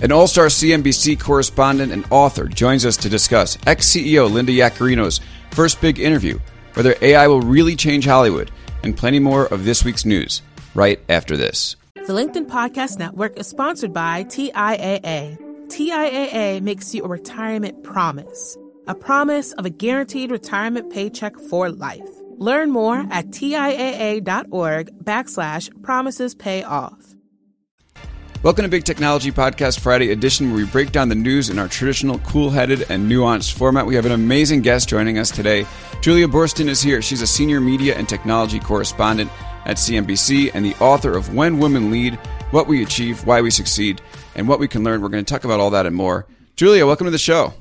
An 0.00 0.12
all 0.12 0.28
star 0.28 0.46
CNBC 0.46 1.18
correspondent 1.18 1.90
and 1.90 2.04
author 2.10 2.46
joins 2.46 2.86
us 2.86 2.96
to 2.98 3.08
discuss 3.08 3.58
X 3.66 3.88
CEO 3.88 4.30
Linda 4.30 4.52
Yaccarino's 4.52 5.20
first 5.50 5.80
big 5.80 5.98
interview, 5.98 6.38
whether 6.74 6.94
AI 7.02 7.26
will 7.26 7.40
really 7.40 7.74
change 7.74 8.04
Hollywood, 8.04 8.52
and 8.84 8.96
plenty 8.96 9.18
more 9.18 9.46
of 9.46 9.64
this 9.64 9.84
week's 9.84 10.04
news 10.04 10.42
right 10.74 11.00
after 11.08 11.36
this. 11.36 11.74
The 11.96 12.12
LinkedIn 12.12 12.46
Podcast 12.46 13.00
Network 13.00 13.36
is 13.40 13.48
sponsored 13.48 13.92
by 13.92 14.22
TIAA. 14.22 15.36
TIAA 15.66 16.62
makes 16.62 16.94
you 16.94 17.02
a 17.02 17.08
retirement 17.08 17.82
promise, 17.82 18.56
a 18.86 18.94
promise 18.94 19.52
of 19.54 19.66
a 19.66 19.70
guaranteed 19.70 20.30
retirement 20.30 20.92
paycheck 20.92 21.36
for 21.50 21.70
life. 21.70 22.08
Learn 22.36 22.70
more 22.70 23.04
at 23.10 23.30
TIAA.org 23.30 24.90
backslash 25.02 25.82
promises 25.82 26.36
pay 26.36 26.62
off. 26.62 27.07
Welcome 28.44 28.62
to 28.62 28.68
Big 28.68 28.84
Technology 28.84 29.32
Podcast 29.32 29.80
Friday 29.80 30.12
edition, 30.12 30.52
where 30.52 30.64
we 30.64 30.70
break 30.70 30.92
down 30.92 31.08
the 31.08 31.16
news 31.16 31.50
in 31.50 31.58
our 31.58 31.66
traditional, 31.66 32.20
cool 32.20 32.50
headed, 32.50 32.88
and 32.88 33.10
nuanced 33.10 33.54
format. 33.54 33.84
We 33.84 33.96
have 33.96 34.06
an 34.06 34.12
amazing 34.12 34.62
guest 34.62 34.88
joining 34.88 35.18
us 35.18 35.32
today. 35.32 35.66
Julia 36.02 36.28
Boorstin 36.28 36.68
is 36.68 36.80
here. 36.80 37.02
She's 37.02 37.20
a 37.20 37.26
senior 37.26 37.60
media 37.60 37.96
and 37.96 38.08
technology 38.08 38.60
correspondent 38.60 39.28
at 39.64 39.76
CNBC 39.76 40.52
and 40.54 40.64
the 40.64 40.76
author 40.76 41.16
of 41.16 41.34
When 41.34 41.58
Women 41.58 41.90
Lead 41.90 42.14
What 42.52 42.68
We 42.68 42.84
Achieve, 42.84 43.26
Why 43.26 43.40
We 43.40 43.50
Succeed, 43.50 44.00
and 44.36 44.46
What 44.46 44.60
We 44.60 44.68
Can 44.68 44.84
Learn. 44.84 45.02
We're 45.02 45.08
going 45.08 45.24
to 45.24 45.34
talk 45.34 45.42
about 45.42 45.58
all 45.58 45.70
that 45.70 45.86
and 45.86 45.96
more. 45.96 46.28
Julia, 46.54 46.86
welcome 46.86 47.06
to 47.06 47.10
the 47.10 47.18
show. 47.18 47.54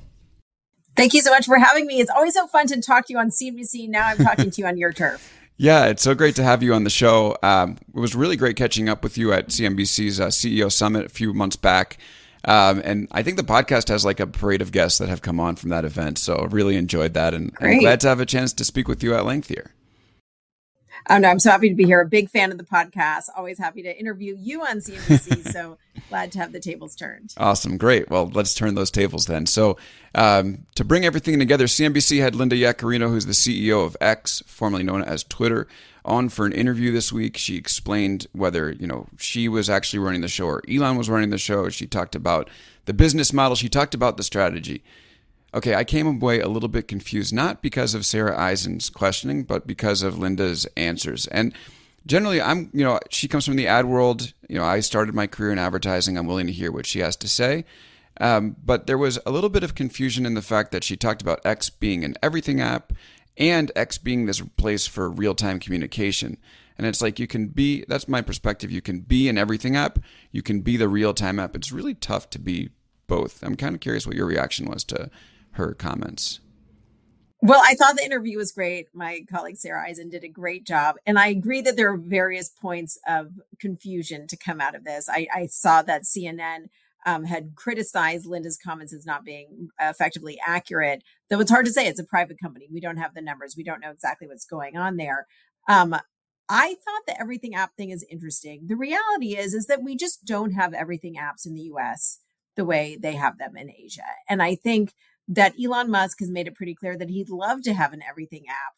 Thank 0.96 1.16
you 1.16 1.22
so 1.22 1.32
much 1.32 1.48
for 1.48 1.58
having 1.58 1.88
me. 1.88 2.02
It's 2.02 2.12
always 2.12 2.36
so 2.36 2.46
fun 2.46 2.68
to 2.68 2.80
talk 2.82 3.08
to 3.08 3.14
you 3.14 3.20
on 3.20 3.32
CNBC. 3.32 3.90
Now 3.90 4.06
I'm 4.10 4.18
talking 4.18 4.52
to 4.52 4.62
you 4.62 4.68
on 4.68 4.78
your 4.78 4.94
turf. 4.94 5.37
Yeah, 5.58 5.86
it's 5.86 6.04
so 6.04 6.14
great 6.14 6.36
to 6.36 6.44
have 6.44 6.62
you 6.62 6.74
on 6.74 6.84
the 6.84 6.90
show. 6.90 7.36
Um, 7.42 7.78
it 7.94 8.00
was 8.00 8.16
really 8.16 8.36
great 8.36 8.56
catching 8.56 8.90
up 8.90 9.04
with 9.04 9.18
you 9.18 9.34
at 9.34 9.48
CNBC's 9.48 10.20
uh, 10.20 10.28
CEO 10.28 10.72
Summit 10.72 11.06
a 11.06 11.10
few 11.10 11.34
months 11.34 11.56
back. 11.56 11.98
Um, 12.46 12.82
and 12.86 13.08
I 13.12 13.24
think 13.24 13.38
the 13.38 13.44
podcast 13.44 13.90
has 13.90 14.06
like 14.06 14.20
a 14.20 14.28
parade 14.28 14.62
of 14.62 14.72
guests 14.72 15.00
that 15.00 15.10
have 15.10 15.22
come 15.22 15.40
on 15.40 15.56
from 15.56 15.72
that 15.72 15.84
event. 15.84 16.20
So 16.20 16.48
really 16.52 16.76
enjoyed 16.78 17.16
that. 17.16 17.34
And 17.34 17.52
I'm 17.60 17.80
glad 17.80 18.00
to 18.02 18.08
have 18.08 18.20
a 18.20 18.26
chance 18.26 18.54
to 18.54 18.64
speak 18.64 18.88
with 18.88 19.04
you 19.04 19.16
at 19.16 19.26
length 19.26 19.50
here. 19.50 19.72
Oh 21.10 21.18
no, 21.18 21.30
I'm 21.30 21.40
so 21.40 21.52
happy 21.52 21.70
to 21.70 21.76
be 21.76 21.86
here. 21.86 22.02
A 22.02 22.06
big 22.06 22.30
fan 22.30 22.52
of 22.52 22.58
the 22.58 22.64
podcast. 22.64 23.26
Always 23.36 23.58
happy 23.58 23.82
to 23.84 23.98
interview 23.98 24.36
you 24.38 24.62
on 24.62 24.80
CNBC. 24.80 25.52
so 25.52 25.78
glad 26.10 26.32
to 26.34 26.40
have 26.40 26.52
the 26.52 26.60
tables 26.60 26.96
turned. 26.96 27.34
Awesome, 27.38 27.78
great. 27.78 28.10
Well, 28.10 28.30
let's 28.34 28.54
turn 28.54 28.76
those 28.76 28.92
tables 28.92 29.26
then. 29.26 29.46
So 29.46 29.78
um, 30.16 30.66
to 30.76 30.84
bring 30.84 31.06
everything 31.06 31.40
together, 31.40 31.66
CNBC 31.66 32.20
had 32.20 32.36
Linda 32.36 32.56
Yaccarino, 32.56 33.10
who's 33.10 33.26
the 33.26 33.32
CEO 33.32 33.86
of 33.86 33.96
X, 34.02 34.44
formerly 34.46 34.84
known 34.84 35.02
as 35.02 35.24
Twitter, 35.24 35.68
on 36.04 36.28
for 36.28 36.46
an 36.46 36.52
interview 36.52 36.92
this 36.92 37.14
week. 37.14 37.38
She 37.38 37.56
explained 37.56 38.28
whether 38.34 38.72
you 38.72 38.88
know 38.88 39.08
she 39.18 39.48
was 39.48 39.70
actually 39.70 40.00
running 40.00 40.22
the 40.22 40.28
show 40.28 40.46
or 40.48 40.64
Elon 40.70 40.98
was 40.98 41.10
running 41.10 41.30
the 41.30 41.38
show. 41.38 41.70
She 41.70 41.88
talked 41.88 42.16
about 42.16 42.50
the 42.86 42.94
business 42.94 43.32
model. 43.32 43.56
She 43.56 43.70
talked 43.70 43.94
about 43.94 44.18
the 44.18 44.24
strategy 44.24 44.84
okay, 45.54 45.76
I 45.76 45.84
came 45.84 46.08
away 46.08 46.40
a 46.40 46.50
little 46.50 46.70
bit 46.70 46.88
confused, 46.88 47.34
not 47.34 47.62
because 47.62 47.94
of 47.94 48.06
Sarah 48.06 48.38
Eisen's 48.38 48.90
questioning, 48.90 49.44
but 49.44 49.66
because 49.66 50.02
of 50.02 50.18
Linda's 50.18 50.66
answers. 50.76 51.28
And 51.28 51.54
generally, 52.06 52.42
I'm, 52.42 52.70
you 52.74 52.84
know, 52.84 53.00
she 53.10 53.28
comes 53.28 53.46
from 53.46 53.56
the 53.56 53.68
ad 53.68 53.86
world. 53.86 54.34
You 54.50 54.58
know, 54.58 54.66
I 54.66 54.80
started 54.82 55.16
my 55.16 55.28
career 55.28 55.52
in 55.52 55.60
advertising. 55.60 56.18
I'm 56.18 56.28
willing 56.28 56.48
to 56.48 56.54
hear 56.54 56.72
what 56.72 56.86
she 56.86 57.00
has 57.00 57.16
to 57.18 57.28
say. 57.28 57.66
Um, 58.20 58.56
but 58.64 58.88
there 58.88 58.98
was 58.98 59.20
a 59.26 59.32
little 59.32 59.50
bit 59.50 59.64
of 59.64 59.76
confusion 59.76 60.26
in 60.26 60.34
the 60.34 60.42
fact 60.42 60.72
that 60.72 60.84
she 60.84 60.98
talked 60.98 61.22
about 61.22 61.46
X 61.46 61.70
being 61.70 62.04
an 62.04 62.16
everything 62.24 62.60
app 62.60 62.94
and 63.38 63.72
X 63.76 63.98
being 63.98 64.26
this 64.26 64.42
place 64.42 64.88
for 64.88 65.10
real 65.10 65.36
time 65.36 65.60
communication. 65.60 66.38
And 66.78 66.86
it's 66.88 67.02
like 67.02 67.20
you 67.20 67.28
can 67.28 67.48
be, 67.48 67.86
that's 67.88 68.08
my 68.08 68.22
perspective, 68.22 68.72
you 68.72 68.82
can 68.82 69.00
be 69.02 69.30
an 69.30 69.38
everything 69.38 69.76
app, 69.76 70.00
you 70.32 70.42
can 70.42 70.62
be 70.62 70.78
the 70.78 70.90
real 70.90 71.14
time 71.14 71.40
app. 71.40 71.56
It's 71.56 71.72
really 71.72 71.94
tough 71.96 72.30
to 72.32 72.40
be 72.40 72.70
both. 73.08 73.44
I'm 73.44 73.56
kind 73.56 73.76
of 73.76 73.82
curious 73.82 74.06
what 74.06 74.16
your 74.16 74.26
reaction 74.26 74.68
was 74.68 74.84
to 74.86 75.10
her 75.58 75.74
comments? 75.74 76.40
Well, 77.42 77.62
I 77.64 77.76
thought 77.76 77.96
the 77.96 78.06
interview 78.06 78.38
was 78.38 78.52
great. 78.52 78.88
My 78.94 79.24
colleague 79.32 79.58
Sarah 79.58 79.88
Eisen 79.88 80.10
did 80.10 80.24
a 80.24 80.30
great 80.30 80.66
job. 80.66 80.96
And 81.06 81.20
I 81.20 81.28
agree 81.28 81.62
that 81.62 81.76
there 81.76 81.92
are 81.94 81.98
various 81.98 82.50
points 82.50 82.98
of 83.08 83.32
confusion 83.60 84.26
to 84.28 84.38
come 84.38 84.60
out 84.60 84.74
of 84.74 84.84
this. 84.84 85.08
I, 85.08 85.28
I 85.34 85.46
saw 85.46 85.84
that 85.84 86.04
CNN 86.04 86.70
um, 87.06 87.26
had 87.26 87.56
criticized 87.56 88.26
Linda's 88.26 88.58
comments 88.58 88.94
as 88.94 89.06
not 89.06 89.24
being 89.24 89.70
effectively 89.80 90.40
accurate, 90.46 91.04
though 91.30 91.40
it's 91.40 91.52
hard 91.52 91.66
to 91.68 91.72
say. 91.72 91.88
It's 91.88 92.00
a 92.00 92.06
private 92.06 92.40
company. 92.40 92.68
We 92.72 92.82
don't 92.82 92.98
have 92.98 93.14
the 93.14 93.22
numbers, 93.22 93.56
we 93.56 93.64
don't 93.64 93.82
know 93.82 93.92
exactly 93.92 94.28
what's 94.28 94.46
going 94.46 94.76
on 94.76 94.98
there. 94.98 95.28
Um, 95.70 95.96
I 96.50 96.76
thought 96.76 97.02
the 97.06 97.20
everything 97.20 97.56
app 97.56 97.76
thing 97.76 97.92
is 97.92 98.06
interesting. 98.10 98.64
The 98.68 98.76
reality 98.76 99.38
is, 99.38 99.54
is 99.54 99.68
that 99.68 99.84
we 99.84 99.96
just 99.96 100.26
don't 100.26 100.52
have 100.52 100.74
everything 100.74 101.16
apps 101.16 101.46
in 101.46 101.54
the 101.54 101.70
US 101.74 102.20
the 102.56 102.66
way 102.66 102.98
they 103.00 103.14
have 103.14 103.38
them 103.38 103.56
in 103.56 103.72
Asia. 103.72 104.02
And 104.28 104.42
I 104.42 104.56
think 104.56 104.94
that 105.28 105.54
Elon 105.62 105.90
Musk 105.92 106.20
has 106.20 106.30
made 106.30 106.48
it 106.48 106.56
pretty 106.56 106.76
clear 106.76 106.98
that 106.98 107.10
he'd 107.10 107.30
love 107.30 107.62
to 107.64 107.74
have 107.74 107.94
an 107.94 108.02
everything 108.08 108.46
app. 108.48 108.76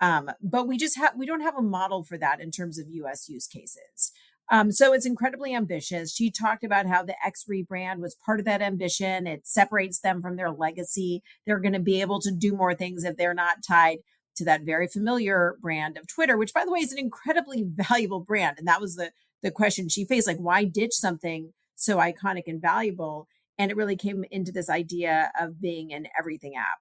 Um, 0.00 0.30
but 0.42 0.66
we 0.66 0.76
just 0.76 0.98
have 0.98 1.12
we 1.16 1.26
don't 1.26 1.42
have 1.42 1.56
a 1.56 1.62
model 1.62 2.02
for 2.02 2.18
that 2.18 2.40
in 2.40 2.50
terms 2.50 2.78
of 2.78 2.88
US 2.88 3.28
use 3.28 3.46
cases. 3.46 4.12
Um, 4.50 4.72
so 4.72 4.92
it's 4.92 5.06
incredibly 5.06 5.54
ambitious. 5.54 6.14
She 6.14 6.30
talked 6.30 6.64
about 6.64 6.86
how 6.86 7.02
the 7.02 7.14
X 7.24 7.44
rebrand 7.48 8.00
was 8.00 8.16
part 8.26 8.40
of 8.40 8.44
that 8.46 8.60
ambition. 8.60 9.26
It 9.26 9.46
separates 9.46 10.00
them 10.00 10.20
from 10.20 10.36
their 10.36 10.50
legacy. 10.50 11.22
They're 11.46 11.60
going 11.60 11.72
to 11.72 11.78
be 11.78 12.00
able 12.00 12.20
to 12.20 12.32
do 12.32 12.52
more 12.52 12.74
things 12.74 13.04
if 13.04 13.16
they're 13.16 13.32
not 13.32 13.62
tied 13.66 13.98
to 14.36 14.44
that 14.44 14.62
very 14.62 14.88
familiar 14.88 15.56
brand 15.60 15.96
of 15.96 16.08
Twitter, 16.08 16.36
which 16.36 16.52
by 16.52 16.64
the 16.64 16.72
way 16.72 16.80
is 16.80 16.92
an 16.92 16.98
incredibly 16.98 17.62
valuable 17.66 18.20
brand. 18.20 18.58
And 18.58 18.66
that 18.66 18.80
was 18.80 18.96
the 18.96 19.12
the 19.42 19.50
question 19.50 19.88
she 19.88 20.04
faced, 20.04 20.26
like 20.26 20.38
why 20.38 20.64
ditch 20.64 20.92
something 20.92 21.52
so 21.74 21.96
iconic 21.96 22.44
and 22.46 22.60
valuable? 22.60 23.26
And 23.58 23.70
it 23.70 23.76
really 23.76 23.96
came 23.96 24.24
into 24.30 24.52
this 24.52 24.70
idea 24.70 25.30
of 25.38 25.60
being 25.60 25.92
an 25.92 26.06
everything 26.18 26.54
app. 26.56 26.78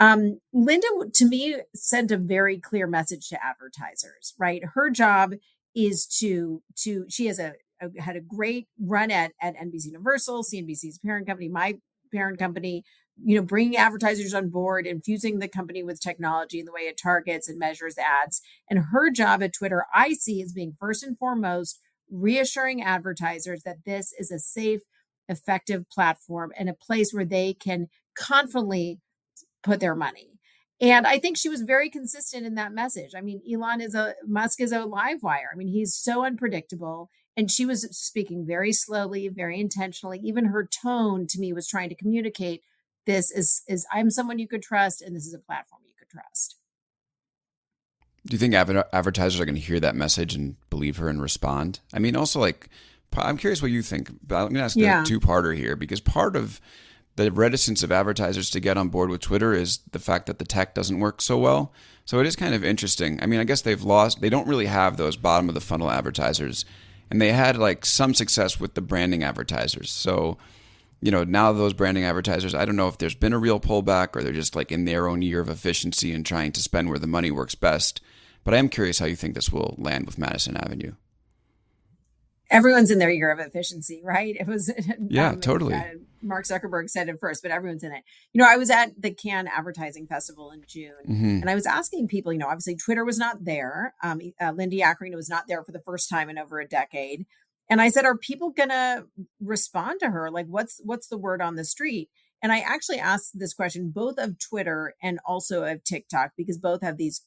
Um, 0.00 0.40
Linda, 0.52 0.86
to 1.14 1.26
me, 1.26 1.56
sent 1.74 2.10
a 2.10 2.16
very 2.16 2.58
clear 2.58 2.86
message 2.86 3.28
to 3.28 3.44
advertisers. 3.44 4.34
Right, 4.38 4.62
her 4.74 4.90
job 4.90 5.34
is 5.74 6.06
to 6.18 6.62
to 6.78 7.06
she 7.08 7.26
has 7.26 7.38
a, 7.38 7.54
a 7.80 8.02
had 8.02 8.16
a 8.16 8.20
great 8.20 8.68
run 8.80 9.10
at 9.10 9.32
at 9.40 9.56
NBC 9.56 9.86
Universal, 9.86 10.44
CNBC's 10.44 10.98
parent 10.98 11.26
company, 11.26 11.48
my 11.48 11.74
parent 12.12 12.38
company. 12.38 12.84
You 13.22 13.36
know, 13.36 13.42
bringing 13.42 13.76
advertisers 13.76 14.32
on 14.32 14.48
board, 14.48 14.86
infusing 14.86 15.38
the 15.38 15.46
company 15.46 15.82
with 15.82 16.00
technology 16.00 16.58
and 16.58 16.66
the 16.66 16.72
way 16.72 16.82
it 16.82 16.98
targets 17.00 17.46
and 17.46 17.58
measures 17.58 17.98
ads. 17.98 18.40
And 18.70 18.86
her 18.90 19.10
job 19.10 19.42
at 19.42 19.52
Twitter, 19.52 19.84
I 19.94 20.14
see 20.14 20.40
as 20.40 20.54
being 20.54 20.74
first 20.80 21.02
and 21.02 21.16
foremost 21.18 21.78
reassuring 22.10 22.82
advertisers 22.82 23.62
that 23.64 23.84
this 23.84 24.14
is 24.18 24.30
a 24.30 24.38
safe 24.38 24.80
effective 25.28 25.88
platform 25.90 26.52
and 26.56 26.68
a 26.68 26.74
place 26.74 27.12
where 27.12 27.24
they 27.24 27.54
can 27.54 27.88
confidently 28.14 29.00
put 29.62 29.80
their 29.80 29.94
money. 29.94 30.28
And 30.80 31.06
I 31.06 31.18
think 31.18 31.36
she 31.36 31.48
was 31.48 31.62
very 31.62 31.88
consistent 31.88 32.44
in 32.44 32.56
that 32.56 32.72
message. 32.72 33.12
I 33.16 33.20
mean, 33.20 33.40
Elon 33.50 33.80
is 33.80 33.94
a 33.94 34.14
Musk 34.26 34.60
is 34.60 34.72
a 34.72 34.84
live 34.84 35.22
wire. 35.22 35.50
I 35.52 35.56
mean, 35.56 35.68
he's 35.68 35.94
so 35.94 36.24
unpredictable. 36.24 37.08
And 37.36 37.50
she 37.50 37.64
was 37.64 37.88
speaking 37.96 38.44
very 38.44 38.72
slowly, 38.72 39.28
very 39.28 39.58
intentionally. 39.60 40.18
Even 40.22 40.46
her 40.46 40.66
tone 40.66 41.26
to 41.28 41.38
me 41.38 41.52
was 41.52 41.68
trying 41.68 41.88
to 41.88 41.94
communicate 41.94 42.62
this 43.06 43.30
is 43.30 43.62
is 43.68 43.86
I'm 43.92 44.10
someone 44.10 44.38
you 44.38 44.48
could 44.48 44.62
trust, 44.62 45.02
and 45.02 45.14
this 45.14 45.26
is 45.26 45.34
a 45.34 45.38
platform 45.38 45.82
you 45.86 45.94
could 45.98 46.10
trust. 46.10 46.56
Do 48.26 48.34
you 48.34 48.38
think 48.38 48.54
advertisers 48.54 49.40
are 49.40 49.44
going 49.44 49.56
to 49.56 49.60
hear 49.60 49.80
that 49.80 49.96
message 49.96 50.34
and 50.34 50.56
believe 50.70 50.98
her 50.98 51.08
and 51.08 51.20
respond? 51.20 51.80
I 51.92 51.98
mean, 51.98 52.14
also 52.14 52.38
like 52.38 52.68
I'm 53.16 53.36
curious 53.36 53.62
what 53.62 53.70
you 53.70 53.82
think. 53.82 54.10
But 54.26 54.36
I'm 54.36 54.42
going 54.48 54.54
to 54.56 54.62
ask 54.62 54.76
yeah. 54.76 55.02
a 55.02 55.04
two-parter 55.04 55.56
here 55.56 55.76
because 55.76 56.00
part 56.00 56.36
of 56.36 56.60
the 57.16 57.30
reticence 57.30 57.82
of 57.82 57.92
advertisers 57.92 58.50
to 58.50 58.60
get 58.60 58.78
on 58.78 58.88
board 58.88 59.10
with 59.10 59.20
Twitter 59.20 59.52
is 59.52 59.80
the 59.90 59.98
fact 59.98 60.26
that 60.26 60.38
the 60.38 60.44
tech 60.44 60.74
doesn't 60.74 60.98
work 60.98 61.20
so 61.20 61.38
well. 61.38 61.72
So 62.04 62.18
it 62.20 62.26
is 62.26 62.36
kind 62.36 62.54
of 62.54 62.64
interesting. 62.64 63.22
I 63.22 63.26
mean, 63.26 63.40
I 63.40 63.44
guess 63.44 63.62
they've 63.62 63.82
lost. 63.82 64.20
They 64.20 64.30
don't 64.30 64.48
really 64.48 64.66
have 64.66 64.96
those 64.96 65.16
bottom 65.16 65.48
of 65.48 65.54
the 65.54 65.60
funnel 65.60 65.90
advertisers, 65.90 66.64
and 67.10 67.20
they 67.20 67.32
had 67.32 67.56
like 67.56 67.84
some 67.84 68.14
success 68.14 68.58
with 68.58 68.74
the 68.74 68.80
branding 68.80 69.22
advertisers. 69.22 69.90
So 69.90 70.38
you 71.02 71.10
know 71.10 71.24
now 71.24 71.52
those 71.52 71.74
branding 71.74 72.04
advertisers 72.04 72.54
i 72.54 72.64
don't 72.64 72.76
know 72.76 72.88
if 72.88 72.96
there's 72.96 73.14
been 73.14 73.32
a 73.32 73.38
real 73.38 73.60
pullback 73.60 74.14
or 74.14 74.22
they're 74.22 74.32
just 74.32 74.56
like 74.56 74.72
in 74.72 74.84
their 74.84 75.08
own 75.08 75.20
year 75.20 75.40
of 75.40 75.48
efficiency 75.50 76.12
and 76.12 76.24
trying 76.24 76.52
to 76.52 76.62
spend 76.62 76.88
where 76.88 76.98
the 76.98 77.06
money 77.06 77.30
works 77.30 77.54
best 77.54 78.00
but 78.44 78.54
i 78.54 78.56
am 78.56 78.68
curious 78.68 79.00
how 79.00 79.06
you 79.06 79.16
think 79.16 79.34
this 79.34 79.50
will 79.50 79.74
land 79.76 80.06
with 80.06 80.16
madison 80.16 80.56
avenue 80.56 80.92
everyone's 82.52 82.90
in 82.90 82.98
their 82.98 83.10
year 83.10 83.32
of 83.32 83.40
efficiency, 83.40 84.00
right? 84.04 84.36
It 84.38 84.46
was 84.46 84.72
yeah, 85.08 85.30
um, 85.30 85.40
totally. 85.40 85.74
Uh, 85.74 85.94
Mark 86.22 86.44
Zuckerberg 86.44 86.88
said 86.88 87.08
it 87.08 87.18
first, 87.18 87.42
but 87.42 87.50
everyone's 87.50 87.82
in 87.82 87.92
it. 87.92 88.04
You 88.32 88.40
know, 88.40 88.48
I 88.48 88.56
was 88.56 88.70
at 88.70 88.90
the 89.00 89.10
Cannes 89.10 89.48
Advertising 89.48 90.06
Festival 90.06 90.52
in 90.52 90.62
June, 90.66 90.92
mm-hmm. 91.08 91.40
and 91.40 91.50
I 91.50 91.54
was 91.54 91.66
asking 91.66 92.08
people. 92.08 92.32
You 92.32 92.38
know, 92.38 92.46
obviously 92.46 92.76
Twitter 92.76 93.04
was 93.04 93.18
not 93.18 93.44
there. 93.44 93.94
Um, 94.02 94.20
uh, 94.40 94.52
Linda 94.52 94.76
Yaccarino 94.76 95.16
was 95.16 95.28
not 95.28 95.44
there 95.48 95.64
for 95.64 95.72
the 95.72 95.80
first 95.80 96.08
time 96.08 96.30
in 96.30 96.38
over 96.38 96.60
a 96.60 96.68
decade, 96.68 97.26
and 97.68 97.80
I 97.80 97.88
said, 97.88 98.04
"Are 98.04 98.16
people 98.16 98.50
gonna 98.50 99.04
respond 99.40 100.00
to 100.00 100.10
her? 100.10 100.30
Like, 100.30 100.46
what's 100.46 100.80
what's 100.84 101.08
the 101.08 101.18
word 101.18 101.42
on 101.42 101.56
the 101.56 101.64
street?" 101.64 102.10
And 102.42 102.52
I 102.52 102.58
actually 102.60 102.98
asked 102.98 103.38
this 103.38 103.54
question 103.54 103.92
both 103.94 104.18
of 104.18 104.38
Twitter 104.38 104.94
and 105.02 105.20
also 105.24 105.62
of 105.64 105.84
TikTok 105.84 106.32
because 106.36 106.58
both 106.58 106.82
have 106.82 106.96
these, 106.96 107.22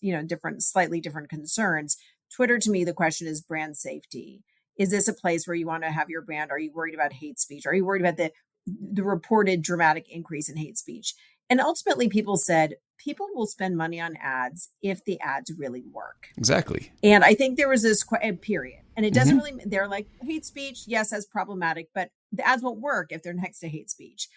you 0.00 0.14
know, 0.14 0.22
different, 0.22 0.62
slightly 0.62 0.98
different 0.98 1.28
concerns. 1.28 1.98
Twitter, 2.34 2.58
to 2.58 2.70
me, 2.70 2.82
the 2.82 2.94
question 2.94 3.26
is 3.26 3.42
brand 3.42 3.76
safety 3.76 4.42
is 4.78 4.90
this 4.90 5.08
a 5.08 5.12
place 5.12 5.46
where 5.46 5.54
you 5.54 5.66
want 5.66 5.82
to 5.82 5.90
have 5.90 6.10
your 6.10 6.22
brand? 6.22 6.50
Are 6.50 6.58
you 6.58 6.72
worried 6.72 6.94
about 6.94 7.12
hate 7.12 7.38
speech? 7.38 7.66
Are 7.66 7.74
you 7.74 7.84
worried 7.84 8.02
about 8.02 8.16
the 8.16 8.32
the 8.66 9.04
reported 9.04 9.62
dramatic 9.62 10.06
increase 10.08 10.48
in 10.48 10.56
hate 10.56 10.78
speech? 10.78 11.14
And 11.48 11.60
ultimately, 11.60 12.08
people 12.08 12.36
said 12.36 12.74
people 12.98 13.28
will 13.34 13.46
spend 13.46 13.76
money 13.76 14.00
on 14.00 14.16
ads 14.20 14.70
if 14.82 15.04
the 15.04 15.20
ads 15.20 15.52
really 15.56 15.84
work. 15.92 16.28
Exactly. 16.36 16.90
And 17.02 17.24
I 17.24 17.34
think 17.34 17.56
there 17.56 17.68
was 17.68 17.82
this 17.82 18.04
period, 18.40 18.80
and 18.96 19.06
it 19.06 19.14
doesn't 19.14 19.38
mm-hmm. 19.38 19.56
really. 19.56 19.64
They're 19.66 19.88
like 19.88 20.08
hate 20.22 20.44
speech, 20.44 20.84
yes, 20.86 21.10
that's 21.10 21.26
problematic, 21.26 21.88
but 21.94 22.10
the 22.32 22.46
ads 22.46 22.62
won't 22.62 22.80
work 22.80 23.12
if 23.12 23.22
they're 23.22 23.32
next 23.32 23.60
to 23.60 23.68
hate 23.68 23.90
speech. 23.90 24.28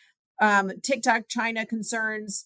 Um, 0.42 0.72
TikTok 0.82 1.24
China 1.28 1.66
concerns. 1.66 2.46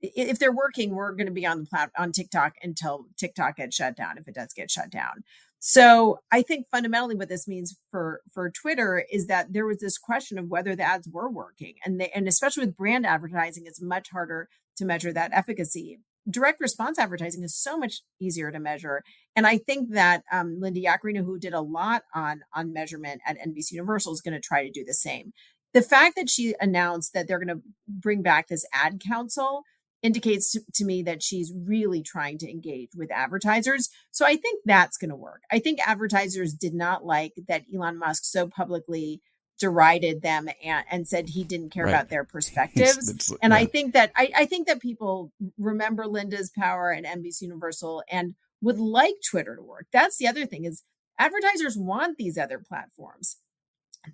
If 0.00 0.38
they're 0.38 0.54
working, 0.54 0.94
we're 0.94 1.10
going 1.12 1.26
to 1.26 1.32
be 1.32 1.44
on 1.44 1.60
the 1.60 1.66
plat 1.66 1.90
on 1.98 2.12
TikTok 2.12 2.52
until 2.62 3.06
TikTok 3.16 3.56
gets 3.56 3.74
shut 3.74 3.96
down. 3.96 4.16
If 4.16 4.28
it 4.28 4.34
does 4.34 4.52
get 4.54 4.70
shut 4.70 4.90
down, 4.90 5.24
so 5.60 6.20
I 6.30 6.42
think 6.42 6.66
fundamentally 6.70 7.16
what 7.16 7.28
this 7.28 7.48
means 7.48 7.76
for 7.90 8.20
for 8.32 8.50
Twitter 8.50 9.04
is 9.10 9.26
that 9.26 9.52
there 9.52 9.66
was 9.66 9.78
this 9.80 9.98
question 9.98 10.38
of 10.38 10.48
whether 10.48 10.76
the 10.76 10.84
ads 10.84 11.08
were 11.12 11.30
working, 11.30 11.74
and 11.84 12.00
they, 12.00 12.10
and 12.14 12.28
especially 12.28 12.66
with 12.66 12.76
brand 12.76 13.04
advertising, 13.04 13.64
it's 13.66 13.82
much 13.82 14.10
harder 14.10 14.48
to 14.76 14.84
measure 14.84 15.12
that 15.12 15.32
efficacy. 15.34 15.98
Direct 16.30 16.60
response 16.60 16.98
advertising 16.98 17.42
is 17.42 17.56
so 17.56 17.76
much 17.76 18.02
easier 18.20 18.52
to 18.52 18.60
measure, 18.60 19.02
and 19.34 19.46
I 19.46 19.58
think 19.58 19.92
that 19.94 20.22
um, 20.30 20.58
Linda 20.60 20.80
Yaccarino, 20.80 21.24
who 21.24 21.38
did 21.38 21.54
a 21.54 21.60
lot 21.60 22.02
on 22.14 22.42
on 22.54 22.72
measurement 22.72 23.20
at 23.26 23.38
NBC 23.38 23.72
Universal, 23.72 24.12
is 24.12 24.20
going 24.20 24.34
to 24.34 24.40
try 24.40 24.62
to 24.62 24.70
do 24.70 24.84
the 24.84 24.94
same. 24.94 25.32
The 25.74 25.82
fact 25.82 26.16
that 26.16 26.30
she 26.30 26.54
announced 26.60 27.12
that 27.14 27.26
they're 27.26 27.44
going 27.44 27.56
to 27.56 27.62
bring 27.88 28.22
back 28.22 28.48
this 28.48 28.64
ad 28.72 29.00
council 29.06 29.62
indicates 30.02 30.52
to, 30.52 30.60
to, 30.74 30.84
me 30.84 31.02
that 31.02 31.22
she's 31.22 31.52
really 31.52 32.02
trying 32.02 32.38
to 32.38 32.50
engage 32.50 32.90
with 32.96 33.10
advertisers. 33.10 33.90
So 34.10 34.24
I 34.24 34.36
think 34.36 34.60
that's 34.64 34.96
going 34.96 35.10
to 35.10 35.16
work. 35.16 35.42
I 35.50 35.58
think 35.58 35.80
advertisers 35.86 36.54
did 36.54 36.74
not 36.74 37.04
like 37.04 37.32
that 37.48 37.64
Elon 37.74 37.98
Musk 37.98 38.24
so 38.24 38.46
publicly 38.46 39.20
derided 39.58 40.22
them 40.22 40.48
and, 40.64 40.84
and 40.90 41.08
said 41.08 41.30
he 41.30 41.42
didn't 41.44 41.70
care 41.70 41.84
right. 41.84 41.90
about 41.90 42.08
their 42.08 42.24
perspectives. 42.24 42.96
It's, 42.96 43.10
it's, 43.10 43.32
and 43.42 43.52
yeah. 43.52 43.58
I 43.58 43.64
think 43.64 43.92
that 43.94 44.12
I, 44.16 44.30
I 44.36 44.46
think 44.46 44.68
that 44.68 44.80
people 44.80 45.32
remember 45.58 46.06
Linda's 46.06 46.50
power 46.50 46.90
and 46.90 47.04
NBC 47.04 47.42
Universal 47.42 48.04
and 48.08 48.34
would 48.60 48.78
like 48.78 49.14
Twitter 49.28 49.56
to 49.56 49.62
work. 49.62 49.86
That's 49.92 50.16
the 50.16 50.28
other 50.28 50.46
thing 50.46 50.64
is 50.64 50.84
advertisers 51.18 51.76
want 51.76 52.16
these 52.16 52.38
other 52.38 52.58
platforms. 52.58 53.38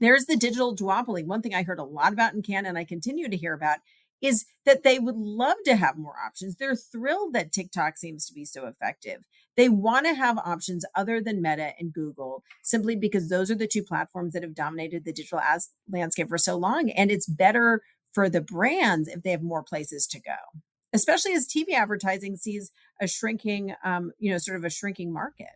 There's 0.00 0.24
the 0.24 0.36
digital 0.36 0.74
duopoly. 0.74 1.26
One 1.26 1.42
thing 1.42 1.54
I 1.54 1.62
heard 1.62 1.78
a 1.78 1.84
lot 1.84 2.12
about 2.12 2.34
in 2.34 2.42
Canada 2.42 2.70
and 2.70 2.78
I 2.78 2.84
continue 2.84 3.28
to 3.28 3.36
hear 3.36 3.52
about 3.52 3.78
is 4.22 4.46
that 4.64 4.82
they 4.82 4.98
would 4.98 5.16
love 5.16 5.56
to 5.64 5.76
have 5.76 5.98
more 5.98 6.14
options. 6.24 6.56
They're 6.56 6.76
thrilled 6.76 7.34
that 7.34 7.52
TikTok 7.52 7.98
seems 7.98 8.26
to 8.26 8.34
be 8.34 8.44
so 8.44 8.66
effective. 8.66 9.24
They 9.56 9.68
want 9.68 10.06
to 10.06 10.14
have 10.14 10.38
options 10.38 10.84
other 10.94 11.20
than 11.20 11.42
Meta 11.42 11.72
and 11.78 11.92
Google 11.92 12.42
simply 12.62 12.96
because 12.96 13.28
those 13.28 13.50
are 13.50 13.54
the 13.54 13.68
two 13.68 13.82
platforms 13.82 14.32
that 14.32 14.42
have 14.42 14.54
dominated 14.54 15.04
the 15.04 15.12
digital 15.12 15.40
ads 15.40 15.70
landscape 15.90 16.28
for 16.28 16.38
so 16.38 16.56
long. 16.56 16.90
And 16.90 17.10
it's 17.10 17.26
better 17.26 17.82
for 18.12 18.28
the 18.28 18.40
brands 18.40 19.08
if 19.08 19.22
they 19.22 19.30
have 19.30 19.42
more 19.42 19.62
places 19.62 20.06
to 20.08 20.20
go, 20.20 20.60
especially 20.92 21.34
as 21.34 21.46
TV 21.46 21.74
advertising 21.74 22.36
sees 22.36 22.70
a 23.00 23.06
shrinking, 23.06 23.74
um, 23.84 24.12
you 24.18 24.30
know, 24.30 24.38
sort 24.38 24.56
of 24.56 24.64
a 24.64 24.70
shrinking 24.70 25.12
market. 25.12 25.48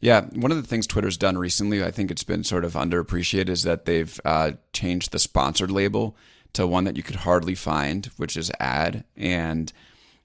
Yeah, 0.00 0.22
one 0.32 0.50
of 0.50 0.56
the 0.56 0.66
things 0.66 0.86
Twitter's 0.86 1.18
done 1.18 1.36
recently, 1.36 1.84
I 1.84 1.90
think 1.90 2.10
it's 2.10 2.24
been 2.24 2.42
sort 2.42 2.64
of 2.64 2.72
underappreciated, 2.72 3.50
is 3.50 3.64
that 3.64 3.84
they've 3.84 4.18
uh, 4.24 4.52
changed 4.72 5.12
the 5.12 5.18
sponsored 5.18 5.70
label 5.70 6.16
to 6.54 6.66
one 6.66 6.84
that 6.84 6.96
you 6.96 7.02
could 7.02 7.16
hardly 7.16 7.54
find, 7.54 8.06
which 8.16 8.36
is 8.36 8.50
ad. 8.60 9.04
And 9.16 9.72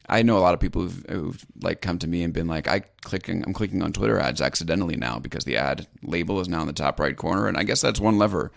I 0.07 0.21
know 0.21 0.37
a 0.37 0.39
lot 0.39 0.53
of 0.53 0.59
people 0.59 0.83
who've, 0.83 1.05
who've, 1.09 1.45
like 1.61 1.81
come 1.81 1.99
to 1.99 2.07
me 2.07 2.23
and 2.23 2.33
been 2.33 2.47
like, 2.47 2.67
I 2.67 2.81
clicking, 3.01 3.43
I'm 3.45 3.53
clicking 3.53 3.81
on 3.81 3.93
Twitter 3.93 4.19
ads 4.19 4.41
accidentally 4.41 4.95
now 4.95 5.19
because 5.19 5.45
the 5.45 5.57
ad 5.57 5.87
label 6.03 6.39
is 6.39 6.47
now 6.47 6.61
in 6.61 6.67
the 6.67 6.73
top 6.73 6.99
right 6.99 7.15
corner, 7.15 7.47
and 7.47 7.57
I 7.57 7.63
guess 7.63 7.81
that's 7.81 7.99
one 7.99 8.17
lever 8.17 8.51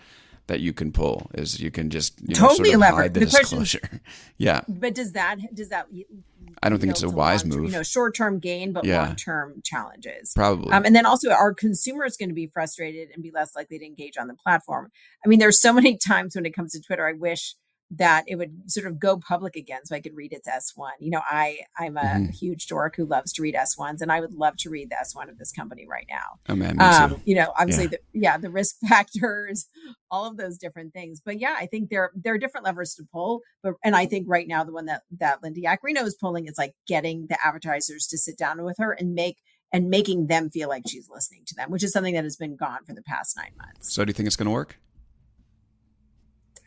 that 0.49 0.59
you 0.59 0.73
can 0.73 0.91
pull 0.91 1.31
is 1.33 1.59
you 1.59 1.71
can 1.71 1.89
just 1.89 2.19
you 2.21 2.35
know, 2.35 2.47
totally 2.47 2.71
sort 2.71 2.83
of 2.83 2.89
hide 2.95 3.13
the, 3.13 3.21
the 3.21 3.25
disclosure. 3.27 3.79
Question, 3.79 4.01
yeah, 4.37 4.61
but 4.67 4.93
does 4.93 5.13
that 5.13 5.37
does 5.53 5.69
that? 5.69 5.87
I 6.61 6.69
don't 6.69 6.79
think 6.79 6.91
it's 6.91 7.03
a 7.03 7.09
wise 7.09 7.45
move. 7.45 7.65
You 7.65 7.71
know, 7.71 7.83
short 7.83 8.15
term 8.15 8.39
gain, 8.39 8.73
but 8.73 8.83
yeah. 8.83 9.05
long 9.05 9.15
term 9.15 9.61
challenges. 9.63 10.33
Probably. 10.35 10.71
Um, 10.71 10.85
and 10.85 10.95
then 10.95 11.05
also, 11.05 11.31
are 11.31 11.53
consumers 11.53 12.17
going 12.17 12.29
to 12.29 12.35
be 12.35 12.47
frustrated 12.47 13.09
and 13.13 13.23
be 13.23 13.31
less 13.31 13.55
likely 13.55 13.79
to 13.79 13.85
engage 13.85 14.17
on 14.17 14.27
the 14.27 14.35
platform? 14.35 14.91
I 15.23 15.29
mean, 15.29 15.39
there's 15.39 15.61
so 15.61 15.71
many 15.71 15.97
times 16.07 16.35
when 16.35 16.45
it 16.45 16.53
comes 16.53 16.73
to 16.73 16.81
Twitter, 16.81 17.07
I 17.07 17.13
wish 17.13 17.55
that 17.91 18.23
it 18.27 18.35
would 18.35 18.69
sort 18.69 18.85
of 18.85 18.99
go 18.99 19.17
public 19.17 19.55
again 19.55 19.83
so 19.83 19.95
I 19.95 19.99
could 19.99 20.15
read 20.15 20.31
its 20.31 20.47
S1. 20.47 20.91
You 20.99 21.09
know, 21.09 21.21
I 21.27 21.59
I'm 21.77 21.97
a 21.97 22.01
mm-hmm. 22.01 22.25
huge 22.27 22.67
dork 22.67 22.95
who 22.95 23.05
loves 23.05 23.33
to 23.33 23.41
read 23.41 23.55
S1s 23.55 24.01
and 24.01 24.11
I 24.11 24.19
would 24.19 24.33
love 24.33 24.57
to 24.57 24.69
read 24.69 24.91
the 24.91 24.95
S1 24.95 25.29
of 25.29 25.39
this 25.39 25.51
company 25.51 25.87
right 25.89 26.05
now. 26.09 26.39
Oh 26.47 26.55
man, 26.55 26.79
um, 26.79 27.21
you 27.25 27.35
know, 27.35 27.51
obviously 27.57 27.85
yeah. 27.85 27.89
the 27.89 27.99
yeah, 28.13 28.37
the 28.37 28.51
risk 28.51 28.75
factors, 28.87 29.67
all 30.11 30.27
of 30.27 30.37
those 30.37 30.57
different 30.57 30.93
things. 30.93 31.21
But 31.23 31.39
yeah, 31.39 31.55
I 31.57 31.65
think 31.65 31.89
there 31.89 32.11
there 32.15 32.33
are 32.35 32.39
different 32.39 32.65
levers 32.65 32.93
to 32.95 33.03
pull, 33.11 33.41
but 33.63 33.73
and 33.83 33.95
I 33.95 34.05
think 34.05 34.27
right 34.29 34.47
now 34.47 34.63
the 34.63 34.73
one 34.73 34.85
that 34.85 35.01
that 35.17 35.41
Linda 35.41 35.61
Yaccarino 35.61 36.03
is 36.03 36.15
pulling 36.15 36.47
is 36.47 36.57
like 36.57 36.73
getting 36.87 37.27
the 37.27 37.37
advertisers 37.43 38.05
to 38.07 38.17
sit 38.17 38.37
down 38.37 38.63
with 38.63 38.77
her 38.77 38.91
and 38.91 39.13
make 39.13 39.37
and 39.71 39.89
making 39.89 40.27
them 40.27 40.49
feel 40.49 40.67
like 40.67 40.83
she's 40.87 41.07
listening 41.09 41.43
to 41.47 41.55
them, 41.55 41.69
which 41.69 41.83
is 41.83 41.91
something 41.91 42.15
that 42.15 42.23
has 42.23 42.35
been 42.35 42.55
gone 42.55 42.79
for 42.85 42.93
the 42.93 43.03
past 43.03 43.37
9 43.37 43.51
months. 43.55 43.93
So 43.93 44.03
do 44.03 44.09
you 44.09 44.13
think 44.15 44.25
it's 44.25 44.35
going 44.35 44.47
to 44.47 44.51
work? 44.51 44.79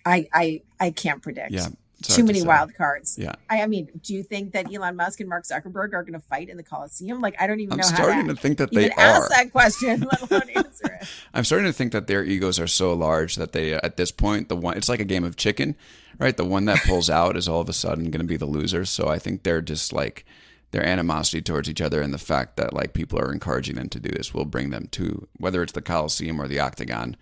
I 0.05 0.29
I 0.33 0.63
I 0.81 0.91
can't 0.91 1.23
predict. 1.23 1.53
Yeah. 1.53 1.69
Too 2.03 2.25
many 2.25 2.43
wild 2.43 2.75
cards. 2.75 3.17
Yeah. 3.19 3.35
I, 3.49 3.63
I, 3.63 3.67
mean, 3.67 3.89
do 4.03 4.15
you 4.15 4.23
think 4.23 4.53
that 4.53 4.73
Elon 4.73 4.97
Musk 4.97 5.21
and 5.21 5.29
Mark 5.29 5.45
Zuckerberg 5.45 5.93
are 5.95 6.03
going 6.03 6.15
to 6.15 6.21
fight 6.21 6.49
in 6.49 6.57
the 6.57 6.63
Coliseum? 6.63 7.21
Like, 7.21 7.41
I 7.41 7.47
don't 7.47 7.61
even 7.61 7.75
I'm 7.75 7.79
know. 7.79 7.87
I'm 7.87 7.95
starting 7.95 8.27
to, 8.29 8.35
to, 8.35 8.41
think 8.41 8.59
that 8.59 8.73
they 8.73 8.91
are. 8.91 9.01
Ask 9.01 9.31
that 9.31 9.53
question, 9.53 10.01
let 10.01 10.21
alone 10.31 10.51
answer 10.57 10.99
it. 11.01 11.09
I'm 11.33 11.45
starting 11.45 11.67
to 11.67 11.73
think 11.73 11.93
that 11.93 12.07
their 12.07 12.25
egos 12.25 12.59
are 12.59 12.67
so 12.67 12.93
large 12.93 13.37
that 13.37 13.53
they, 13.53 13.75
at 13.75 13.97
this 13.97 14.11
point, 14.11 14.49
the 14.49 14.57
one 14.57 14.77
it's 14.77 14.89
like 14.89 15.01
a 15.01 15.05
game 15.05 15.25
of 15.25 15.37
chicken, 15.37 15.77
right? 16.19 16.37
The 16.37 16.45
one 16.45 16.65
that 16.65 16.83
pulls 16.85 17.09
out 17.11 17.37
is 17.37 17.49
all 17.49 17.61
of 17.61 17.69
a 17.69 17.73
sudden 17.73 18.11
going 18.11 18.21
to 18.21 18.27
be 18.27 18.37
the 18.37 18.47
loser. 18.47 18.85
So 18.85 19.09
I 19.09 19.19
think 19.19 19.43
they're 19.43 19.63
just 19.63 19.93
like 19.93 20.25
their 20.73 20.85
animosity 20.85 21.43
towards 21.43 21.69
each 21.69 21.81
other 21.81 22.01
and 22.01 22.13
the 22.13 22.19
fact 22.19 22.57
that 22.57 22.73
like 22.73 22.95
people 22.95 23.19
are 23.19 23.33
encouraging 23.33 23.77
them 23.77 23.91
to 23.91 24.01
do 24.01 24.09
this 24.09 24.33
will 24.33 24.47
bring 24.47 24.71
them 24.71 24.89
to 24.93 25.29
whether 25.37 25.63
it's 25.63 25.73
the 25.73 25.83
Coliseum 25.83 26.41
or 26.41 26.49
the 26.49 26.59
Octagon. 26.59 27.17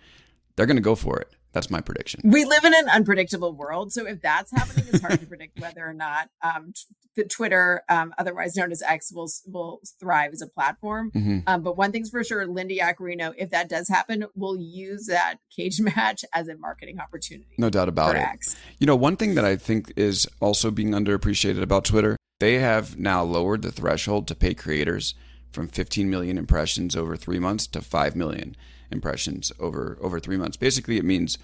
They're 0.55 0.65
going 0.65 0.77
to 0.77 0.81
go 0.81 0.95
for 0.95 1.19
it. 1.19 1.31
That's 1.53 1.69
my 1.69 1.81
prediction. 1.81 2.21
We 2.23 2.45
live 2.45 2.63
in 2.63 2.73
an 2.73 2.89
unpredictable 2.89 3.53
world, 3.53 3.91
so 3.91 4.05
if 4.05 4.21
that's 4.21 4.51
happening, 4.51 4.85
it's 4.87 5.01
hard 5.01 5.19
to 5.19 5.25
predict 5.25 5.59
whether 5.59 5.85
or 5.85 5.93
not 5.93 6.29
um, 6.41 6.73
t- 7.15 7.23
Twitter, 7.23 7.83
um, 7.89 8.13
otherwise 8.17 8.55
known 8.55 8.71
as 8.71 8.81
X, 8.81 9.11
will 9.11 9.29
will 9.45 9.81
thrive 9.99 10.31
as 10.33 10.41
a 10.41 10.47
platform. 10.47 11.11
Mm-hmm. 11.11 11.39
Um, 11.47 11.61
but 11.61 11.75
one 11.75 11.91
thing's 11.91 12.09
for 12.09 12.23
sure, 12.23 12.47
Linda 12.47 12.75
Yaccarino, 12.77 13.33
if 13.37 13.49
that 13.49 13.67
does 13.67 13.89
happen, 13.89 14.25
will 14.35 14.57
use 14.57 15.07
that 15.07 15.35
cage 15.55 15.81
match 15.95 16.23
as 16.33 16.47
a 16.47 16.55
marketing 16.55 16.99
opportunity. 16.99 17.49
No 17.57 17.69
doubt 17.69 17.89
about 17.89 18.15
it. 18.15 18.19
X. 18.19 18.55
You 18.79 18.87
know, 18.87 18.95
one 18.95 19.17
thing 19.17 19.35
that 19.35 19.45
I 19.45 19.57
think 19.57 19.91
is 19.97 20.27
also 20.39 20.71
being 20.71 20.91
underappreciated 20.91 21.61
about 21.61 21.85
Twitter, 21.85 22.15
they 22.39 22.59
have 22.59 22.97
now 22.97 23.23
lowered 23.23 23.61
the 23.61 23.71
threshold 23.71 24.27
to 24.29 24.35
pay 24.35 24.53
creators 24.53 25.15
from 25.51 25.67
15 25.67 26.09
million 26.09 26.37
impressions 26.37 26.95
over 26.95 27.17
three 27.17 27.39
months 27.39 27.67
to 27.67 27.81
5 27.81 28.15
million 28.15 28.55
impressions 28.91 29.51
over 29.59 29.97
over 30.01 30.19
three 30.19 30.37
months. 30.37 30.57
Basically, 30.57 30.97
it 30.97 31.05
means 31.05 31.37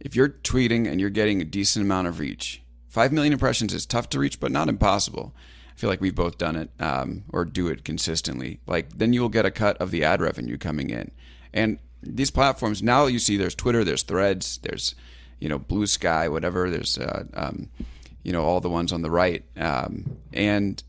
if 0.00 0.16
you're 0.16 0.28
tweeting 0.28 0.90
and 0.90 1.00
you're 1.00 1.10
getting 1.10 1.40
a 1.40 1.44
decent 1.44 1.84
amount 1.84 2.08
of 2.08 2.18
reach, 2.18 2.62
five 2.88 3.12
million 3.12 3.32
impressions 3.32 3.74
is 3.74 3.86
tough 3.86 4.08
to 4.10 4.18
reach, 4.18 4.40
but 4.40 4.52
not 4.52 4.68
impossible. 4.68 5.34
I 5.70 5.78
feel 5.80 5.90
like 5.90 6.00
we've 6.00 6.14
both 6.14 6.38
done 6.38 6.56
it 6.56 6.70
um, 6.78 7.24
or 7.30 7.44
do 7.44 7.68
it 7.68 7.84
consistently. 7.84 8.60
Like 8.66 8.98
then 8.98 9.12
you 9.12 9.20
will 9.20 9.28
get 9.28 9.46
a 9.46 9.50
cut 9.50 9.76
of 9.78 9.90
the 9.90 10.04
ad 10.04 10.20
revenue 10.20 10.58
coming 10.58 10.90
in, 10.90 11.10
and 11.52 11.78
these 12.02 12.30
platforms 12.30 12.82
now 12.82 13.06
you 13.06 13.18
see 13.18 13.36
there's 13.36 13.54
Twitter, 13.54 13.84
there's 13.84 14.02
Threads, 14.02 14.58
there's 14.62 14.94
you 15.38 15.48
know 15.48 15.58
Bluesky, 15.58 16.30
whatever. 16.30 16.70
There's 16.70 16.98
uh, 16.98 17.24
um, 17.34 17.70
you 18.22 18.32
know 18.32 18.44
all 18.44 18.60
the 18.60 18.68
ones 18.70 18.92
on 18.92 19.02
the 19.02 19.10
right, 19.10 19.44
um, 19.56 20.18
and 20.32 20.82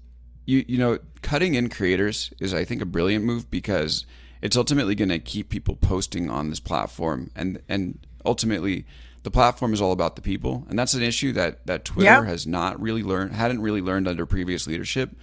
you 0.46 0.66
you 0.68 0.78
know 0.78 1.00
cutting 1.22 1.56
in 1.56 1.70
creators 1.70 2.32
is 2.40 2.54
I 2.54 2.66
think 2.66 2.82
a 2.82 2.86
brilliant 2.86 3.26
move 3.26 3.50
because 3.50 4.06
it's 4.42 4.58
ultimately 4.58 4.96
going 4.96 5.10
to 5.10 5.20
keep 5.20 5.50
people 5.50 5.76
posting 5.76 6.30
on 6.30 6.50
this 6.50 6.60
platform 6.60 7.32
and 7.36 7.62
and 7.70 8.00
ultimately 8.26 8.86
the 9.24 9.32
platform 9.32 9.74
is 9.74 9.82
all 9.82 9.92
about 9.92 10.16
the 10.16 10.22
people 10.22 10.66
and 10.70 10.78
that's 10.78 10.94
an 10.94 11.04
issue 11.04 11.32
that 11.32 11.66
that 11.68 11.86
twitter 11.86 12.06
yeah. 12.06 12.24
has 12.24 12.48
not 12.48 12.82
really 12.82 13.04
learned 13.04 13.34
hadn't 13.34 13.62
really 13.62 13.82
learned 13.82 14.08
under 14.08 14.26
previous 14.26 14.68
leadership 14.68 15.16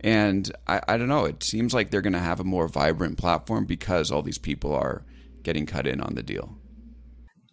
and 0.00 0.52
I, 0.66 0.82
I 0.88 0.96
don't 0.96 1.08
know 1.08 1.24
it 1.24 1.42
seems 1.42 1.72
like 1.72 1.90
they're 1.90 2.02
going 2.02 2.14
to 2.14 2.18
have 2.18 2.40
a 2.40 2.44
more 2.44 2.68
vibrant 2.68 3.18
platform 3.18 3.64
because 3.64 4.10
all 4.10 4.22
these 4.22 4.38
people 4.38 4.74
are 4.74 5.04
getting 5.42 5.66
cut 5.66 5.86
in 5.86 6.00
on 6.00 6.14
the 6.14 6.22
deal 6.22 6.56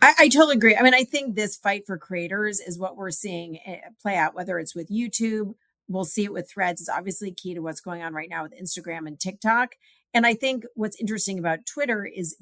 I, 0.02 0.14
I 0.20 0.30
totally 0.30 0.56
agree 0.56 0.76
i 0.76 0.82
mean 0.82 0.94
i 0.94 1.04
think 1.04 1.36
this 1.36 1.58
fight 1.58 1.84
for 1.86 1.98
creators 1.98 2.60
is 2.60 2.80
what 2.80 2.96
we're 2.96 3.12
seeing 3.12 3.60
eh, 3.66 3.80
play 4.02 4.16
out 4.16 4.36
whether 4.36 4.60
it's 4.60 4.76
with 4.76 4.90
youtube 4.90 5.56
we'll 5.88 6.06
see 6.06 6.24
it 6.24 6.34
with 6.34 6.50
threads 6.50 6.80
it's 6.80 6.90
obviously 6.90 7.34
key 7.34 7.54
to 7.54 7.60
what's 7.60 7.82
going 7.82 8.02
on 8.02 8.14
right 8.14 8.30
now 8.30 8.44
with 8.44 8.54
instagram 8.58 9.08
and 9.08 9.20
tiktok 9.20 9.76
and 10.14 10.26
I 10.26 10.34
think 10.34 10.64
what's 10.76 11.00
interesting 11.00 11.40
about 11.40 11.66
Twitter 11.66 12.06
is 12.06 12.36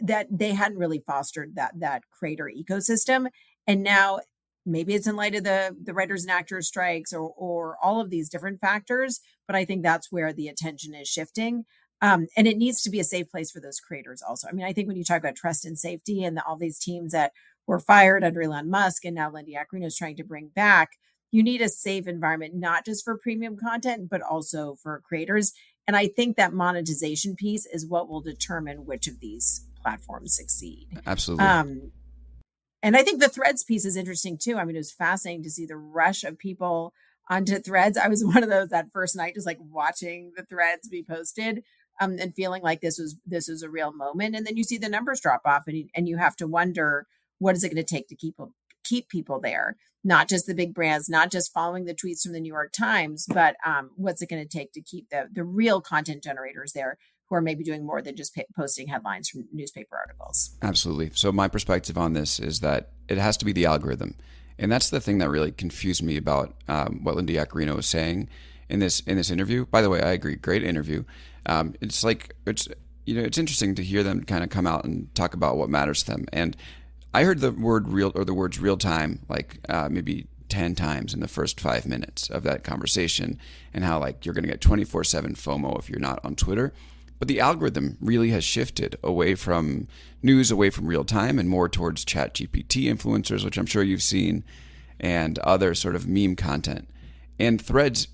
that 0.00 0.26
they 0.30 0.52
hadn't 0.52 0.78
really 0.78 1.02
fostered 1.06 1.56
that 1.56 1.72
that 1.80 2.02
creator 2.10 2.50
ecosystem. 2.54 3.28
And 3.66 3.82
now 3.82 4.20
maybe 4.64 4.94
it's 4.94 5.06
in 5.06 5.16
light 5.16 5.34
of 5.34 5.44
the 5.44 5.76
the 5.82 5.94
writers 5.94 6.22
and 6.22 6.30
actors 6.30 6.68
strikes 6.68 7.12
or 7.12 7.32
or 7.36 7.76
all 7.82 8.00
of 8.00 8.10
these 8.10 8.28
different 8.28 8.60
factors, 8.60 9.20
but 9.46 9.56
I 9.56 9.64
think 9.64 9.82
that's 9.82 10.12
where 10.12 10.32
the 10.32 10.48
attention 10.48 10.94
is 10.94 11.08
shifting. 11.08 11.64
Um, 12.00 12.28
and 12.36 12.46
it 12.46 12.56
needs 12.56 12.82
to 12.82 12.90
be 12.90 13.00
a 13.00 13.04
safe 13.04 13.28
place 13.28 13.50
for 13.50 13.60
those 13.60 13.80
creators 13.80 14.22
also. 14.22 14.46
I 14.48 14.52
mean, 14.52 14.64
I 14.64 14.72
think 14.72 14.86
when 14.86 14.96
you 14.96 15.04
talk 15.04 15.18
about 15.18 15.34
trust 15.34 15.64
and 15.64 15.76
safety 15.76 16.22
and 16.22 16.36
the, 16.36 16.44
all 16.44 16.56
these 16.56 16.78
teams 16.78 17.10
that 17.10 17.32
were 17.66 17.80
fired 17.80 18.22
under 18.22 18.40
Elon 18.40 18.70
Musk 18.70 19.04
and 19.04 19.16
now 19.16 19.32
Linda 19.32 19.50
Yaccarino 19.50 19.86
is 19.86 19.96
trying 19.96 20.16
to 20.16 20.24
bring 20.24 20.48
back, 20.54 20.90
you 21.30 21.42
need 21.42 21.60
a 21.60 21.68
safe 21.68 22.06
environment, 22.06 22.54
not 22.54 22.84
just 22.84 23.04
for 23.04 23.18
premium 23.18 23.56
content, 23.56 24.08
but 24.08 24.22
also 24.22 24.76
for 24.82 25.02
creators. 25.06 25.52
And 25.88 25.96
I 25.96 26.06
think 26.06 26.36
that 26.36 26.52
monetization 26.52 27.34
piece 27.34 27.66
is 27.66 27.86
what 27.86 28.08
will 28.08 28.20
determine 28.20 28.84
which 28.84 29.08
of 29.08 29.20
these 29.20 29.66
platforms 29.82 30.36
succeed. 30.36 30.86
Absolutely. 31.06 31.46
Um, 31.46 31.92
and 32.82 32.96
I 32.96 33.02
think 33.02 33.20
the 33.20 33.28
threads 33.28 33.64
piece 33.64 33.86
is 33.86 33.96
interesting 33.96 34.38
too. 34.38 34.56
I 34.56 34.64
mean, 34.64 34.76
it 34.76 34.80
was 34.80 34.92
fascinating 34.92 35.42
to 35.44 35.50
see 35.50 35.64
the 35.64 35.78
rush 35.78 36.24
of 36.24 36.38
people 36.38 36.92
onto 37.28 37.58
threads. 37.58 37.96
I 37.96 38.08
was 38.08 38.22
one 38.24 38.42
of 38.42 38.50
those 38.50 38.68
that 38.68 38.92
first 38.92 39.16
night, 39.16 39.34
just 39.34 39.46
like 39.46 39.58
watching 39.60 40.32
the 40.36 40.44
threads 40.44 40.88
be 40.88 41.02
posted 41.02 41.64
um, 42.00 42.16
and 42.20 42.34
feeling 42.34 42.62
like 42.62 42.82
this 42.82 42.98
was 42.98 43.16
this 43.26 43.48
was 43.48 43.62
a 43.62 43.70
real 43.70 43.92
moment. 43.92 44.36
And 44.36 44.46
then 44.46 44.56
you 44.56 44.64
see 44.64 44.78
the 44.78 44.90
numbers 44.90 45.20
drop 45.20 45.42
off, 45.44 45.64
and 45.66 45.76
you, 45.76 45.88
and 45.94 46.06
you 46.06 46.18
have 46.18 46.36
to 46.36 46.46
wonder 46.46 47.06
what 47.38 47.56
is 47.56 47.64
it 47.64 47.68
going 47.68 47.82
to 47.82 47.94
take 47.94 48.08
to 48.08 48.16
keep 48.16 48.36
keep 48.88 49.08
people 49.08 49.40
there 49.40 49.76
not 50.04 50.28
just 50.28 50.46
the 50.46 50.54
big 50.54 50.74
brands 50.74 51.08
not 51.08 51.30
just 51.30 51.52
following 51.52 51.84
the 51.84 51.94
tweets 51.94 52.22
from 52.22 52.32
the 52.32 52.40
new 52.40 52.52
york 52.52 52.72
times 52.72 53.26
but 53.32 53.56
um, 53.64 53.90
what's 53.96 54.22
it 54.22 54.28
going 54.28 54.42
to 54.42 54.48
take 54.48 54.72
to 54.72 54.80
keep 54.80 55.08
the 55.10 55.28
the 55.32 55.44
real 55.44 55.80
content 55.80 56.22
generators 56.22 56.72
there 56.72 56.98
who 57.28 57.34
are 57.36 57.42
maybe 57.42 57.62
doing 57.62 57.84
more 57.84 58.00
than 58.00 58.16
just 58.16 58.38
posting 58.56 58.88
headlines 58.88 59.28
from 59.28 59.46
newspaper 59.52 59.96
articles? 59.96 60.56
Absolutely. 60.62 61.10
So 61.14 61.30
my 61.30 61.48
perspective 61.48 61.98
on 61.98 62.14
this 62.14 62.40
is 62.40 62.60
that 62.60 62.90
it 63.08 63.18
has 63.18 63.36
to 63.38 63.44
be 63.44 63.52
the 63.52 63.66
algorithm. 63.66 64.16
And 64.58 64.72
that's 64.72 64.90
the 64.90 65.00
thing 65.00 65.18
that 65.18 65.28
really 65.28 65.52
confused 65.52 66.02
me 66.02 66.16
about 66.16 66.54
um, 66.68 67.00
what 67.04 67.14
linda 67.14 67.32
yaccarino 67.34 67.76
was 67.76 67.86
saying 67.86 68.28
in 68.68 68.80
this 68.80 69.00
in 69.00 69.16
this 69.16 69.30
interview. 69.30 69.66
By 69.66 69.82
the 69.82 69.90
way 69.90 70.02
i 70.02 70.10
agree. 70.12 70.36
Great 70.36 70.64
interview. 70.64 71.04
Um, 71.46 71.74
it's 71.80 72.02
like 72.02 72.34
it's 72.46 72.66
you 73.06 73.14
know 73.14 73.22
it's 73.22 73.38
interesting 73.38 73.74
to 73.76 73.84
hear 73.84 74.02
them 74.02 74.24
kind 74.24 74.42
of 74.42 74.50
come 74.50 74.66
out 74.66 74.84
and 74.84 75.14
talk 75.14 75.34
about 75.34 75.56
what 75.56 75.70
matters 75.70 76.02
to 76.04 76.12
them. 76.12 76.26
And 76.32 76.56
I 77.14 77.24
heard 77.24 77.40
the 77.40 77.52
word 77.52 77.88
real 77.88 78.12
or 78.14 78.24
the 78.24 78.34
words 78.34 78.58
real 78.60 78.76
time 78.76 79.20
like 79.28 79.58
uh, 79.68 79.88
maybe 79.90 80.26
10 80.48 80.74
times 80.74 81.14
in 81.14 81.20
the 81.20 81.28
first 81.28 81.60
five 81.60 81.86
minutes 81.86 82.30
of 82.30 82.42
that 82.42 82.64
conversation 82.64 83.38
and 83.72 83.84
how 83.84 83.98
like 83.98 84.24
you're 84.24 84.34
going 84.34 84.44
to 84.44 84.50
get 84.50 84.60
24 84.60 85.04
7 85.04 85.34
FOMO 85.34 85.78
if 85.78 85.88
you're 85.88 86.00
not 86.00 86.20
on 86.24 86.34
Twitter. 86.34 86.72
But 87.18 87.28
the 87.28 87.40
algorithm 87.40 87.96
really 88.00 88.30
has 88.30 88.44
shifted 88.44 88.96
away 89.02 89.34
from 89.34 89.88
news, 90.22 90.52
away 90.52 90.70
from 90.70 90.86
real 90.86 91.04
time, 91.04 91.38
and 91.38 91.48
more 91.48 91.68
towards 91.68 92.04
ChatGPT 92.04 92.84
influencers, 92.84 93.44
which 93.44 93.58
I'm 93.58 93.66
sure 93.66 93.82
you've 93.82 94.04
seen, 94.04 94.44
and 95.00 95.36
other 95.40 95.74
sort 95.74 95.96
of 95.96 96.06
meme 96.06 96.36
content. 96.36 96.88
And 97.38 97.60
threads 97.60 98.06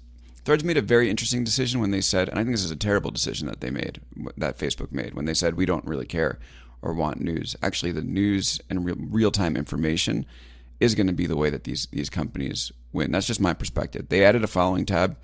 Threads 0.44 0.62
made 0.62 0.76
a 0.76 0.82
very 0.82 1.08
interesting 1.08 1.42
decision 1.42 1.80
when 1.80 1.90
they 1.90 2.02
said, 2.02 2.28
and 2.28 2.38
I 2.38 2.42
think 2.42 2.52
this 2.52 2.64
is 2.64 2.70
a 2.70 2.76
terrible 2.76 3.10
decision 3.10 3.46
that 3.46 3.62
they 3.62 3.70
made, 3.70 4.00
that 4.36 4.58
Facebook 4.58 4.92
made, 4.92 5.14
when 5.14 5.24
they 5.24 5.32
said, 5.32 5.54
we 5.54 5.64
don't 5.64 5.86
really 5.86 6.04
care 6.04 6.38
or 6.84 6.92
want 6.92 7.20
news. 7.20 7.56
Actually, 7.62 7.92
the 7.92 8.02
news 8.02 8.60
and 8.68 9.12
real 9.12 9.30
time 9.30 9.56
information 9.56 10.26
is 10.78 10.94
going 10.94 11.06
to 11.06 11.12
be 11.12 11.26
the 11.26 11.36
way 11.36 11.50
that 11.50 11.64
these 11.64 11.86
these 11.86 12.10
companies 12.10 12.70
win. 12.92 13.10
That's 13.10 13.26
just 13.26 13.40
my 13.40 13.54
perspective. 13.54 14.08
They 14.08 14.24
added 14.24 14.44
a 14.44 14.48
following 14.48 14.84
tab, 14.84 15.16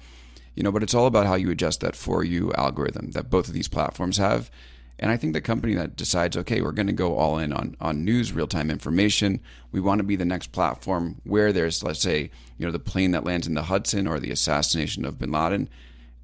you 0.57 0.62
know, 0.62 0.73
but 0.73 0.83
it's 0.83 0.95
all 0.95 1.07
about 1.07 1.26
how 1.26 1.35
you 1.35 1.50
adjust 1.50 1.81
that 1.81 1.95
for 1.95 2.25
you 2.25 2.52
algorithm 2.55 3.11
that 3.12 3.31
both 3.31 3.47
of 3.47 3.55
these 3.55 3.69
platforms 3.69 4.17
have. 4.17 4.50
And 4.99 5.11
I 5.11 5.17
think 5.17 5.33
the 5.33 5.40
company 5.40 5.75
that 5.75 5.97
decides, 5.97 6.37
okay, 6.37 6.61
we're 6.61 6.73
going 6.73 6.87
to 6.87 6.93
go 6.93 7.17
all 7.17 7.38
in 7.38 7.52
on 7.52 7.76
on 7.81 8.05
news, 8.05 8.33
real 8.33 8.47
time 8.47 8.71
information. 8.71 9.40
We 9.71 9.81
want 9.81 9.99
to 9.99 10.05
be 10.05 10.17
the 10.17 10.25
next 10.25 10.52
platform 10.52 11.21
where 11.25 11.52
there's, 11.52 11.83
let's 11.83 12.00
say, 12.00 12.31
you 12.59 12.67
know, 12.67 12.73
the 12.73 12.79
plane 12.79 13.11
that 13.12 13.25
lands 13.25 13.47
in 13.47 13.55
the 13.55 13.64
Hudson 13.64 14.07
or 14.07 14.19
the 14.19 14.31
assassination 14.31 15.05
of 15.05 15.19
Bin 15.19 15.31
Laden. 15.31 15.69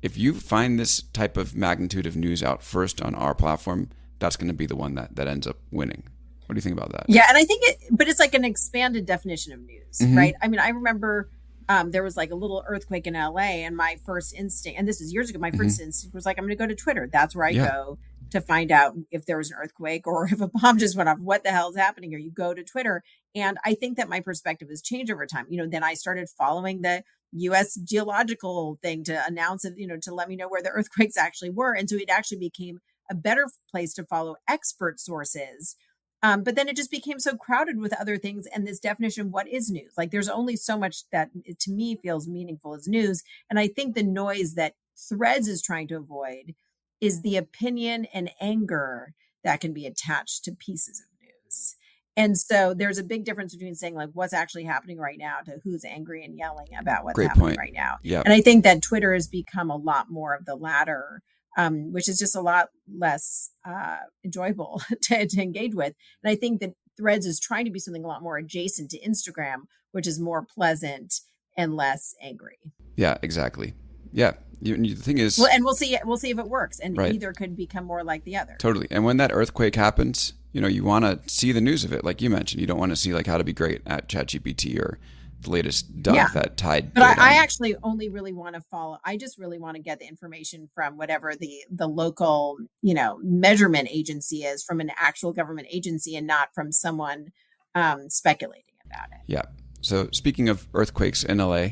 If 0.02 0.16
you 0.16 0.34
find 0.34 0.78
this 0.78 1.02
type 1.12 1.36
of 1.36 1.56
magnitude 1.56 2.06
of 2.06 2.16
news 2.16 2.42
out 2.42 2.62
first 2.62 3.02
on 3.02 3.14
our 3.14 3.34
platform, 3.34 3.90
that's 4.18 4.36
going 4.36 4.48
to 4.48 4.54
be 4.54 4.66
the 4.66 4.76
one 4.76 4.94
that 4.94 5.16
that 5.16 5.28
ends 5.28 5.46
up 5.46 5.58
winning. 5.70 6.02
What 6.46 6.54
do 6.54 6.58
you 6.58 6.62
think 6.62 6.76
about 6.76 6.92
that? 6.92 7.06
Yeah, 7.08 7.26
and 7.28 7.36
I 7.36 7.44
think 7.44 7.62
it, 7.64 7.76
but 7.90 8.08
it's 8.08 8.20
like 8.20 8.34
an 8.34 8.44
expanded 8.44 9.04
definition 9.04 9.52
of 9.52 9.60
news, 9.60 9.98
mm-hmm. 10.00 10.16
right? 10.16 10.34
I 10.40 10.48
mean, 10.48 10.60
I 10.60 10.68
remember 10.68 11.28
um, 11.68 11.90
there 11.90 12.02
was 12.02 12.16
like 12.16 12.30
a 12.30 12.36
little 12.36 12.62
earthquake 12.66 13.06
in 13.06 13.14
LA, 13.14 13.64
and 13.64 13.76
my 13.76 13.96
first 14.04 14.34
instinct, 14.34 14.78
and 14.78 14.86
this 14.86 15.00
is 15.00 15.12
years 15.12 15.30
ago, 15.30 15.38
my 15.38 15.50
1st 15.50 15.54
mm-hmm. 15.54 15.82
instinct 15.82 16.14
was 16.14 16.24
like, 16.24 16.38
I'm 16.38 16.44
going 16.44 16.56
to 16.56 16.56
go 16.56 16.66
to 16.66 16.74
Twitter. 16.74 17.08
That's 17.12 17.34
where 17.34 17.46
I 17.46 17.50
yeah. 17.50 17.70
go 17.70 17.98
to 18.30 18.40
find 18.40 18.70
out 18.70 18.94
if 19.10 19.26
there 19.26 19.38
was 19.38 19.50
an 19.50 19.58
earthquake 19.60 20.06
or 20.06 20.26
if 20.30 20.40
a 20.40 20.48
bomb 20.48 20.78
just 20.78 20.96
went 20.96 21.08
off. 21.08 21.18
What 21.18 21.42
the 21.42 21.50
hell 21.50 21.70
is 21.70 21.76
happening 21.76 22.10
here? 22.10 22.18
You 22.18 22.30
go 22.30 22.54
to 22.54 22.62
Twitter, 22.62 23.02
and 23.34 23.58
I 23.64 23.74
think 23.74 23.96
that 23.96 24.08
my 24.08 24.20
perspective 24.20 24.68
has 24.68 24.82
changed 24.82 25.10
over 25.10 25.26
time. 25.26 25.46
You 25.48 25.58
know, 25.58 25.68
then 25.68 25.82
I 25.82 25.94
started 25.94 26.28
following 26.28 26.82
the 26.82 27.02
U.S. 27.32 27.74
geological 27.74 28.78
thing 28.82 29.02
to 29.04 29.20
announce 29.26 29.64
it, 29.64 29.74
you 29.76 29.88
know, 29.88 29.98
to 30.02 30.14
let 30.14 30.28
me 30.28 30.36
know 30.36 30.48
where 30.48 30.62
the 30.62 30.70
earthquakes 30.74 31.16
actually 31.16 31.50
were, 31.50 31.74
and 31.74 31.90
so 31.90 31.96
it 31.96 32.10
actually 32.10 32.38
became 32.38 32.78
a 33.10 33.14
better 33.14 33.46
place 33.70 33.94
to 33.94 34.04
follow 34.04 34.36
expert 34.48 35.00
sources. 35.00 35.76
Um, 36.22 36.42
but 36.42 36.56
then 36.56 36.68
it 36.68 36.76
just 36.76 36.90
became 36.90 37.20
so 37.20 37.36
crowded 37.36 37.78
with 37.78 37.98
other 38.00 38.16
things 38.16 38.46
and 38.52 38.66
this 38.66 38.80
definition 38.80 39.30
what 39.30 39.46
is 39.46 39.70
news 39.70 39.92
like 39.98 40.10
there's 40.10 40.30
only 40.30 40.56
so 40.56 40.78
much 40.78 41.08
that 41.12 41.28
to 41.60 41.70
me 41.70 41.96
feels 42.02 42.26
meaningful 42.26 42.74
as 42.74 42.88
news 42.88 43.22
and 43.50 43.58
i 43.58 43.68
think 43.68 43.94
the 43.94 44.02
noise 44.02 44.54
that 44.54 44.72
threads 45.08 45.46
is 45.46 45.60
trying 45.60 45.86
to 45.88 45.96
avoid 45.96 46.54
is 47.02 47.20
the 47.20 47.36
opinion 47.36 48.06
and 48.14 48.30
anger 48.40 49.12
that 49.44 49.60
can 49.60 49.74
be 49.74 49.86
attached 49.86 50.42
to 50.44 50.52
pieces 50.52 51.00
of 51.00 51.20
news 51.20 51.76
and 52.16 52.38
so 52.38 52.72
there's 52.72 52.98
a 52.98 53.04
big 53.04 53.24
difference 53.24 53.54
between 53.54 53.74
saying 53.74 53.94
like 53.94 54.10
what's 54.14 54.32
actually 54.32 54.64
happening 54.64 54.98
right 54.98 55.18
now 55.18 55.40
to 55.44 55.60
who's 55.64 55.84
angry 55.84 56.24
and 56.24 56.36
yelling 56.38 56.68
about 56.80 57.04
what's 57.04 57.14
Great 57.14 57.28
happening 57.28 57.48
point. 57.48 57.58
right 57.58 57.74
now 57.74 57.98
yeah 58.02 58.22
and 58.24 58.32
i 58.32 58.40
think 58.40 58.64
that 58.64 58.82
twitter 58.82 59.12
has 59.12 59.28
become 59.28 59.70
a 59.70 59.76
lot 59.76 60.10
more 60.10 60.34
of 60.34 60.46
the 60.46 60.56
latter 60.56 61.20
um, 61.56 61.92
which 61.92 62.08
is 62.08 62.18
just 62.18 62.36
a 62.36 62.40
lot 62.40 62.68
less 62.96 63.50
uh, 63.64 63.98
enjoyable 64.24 64.82
to, 65.02 65.26
to 65.26 65.42
engage 65.42 65.74
with. 65.74 65.94
And 66.22 66.30
I 66.30 66.36
think 66.36 66.60
that 66.60 66.74
Threads 66.96 67.26
is 67.26 67.38
trying 67.38 67.66
to 67.66 67.70
be 67.70 67.78
something 67.78 68.04
a 68.04 68.06
lot 68.06 68.22
more 68.22 68.38
adjacent 68.38 68.90
to 68.90 69.00
Instagram, 69.00 69.66
which 69.92 70.06
is 70.06 70.18
more 70.18 70.42
pleasant 70.42 71.20
and 71.56 71.76
less 71.76 72.14
angry. 72.22 72.58
Yeah, 72.96 73.18
exactly. 73.22 73.74
Yeah. 74.12 74.32
You, 74.62 74.76
the 74.94 75.02
thing 75.02 75.18
is, 75.18 75.38
well, 75.38 75.48
and 75.52 75.62
we'll 75.62 75.74
see. 75.74 75.98
We'll 76.06 76.16
see 76.16 76.30
if 76.30 76.38
it 76.38 76.48
works, 76.48 76.80
and 76.80 76.96
right. 76.96 77.12
either 77.12 77.34
could 77.34 77.58
become 77.58 77.84
more 77.84 78.02
like 78.02 78.24
the 78.24 78.38
other. 78.38 78.56
Totally. 78.58 78.86
And 78.90 79.04
when 79.04 79.18
that 79.18 79.30
earthquake 79.30 79.74
happens, 79.74 80.32
you 80.52 80.62
know, 80.62 80.66
you 80.66 80.82
want 80.82 81.04
to 81.04 81.20
see 81.30 81.52
the 81.52 81.60
news 81.60 81.84
of 81.84 81.92
it, 81.92 82.04
like 82.04 82.22
you 82.22 82.30
mentioned. 82.30 82.62
You 82.62 82.66
don't 82.66 82.78
want 82.78 82.90
to 82.90 82.96
see 82.96 83.12
like 83.12 83.26
how 83.26 83.36
to 83.36 83.44
be 83.44 83.52
great 83.52 83.82
at 83.84 84.08
ChatGPT 84.08 84.80
or 84.80 84.98
the 85.42 85.50
latest 85.50 86.02
dunk 86.02 86.16
yeah. 86.16 86.28
that 86.34 86.56
tied. 86.56 86.94
But 86.94 87.02
I, 87.02 87.32
I, 87.32 87.34
actually 87.34 87.76
only 87.82 88.08
really 88.08 88.32
want 88.32 88.54
to 88.54 88.60
follow. 88.70 88.98
I 89.04 89.16
just 89.16 89.38
really 89.38 89.58
want 89.58 89.76
to 89.76 89.82
get 89.82 89.98
the 89.98 90.06
information 90.06 90.68
from 90.74 90.96
whatever 90.96 91.34
the 91.34 91.64
the 91.70 91.86
local 91.86 92.58
you 92.82 92.94
know 92.94 93.18
measurement 93.22 93.88
agency 93.90 94.38
is 94.38 94.64
from 94.64 94.80
an 94.80 94.90
actual 94.98 95.32
government 95.32 95.68
agency 95.70 96.16
and 96.16 96.26
not 96.26 96.48
from 96.54 96.72
someone 96.72 97.32
um, 97.74 98.08
speculating 98.08 98.74
about 98.84 99.08
it. 99.12 99.20
Yeah. 99.26 99.42
So 99.80 100.08
speaking 100.12 100.48
of 100.48 100.66
earthquakes 100.74 101.22
in 101.22 101.38
LA, 101.38 101.68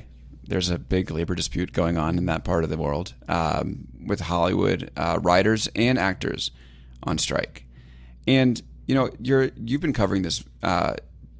there's 0.46 0.70
a 0.70 0.78
big 0.78 1.10
labor 1.10 1.34
dispute 1.34 1.72
going 1.72 1.96
on 1.96 2.18
in 2.18 2.26
that 2.26 2.44
part 2.44 2.64
of 2.64 2.70
the 2.70 2.76
world 2.76 3.14
um, 3.28 3.86
with 4.06 4.20
Hollywood 4.20 4.90
uh, 4.96 5.18
writers 5.22 5.68
and 5.74 5.98
actors 5.98 6.50
on 7.02 7.18
strike, 7.18 7.66
and 8.26 8.60
you 8.86 8.94
know 8.94 9.10
you're 9.20 9.50
you've 9.56 9.80
been 9.80 9.92
covering 9.92 10.22
this. 10.22 10.44
Uh, 10.62 10.94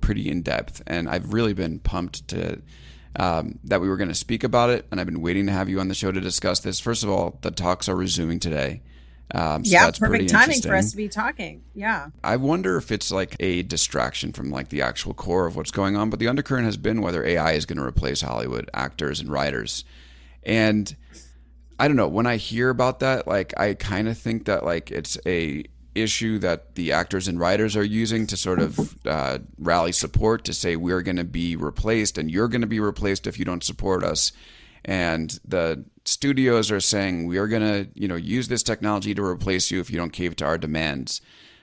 pretty 0.05 0.31
in 0.31 0.43
depth, 0.43 0.83
and 0.87 1.09
I've 1.09 1.33
really 1.33 1.55
been 1.55 1.79
pumped 1.79 2.29
to 2.29 2.61
um, 3.17 3.59
that 3.65 3.81
we 3.81 3.89
were 3.89 3.97
going 3.97 4.09
to 4.09 4.15
speak 4.15 4.45
about 4.45 4.71
it, 4.71 4.87
and 4.91 5.01
I've 5.01 5.07
been 5.07 5.23
waiting 5.23 5.47
to 5.47 5.53
have 5.53 5.69
you 5.69 5.81
on 5.81 5.89
the 5.89 5.95
show 5.95 6.13
to 6.13 6.21
discuss 6.21 6.61
this. 6.61 6.79
First 6.79 7.03
of 7.03 7.11
all, 7.11 7.39
the 7.41 7.51
talks 7.51 7.89
are 7.89 7.97
resuming 7.97 8.39
today. 8.39 8.83
Um, 9.35 9.65
so 9.65 9.73
yeah, 9.73 9.91
perfect 9.91 10.29
timing 10.29 10.61
for 10.61 10.75
us 10.75 10.91
to 10.91 10.97
be 10.97 11.09
talking. 11.09 11.63
Yeah. 11.75 12.09
I 12.23 12.37
wonder 12.37 12.77
if 12.77 12.93
it's 12.93 13.11
like 13.11 13.37
a 13.41 13.63
distraction 13.63 14.33
from 14.33 14.51
like 14.51 14.69
the 14.69 14.83
actual 14.83 15.15
core 15.15 15.47
of 15.47 15.57
what's 15.57 15.71
going 15.71 15.97
on, 15.97 16.11
but 16.11 16.19
the 16.19 16.29
undercurrent 16.29 16.67
has 16.67 16.77
been 16.77 17.01
whether 17.01 17.25
AI 17.25 17.53
is 17.53 17.65
going 17.65 17.79
to 17.79 17.85
replace 17.85 18.21
Hollywood 18.21 18.69
actors 18.75 19.21
and 19.21 19.31
writers. 19.31 19.85
And 20.43 20.95
I 21.79 21.89
don't 21.89 21.97
know, 21.97 22.09
when 22.09 22.27
I 22.27 22.37
hear 22.37 22.69
about 22.69 23.01
that, 23.01 23.27
like 23.27 23.59
I 23.59 23.75
kind 23.75 24.09
of 24.09 24.19
think 24.19 24.45
that 24.45 24.65
like 24.65 24.91
it's 24.91 25.17
a 25.25 25.65
issue 25.95 26.39
that 26.41 26.75
the 26.75 26.93
actors 26.93 27.29
and 27.29 27.39
writers 27.39 27.77
are 27.77 27.85
using 27.85 28.27
to 28.27 28.37
sort 28.37 28.59
of 28.59 29.07
uh, 29.07 29.39
rally 29.59 29.93
support 29.93 30.45
to 30.45 30.53
say 30.53 30.77
we're 30.77 31.03
going 31.03 31.17
to 31.17 31.25
be 31.25 31.57
replaced 31.57 32.19
and 32.19 32.31
you're 32.31 32.49
going 32.49 32.61
to 32.61 32.67
be 32.67 32.81
replaced 32.81 33.27
if 33.27 33.39
you 33.39 33.45
don't 33.45 33.65
support 33.65 34.05
us. 34.05 34.33
And 34.85 35.39
the 35.45 35.85
studios 36.05 36.71
are 36.71 36.81
saying 36.81 37.27
we 37.27 37.39
are 37.39 37.49
going 37.49 37.63
to 37.63 37.89
you 37.95 38.09
know 38.09 38.17
use 38.17 38.49
this 38.49 38.63
technology 38.63 39.15
to 39.15 39.25
replace 39.25 39.71
you 39.71 39.81
if 39.81 39.91
you 39.91 39.97
don't 39.97 40.13
cave 40.13 40.37
to 40.37 40.45
our 40.45 40.59
demands. 40.59 41.21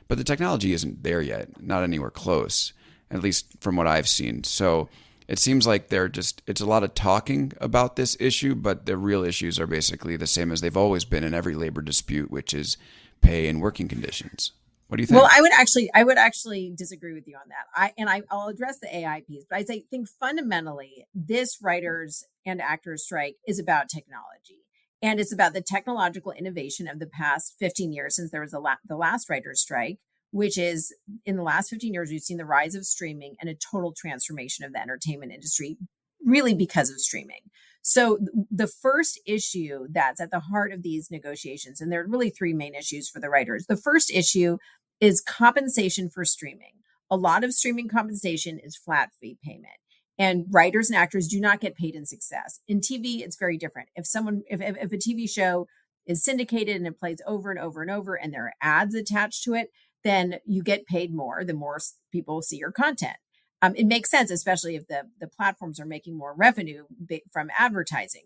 But 0.07 0.17
the 0.17 0.23
technology 0.23 0.73
isn't 0.73 1.03
there 1.03 1.21
yet 1.21 1.61
not 1.61 1.83
anywhere 1.83 2.09
close 2.09 2.73
at 3.11 3.21
least 3.21 3.45
from 3.59 3.75
what 3.75 3.87
i've 3.87 4.07
seen. 4.07 4.43
So 4.43 4.89
it 5.27 5.39
seems 5.39 5.67
like 5.67 5.87
they're 5.87 6.09
just 6.09 6.41
it's 6.47 6.61
a 6.61 6.65
lot 6.65 6.83
of 6.83 6.93
talking 6.93 7.53
about 7.61 7.95
this 7.95 8.17
issue 8.19 8.55
but 8.55 8.85
the 8.85 8.97
real 8.97 9.23
issues 9.23 9.59
are 9.59 9.67
basically 9.67 10.17
the 10.17 10.27
same 10.27 10.51
as 10.51 10.61
they've 10.61 10.75
always 10.75 11.05
been 11.05 11.23
in 11.23 11.33
every 11.33 11.55
labor 11.55 11.81
dispute 11.81 12.31
which 12.31 12.53
is 12.53 12.77
pay 13.21 13.47
and 13.47 13.61
working 13.61 13.87
conditions. 13.87 14.53
What 14.87 14.97
do 14.97 15.03
you 15.03 15.07
think? 15.07 15.21
Well, 15.21 15.29
I 15.31 15.41
would 15.41 15.53
actually, 15.53 15.89
I 15.93 16.03
would 16.03 16.17
actually 16.17 16.73
disagree 16.75 17.13
with 17.13 17.27
you 17.27 17.35
on 17.35 17.47
that. 17.49 17.65
I 17.73 17.93
and 17.97 18.09
I, 18.09 18.23
I'll 18.29 18.49
address 18.49 18.79
the 18.79 18.93
AI 18.93 19.23
piece, 19.25 19.45
but 19.49 19.57
I 19.57 19.63
say 19.63 19.85
think 19.89 20.09
fundamentally, 20.19 21.05
this 21.15 21.57
writers 21.61 22.25
and 22.45 22.61
actors 22.61 23.03
strike 23.03 23.35
is 23.47 23.57
about 23.57 23.87
technology, 23.87 24.65
and 25.01 25.19
it's 25.19 25.33
about 25.33 25.53
the 25.53 25.61
technological 25.61 26.33
innovation 26.33 26.87
of 26.87 26.99
the 26.99 27.07
past 27.07 27.55
15 27.59 27.93
years 27.93 28.15
since 28.15 28.31
there 28.31 28.41
was 28.41 28.53
la- 28.53 28.75
the 28.85 28.97
last 28.97 29.29
writer's 29.29 29.61
strike 29.61 29.99
which 30.31 30.57
is 30.57 30.95
in 31.25 31.35
the 31.35 31.43
last 31.43 31.69
15 31.69 31.93
years 31.93 32.09
we've 32.09 32.21
seen 32.21 32.37
the 32.37 32.45
rise 32.45 32.73
of 32.73 32.85
streaming 32.85 33.35
and 33.39 33.49
a 33.49 33.55
total 33.55 33.93
transformation 33.95 34.65
of 34.65 34.73
the 34.73 34.79
entertainment 34.79 35.31
industry 35.31 35.77
really 36.25 36.53
because 36.53 36.89
of 36.89 36.99
streaming 36.99 37.41
so 37.81 38.19
the 38.49 38.67
first 38.67 39.19
issue 39.25 39.87
that's 39.89 40.21
at 40.21 40.31
the 40.31 40.39
heart 40.39 40.71
of 40.71 40.83
these 40.83 41.09
negotiations 41.09 41.81
and 41.81 41.91
there 41.91 42.01
are 42.01 42.07
really 42.07 42.29
three 42.29 42.53
main 42.53 42.75
issues 42.75 43.09
for 43.09 43.19
the 43.19 43.29
writers. 43.29 43.65
The 43.65 43.77
first 43.77 44.11
issue 44.11 44.57
is 44.99 45.21
compensation 45.21 46.09
for 46.09 46.23
streaming. 46.23 46.73
A 47.09 47.17
lot 47.17 47.43
of 47.43 47.53
streaming 47.53 47.89
compensation 47.89 48.59
is 48.63 48.77
flat 48.77 49.09
fee 49.19 49.37
payment 49.43 49.73
and 50.19 50.45
writers 50.51 50.89
and 50.89 50.97
actors 50.97 51.27
do 51.27 51.39
not 51.39 51.59
get 51.59 51.75
paid 51.75 51.95
in 51.95 52.05
success. 52.05 52.59
In 52.67 52.81
tv 52.81 53.21
it's 53.21 53.37
very 53.37 53.57
different. 53.57 53.89
If 53.95 54.05
someone 54.05 54.43
if, 54.47 54.61
if, 54.61 54.77
if 54.77 54.91
a 54.91 54.97
tv 54.97 55.29
show 55.29 55.67
is 56.05 56.23
syndicated 56.23 56.75
and 56.75 56.87
it 56.87 56.99
plays 56.99 57.21
over 57.25 57.51
and 57.51 57.59
over 57.59 57.81
and 57.81 57.91
over 57.91 58.15
and 58.15 58.33
there 58.33 58.45
are 58.45 58.53
ads 58.61 58.95
attached 58.95 59.43
to 59.43 59.53
it 59.53 59.69
then 60.03 60.35
you 60.45 60.63
get 60.63 60.85
paid 60.85 61.13
more 61.13 61.43
the 61.43 61.53
more 61.53 61.79
people 62.11 62.41
see 62.41 62.57
your 62.57 62.71
content 62.71 63.17
um, 63.61 63.75
it 63.75 63.85
makes 63.85 64.09
sense 64.09 64.31
especially 64.31 64.75
if 64.75 64.87
the 64.87 65.03
the 65.19 65.27
platforms 65.27 65.79
are 65.79 65.85
making 65.85 66.17
more 66.17 66.33
revenue 66.35 66.85
from 67.31 67.49
advertising. 67.57 68.23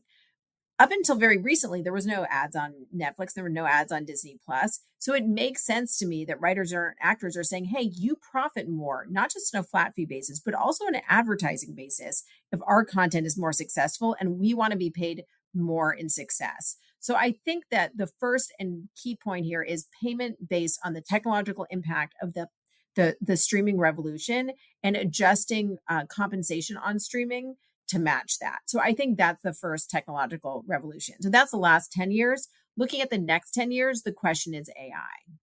Up 0.77 0.91
until 0.91 1.15
very 1.15 1.37
recently 1.37 1.81
there 1.81 1.93
was 1.93 2.05
no 2.05 2.25
ads 2.29 2.55
on 2.55 2.73
netflix 2.95 3.33
there 3.33 3.43
were 3.43 3.49
no 3.49 3.65
ads 3.65 3.91
on 3.91 4.05
disney 4.05 4.39
plus. 4.45 4.81
So 4.97 5.13
it 5.13 5.25
makes 5.25 5.65
sense 5.65 5.97
to 5.99 6.05
me 6.07 6.25
that 6.25 6.41
writers 6.41 6.73
or 6.73 6.95
actors 7.01 7.37
are 7.37 7.43
saying 7.43 7.65
hey 7.65 7.81
you 7.81 8.15
profit 8.15 8.69
more 8.69 9.05
not 9.09 9.31
just 9.31 9.53
on 9.53 9.59
a 9.59 9.63
flat 9.63 9.93
fee 9.95 10.05
basis 10.05 10.39
but 10.39 10.53
also 10.53 10.85
on 10.85 10.95
an 10.95 11.01
advertising 11.09 11.75
basis 11.75 12.23
if 12.51 12.59
our 12.65 12.83
content 12.85 13.25
is 13.25 13.37
more 13.37 13.53
successful 13.53 14.15
and 14.19 14.39
we 14.39 14.53
want 14.53 14.71
to 14.71 14.77
be 14.77 14.89
paid 14.89 15.23
more 15.53 15.93
in 15.93 16.09
success. 16.09 16.77
So 16.99 17.15
i 17.15 17.35
think 17.45 17.65
that 17.71 17.97
the 17.97 18.07
first 18.19 18.53
and 18.59 18.89
key 19.01 19.17
point 19.21 19.45
here 19.45 19.61
is 19.63 19.87
payment 20.01 20.49
based 20.49 20.79
on 20.83 20.93
the 20.93 21.01
technological 21.01 21.65
impact 21.69 22.15
of 22.21 22.33
the 22.33 22.47
the, 22.95 23.15
the 23.21 23.37
streaming 23.37 23.77
revolution 23.77 24.51
and 24.83 24.95
adjusting 24.95 25.77
uh, 25.89 26.05
compensation 26.05 26.77
on 26.77 26.99
streaming 26.99 27.55
to 27.87 27.99
match 27.99 28.39
that. 28.39 28.59
So 28.65 28.79
I 28.79 28.93
think 28.93 29.17
that's 29.17 29.41
the 29.41 29.53
first 29.53 29.89
technological 29.89 30.63
revolution. 30.67 31.15
So 31.21 31.29
that's 31.29 31.51
the 31.51 31.57
last 31.57 31.91
10 31.91 32.11
years. 32.11 32.47
Looking 32.77 33.01
at 33.01 33.09
the 33.09 33.17
next 33.17 33.51
10 33.51 33.71
years, 33.71 34.01
the 34.01 34.11
question 34.11 34.53
is 34.53 34.69
AI. 34.77 35.35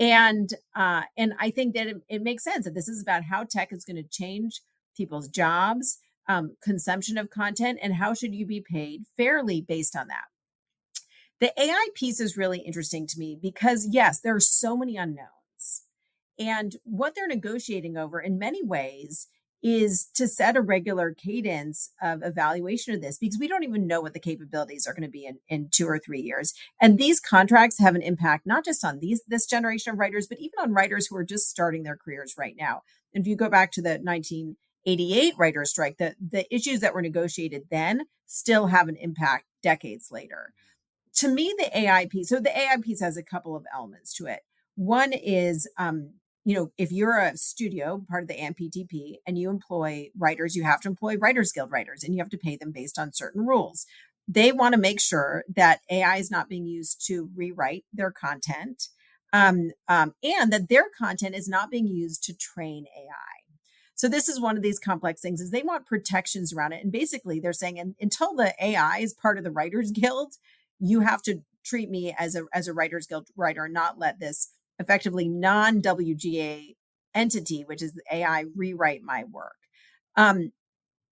And 0.00 0.50
uh, 0.74 1.02
and 1.16 1.34
I 1.38 1.50
think 1.50 1.74
that 1.74 1.86
it, 1.86 1.96
it 2.08 2.22
makes 2.22 2.42
sense 2.42 2.64
that 2.64 2.74
this 2.74 2.88
is 2.88 3.00
about 3.00 3.22
how 3.24 3.44
tech 3.44 3.72
is 3.72 3.84
going 3.84 3.96
to 3.96 4.02
change 4.02 4.60
people's 4.96 5.28
jobs, 5.28 5.98
um, 6.28 6.56
consumption 6.62 7.16
of 7.16 7.30
content, 7.30 7.78
and 7.80 7.94
how 7.94 8.12
should 8.12 8.34
you 8.34 8.44
be 8.44 8.60
paid 8.60 9.04
fairly 9.16 9.60
based 9.60 9.94
on 9.94 10.08
that. 10.08 10.24
The 11.40 11.52
AI 11.60 11.88
piece 11.94 12.20
is 12.20 12.36
really 12.36 12.60
interesting 12.60 13.06
to 13.06 13.18
me 13.18 13.38
because 13.40 13.86
yes, 13.90 14.20
there 14.20 14.34
are 14.34 14.40
so 14.40 14.76
many 14.76 14.96
unknowns. 14.96 15.28
And 16.38 16.76
what 16.84 17.14
they're 17.14 17.28
negotiating 17.28 17.96
over 17.96 18.20
in 18.20 18.38
many 18.38 18.62
ways 18.62 19.28
is 19.64 20.08
to 20.14 20.28
set 20.28 20.56
a 20.56 20.60
regular 20.60 21.14
cadence 21.14 21.90
of 22.02 22.22
evaluation 22.22 22.94
of 22.94 23.00
this 23.00 23.16
because 23.16 23.38
we 23.40 23.48
don't 23.48 23.64
even 23.64 23.86
know 23.86 24.02
what 24.02 24.12
the 24.12 24.20
capabilities 24.20 24.86
are 24.86 24.92
going 24.92 25.02
to 25.02 25.08
be 25.08 25.24
in, 25.24 25.38
in 25.48 25.68
two 25.72 25.86
or 25.86 25.98
three 25.98 26.20
years. 26.20 26.52
And 26.82 26.98
these 26.98 27.18
contracts 27.18 27.78
have 27.80 27.94
an 27.94 28.02
impact 28.02 28.46
not 28.46 28.64
just 28.64 28.84
on 28.84 28.98
these 28.98 29.22
this 29.26 29.46
generation 29.46 29.94
of 29.94 29.98
writers, 29.98 30.26
but 30.26 30.38
even 30.38 30.58
on 30.60 30.74
writers 30.74 31.06
who 31.06 31.16
are 31.16 31.24
just 31.24 31.48
starting 31.48 31.82
their 31.82 31.96
careers 31.96 32.34
right 32.36 32.54
now. 32.58 32.82
And 33.14 33.22
if 33.22 33.26
you 33.26 33.36
go 33.36 33.48
back 33.48 33.72
to 33.72 33.82
the 33.82 33.98
1988 34.02 35.34
writer's 35.38 35.70
strike, 35.70 35.96
the, 35.96 36.14
the 36.20 36.54
issues 36.54 36.80
that 36.80 36.92
were 36.92 37.00
negotiated 37.00 37.62
then 37.70 38.02
still 38.26 38.66
have 38.66 38.88
an 38.88 38.96
impact 38.96 39.46
decades 39.62 40.10
later. 40.12 40.52
To 41.16 41.28
me, 41.28 41.54
the 41.56 41.78
AI 41.78 42.06
piece, 42.06 42.28
so 42.28 42.38
the 42.38 42.54
AI 42.54 42.76
piece 42.82 43.00
has 43.00 43.16
a 43.16 43.22
couple 43.22 43.56
of 43.56 43.64
elements 43.74 44.12
to 44.14 44.26
it. 44.26 44.40
One 44.74 45.14
is 45.14 45.68
um, 45.78 46.14
you 46.44 46.54
know, 46.54 46.70
if 46.76 46.92
you're 46.92 47.18
a 47.18 47.36
studio, 47.36 48.04
part 48.08 48.22
of 48.22 48.28
the 48.28 48.34
AMPTP, 48.34 49.16
and 49.26 49.38
you 49.38 49.48
employ 49.48 50.10
writers, 50.16 50.54
you 50.54 50.62
have 50.62 50.80
to 50.80 50.88
employ 50.88 51.16
Writers 51.16 51.52
Guild 51.52 51.70
writers 51.70 52.04
and 52.04 52.14
you 52.14 52.22
have 52.22 52.30
to 52.30 52.38
pay 52.38 52.56
them 52.56 52.70
based 52.70 52.98
on 52.98 53.12
certain 53.12 53.46
rules. 53.46 53.86
They 54.28 54.52
want 54.52 54.74
to 54.74 54.80
make 54.80 55.00
sure 55.00 55.44
that 55.54 55.80
AI 55.90 56.16
is 56.16 56.30
not 56.30 56.48
being 56.48 56.66
used 56.66 57.04
to 57.06 57.30
rewrite 57.34 57.84
their 57.92 58.10
content 58.10 58.88
um, 59.32 59.72
um, 59.88 60.14
and 60.22 60.52
that 60.52 60.68
their 60.68 60.86
content 60.96 61.34
is 61.34 61.48
not 61.48 61.70
being 61.70 61.86
used 61.86 62.22
to 62.24 62.34
train 62.34 62.84
AI. 62.96 63.44
So 63.96 64.08
this 64.08 64.28
is 64.28 64.40
one 64.40 64.56
of 64.56 64.62
these 64.62 64.78
complex 64.78 65.20
things 65.20 65.40
is 65.40 65.50
they 65.50 65.62
want 65.62 65.86
protections 65.86 66.52
around 66.52 66.72
it. 66.72 66.82
And 66.82 66.92
basically 66.92 67.40
they're 67.40 67.52
saying 67.52 67.78
and, 67.78 67.94
until 68.00 68.34
the 68.34 68.54
AI 68.62 68.98
is 68.98 69.14
part 69.14 69.38
of 69.38 69.44
the 69.44 69.50
Writers 69.50 69.90
Guild, 69.92 70.34
you 70.78 71.00
have 71.00 71.22
to 71.22 71.42
treat 71.64 71.88
me 71.88 72.14
as 72.18 72.34
a 72.34 72.42
as 72.52 72.68
a 72.68 72.74
Writers 72.74 73.06
Guild 73.06 73.28
writer 73.36 73.64
and 73.64 73.72
not 73.74 73.98
let 73.98 74.20
this 74.20 74.52
effectively 74.78 75.28
non 75.28 75.80
WGA 75.80 76.74
entity, 77.14 77.64
which 77.64 77.82
is 77.82 77.98
AI, 78.10 78.44
rewrite 78.54 79.02
my 79.02 79.24
work. 79.24 79.56
Um, 80.16 80.52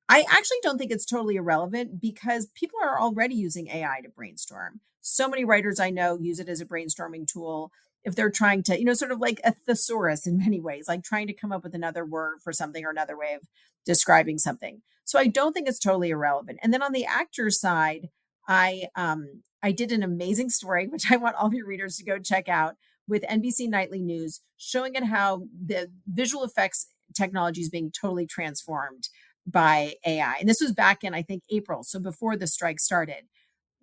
I 0.09 0.25
actually 0.29 0.59
don't 0.63 0.79
think 0.79 0.91
it's 0.91 1.07
totally 1.07 1.37
irrelevant 1.37 2.01
because 2.01 2.49
people 2.55 2.79
are 2.83 3.01
already 3.01 3.35
using 3.35 3.69
AI 3.69 4.01
to 4.03 4.11
brainstorm. 4.11 4.81
So 5.01 5.29
many 5.29 5.45
writers 5.45 5.81
I 5.81 5.91
know 5.91 6.19
use 6.21 6.39
it 6.39 6.49
as 6.49 6.61
a 6.61 6.67
brainstorming 6.67 7.27
tool 7.27 7.73
if 8.05 8.15
they're 8.15 8.31
trying 8.31 8.63
to, 8.65 8.79
you 8.79 8.85
know, 8.85 8.95
sort 8.95 9.13
of 9.13 9.21
like 9.21 9.41
a 9.45 9.53
thesaurus 9.53 10.27
in 10.27 10.39
many 10.45 10.61
ways, 10.61 10.87
like 10.89 11.03
trying 11.03 11.29
to 11.29 11.33
come 11.33 11.53
up 11.53 11.63
with 11.63 11.75
another 11.75 12.05
word 12.05 12.39
for 12.43 12.53
something 12.53 12.85
or 12.85 12.91
another 12.91 13.17
way 13.17 13.35
of 13.35 13.43
describing 13.85 14.39
something. 14.39 14.83
So 15.05 15.19
I 15.19 15.27
don't 15.27 15.53
think 15.53 15.69
it's 15.69 15.79
totally 15.79 16.11
irrelevant. 16.11 16.59
And 16.63 16.73
then 16.73 16.83
on 16.83 16.93
the 16.93 17.05
actor 17.05 17.51
side, 17.51 18.09
I 18.49 18.89
um 18.97 19.43
I 19.63 19.73
did 19.73 19.93
an 19.93 20.03
amazing 20.03 20.51
story, 20.51 20.89
which 20.91 21.11
I 21.11 21.17
want 21.17 21.37
all 21.37 21.47
of 21.47 21.55
your 21.55 21.67
readers 21.67 21.97
to 21.97 22.05
go 22.05 22.19
check 22.19 22.49
out 22.49 22.75
with 23.13 23.23
NBC 23.25 23.69
Nightly 23.69 24.01
News, 24.01 24.41
showing 24.57 24.95
it 24.95 25.05
how 25.05 25.43
the 25.67 25.91
visual 26.07 26.45
effects 26.45 26.87
technology 27.15 27.61
is 27.61 27.69
being 27.69 27.93
totally 27.93 28.27
transformed 28.27 29.09
by 29.47 29.95
AI. 30.07 30.37
And 30.41 30.49
this 30.49 30.63
was 30.63 30.73
back 30.73 31.05
in, 31.05 31.15
I 31.15 31.23
think, 31.23 31.43
April, 31.51 31.85
so 31.85 32.01
before 32.01 32.37
the 32.37 32.47
strike 32.47 32.81
started. 32.81 33.25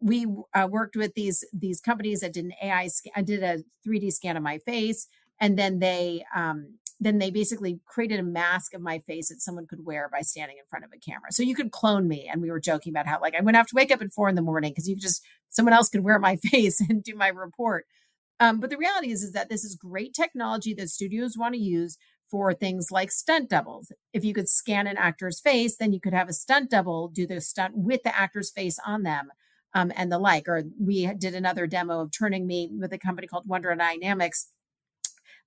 We 0.01 0.25
uh, 0.53 0.67
worked 0.69 0.95
with 0.95 1.13
these 1.13 1.45
these 1.53 1.79
companies 1.79 2.21
that 2.21 2.33
did 2.33 2.45
an 2.45 2.53
AI, 2.63 2.89
I 3.15 3.21
did 3.21 3.43
a 3.43 3.59
3D 3.87 4.11
scan 4.13 4.37
of 4.37 4.43
my 4.43 4.57
face, 4.59 5.07
and 5.39 5.59
then 5.59 5.79
they 5.79 6.25
um, 6.33 6.79
then 6.99 7.19
they 7.19 7.31
basically 7.31 7.79
created 7.85 8.19
a 8.19 8.23
mask 8.23 8.73
of 8.73 8.81
my 8.81 8.99
face 8.99 9.29
that 9.29 9.41
someone 9.41 9.67
could 9.67 9.85
wear 9.85 10.09
by 10.11 10.21
standing 10.21 10.57
in 10.57 10.63
front 10.69 10.85
of 10.85 10.91
a 10.93 10.99
camera. 10.99 11.31
So 11.31 11.43
you 11.43 11.55
could 11.55 11.71
clone 11.71 12.07
me. 12.07 12.29
And 12.31 12.41
we 12.41 12.51
were 12.51 12.59
joking 12.59 12.91
about 12.91 13.07
how 13.07 13.21
like 13.21 13.35
I 13.35 13.39
wouldn't 13.39 13.55
have 13.55 13.67
to 13.67 13.75
wake 13.75 13.91
up 13.91 14.01
at 14.01 14.11
four 14.11 14.27
in 14.27 14.35
the 14.35 14.41
morning 14.41 14.71
because 14.71 14.87
you 14.87 14.95
just 14.95 15.21
someone 15.49 15.73
else 15.73 15.89
could 15.89 16.03
wear 16.03 16.19
my 16.19 16.35
face 16.51 16.79
and 16.81 17.03
do 17.03 17.15
my 17.15 17.27
report. 17.27 17.85
Um, 18.39 18.59
but 18.59 18.69
the 18.69 18.77
reality 18.77 19.11
is, 19.11 19.23
is 19.23 19.33
that 19.33 19.49
this 19.49 19.63
is 19.63 19.75
great 19.75 20.13
technology 20.13 20.73
that 20.75 20.89
studios 20.89 21.37
want 21.37 21.55
to 21.55 21.59
use 21.59 21.97
for 22.31 22.53
things 22.53 22.91
like 22.91 23.11
stunt 23.11 23.49
doubles. 23.49 23.91
If 24.13 24.23
you 24.23 24.33
could 24.33 24.47
scan 24.47 24.87
an 24.87 24.97
actor's 24.97 25.39
face, 25.39 25.77
then 25.77 25.93
you 25.93 25.99
could 25.99 26.13
have 26.13 26.29
a 26.29 26.33
stunt 26.33 26.69
double 26.69 27.07
do 27.07 27.25
the 27.25 27.41
stunt 27.41 27.73
with 27.75 28.03
the 28.03 28.15
actor's 28.17 28.51
face 28.51 28.77
on 28.85 29.03
them 29.03 29.29
um, 29.73 29.91
and 29.95 30.11
the 30.11 30.19
like. 30.19 30.47
Or 30.47 30.63
we 30.79 31.07
did 31.15 31.35
another 31.35 31.67
demo 31.67 32.01
of 32.01 32.11
turning 32.11 32.45
me 32.45 32.69
with 32.71 32.93
a 32.93 32.99
company 32.99 33.27
called 33.27 33.47
Wonder 33.47 33.73
Dynamics 33.75 34.51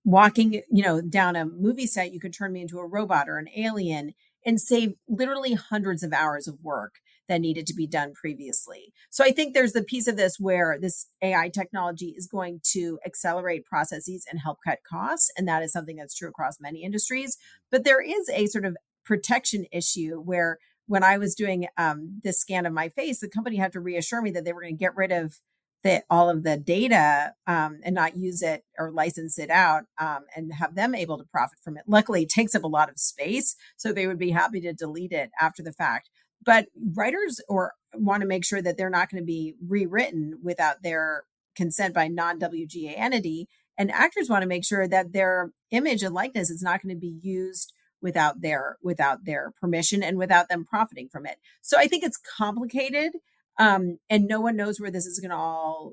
walking 0.04 0.54
you 0.70 0.82
know 0.82 1.00
down 1.00 1.36
a 1.36 1.44
movie 1.44 1.86
set 1.86 2.12
you 2.12 2.18
could 2.18 2.32
turn 2.32 2.52
me 2.52 2.60
into 2.62 2.78
a 2.78 2.86
robot 2.86 3.28
or 3.28 3.38
an 3.38 3.48
alien 3.56 4.12
and 4.44 4.60
save 4.60 4.94
literally 5.08 5.54
hundreds 5.54 6.02
of 6.02 6.12
hours 6.12 6.48
of 6.48 6.58
work 6.62 6.96
that 7.32 7.40
needed 7.40 7.66
to 7.66 7.74
be 7.74 7.86
done 7.86 8.12
previously. 8.12 8.92
So 9.10 9.24
I 9.24 9.32
think 9.32 9.54
there's 9.54 9.72
the 9.72 9.82
piece 9.82 10.06
of 10.06 10.18
this 10.18 10.36
where 10.38 10.78
this 10.78 11.06
AI 11.22 11.48
technology 11.48 12.14
is 12.16 12.26
going 12.26 12.60
to 12.72 12.98
accelerate 13.06 13.64
processes 13.64 14.26
and 14.30 14.38
help 14.38 14.58
cut 14.66 14.80
costs. 14.86 15.30
And 15.36 15.48
that 15.48 15.62
is 15.62 15.72
something 15.72 15.96
that's 15.96 16.14
true 16.14 16.28
across 16.28 16.60
many 16.60 16.82
industries. 16.82 17.38
But 17.70 17.84
there 17.84 18.02
is 18.02 18.28
a 18.28 18.46
sort 18.46 18.66
of 18.66 18.76
protection 19.04 19.64
issue 19.72 20.16
where 20.16 20.58
when 20.86 21.02
I 21.02 21.16
was 21.16 21.34
doing 21.34 21.68
um, 21.78 22.20
this 22.22 22.38
scan 22.38 22.66
of 22.66 22.74
my 22.74 22.90
face, 22.90 23.20
the 23.20 23.28
company 23.28 23.56
had 23.56 23.72
to 23.72 23.80
reassure 23.80 24.20
me 24.20 24.30
that 24.32 24.44
they 24.44 24.52
were 24.52 24.60
going 24.60 24.76
to 24.76 24.78
get 24.78 24.94
rid 24.94 25.10
of 25.10 25.38
the, 25.84 26.02
all 26.10 26.28
of 26.28 26.42
the 26.42 26.58
data 26.58 27.32
um, 27.46 27.80
and 27.82 27.94
not 27.94 28.16
use 28.16 28.42
it 28.42 28.62
or 28.78 28.92
license 28.92 29.38
it 29.38 29.50
out 29.50 29.84
um, 29.98 30.20
and 30.36 30.52
have 30.52 30.74
them 30.74 30.94
able 30.94 31.16
to 31.18 31.24
profit 31.24 31.58
from 31.64 31.76
it. 31.76 31.84
Luckily, 31.86 32.22
it 32.22 32.28
takes 32.28 32.54
up 32.54 32.62
a 32.62 32.68
lot 32.68 32.90
of 32.90 32.98
space, 32.98 33.56
so 33.76 33.90
they 33.90 34.06
would 34.06 34.18
be 34.18 34.30
happy 34.30 34.60
to 34.60 34.72
delete 34.72 35.12
it 35.12 35.30
after 35.40 35.62
the 35.62 35.72
fact 35.72 36.10
but 36.44 36.66
writers 36.94 37.40
or 37.48 37.72
want 37.94 38.22
to 38.22 38.26
make 38.26 38.44
sure 38.44 38.62
that 38.62 38.76
they're 38.76 38.90
not 38.90 39.10
going 39.10 39.22
to 39.22 39.26
be 39.26 39.54
rewritten 39.66 40.38
without 40.42 40.82
their 40.82 41.24
consent 41.54 41.94
by 41.94 42.08
non-WGA 42.08 42.94
entity. 42.96 43.48
And 43.78 43.90
actors 43.90 44.28
want 44.28 44.42
to 44.42 44.48
make 44.48 44.64
sure 44.64 44.88
that 44.88 45.12
their 45.12 45.52
image 45.70 46.02
and 46.02 46.14
likeness 46.14 46.50
is 46.50 46.62
not 46.62 46.82
going 46.82 46.94
to 46.94 47.00
be 47.00 47.18
used 47.22 47.72
without 48.00 48.40
their 48.40 48.78
without 48.82 49.24
their 49.24 49.52
permission 49.60 50.02
and 50.02 50.18
without 50.18 50.48
them 50.48 50.64
profiting 50.64 51.08
from 51.08 51.24
it. 51.24 51.36
So 51.62 51.78
i 51.78 51.86
think 51.86 52.02
it's 52.02 52.18
complicated 52.36 53.12
um, 53.58 53.98
and 54.10 54.26
no 54.26 54.40
one 54.40 54.56
knows 54.56 54.80
where 54.80 54.90
this 54.90 55.06
is 55.06 55.20
going 55.20 55.30
to 55.30 55.36
all 55.36 55.92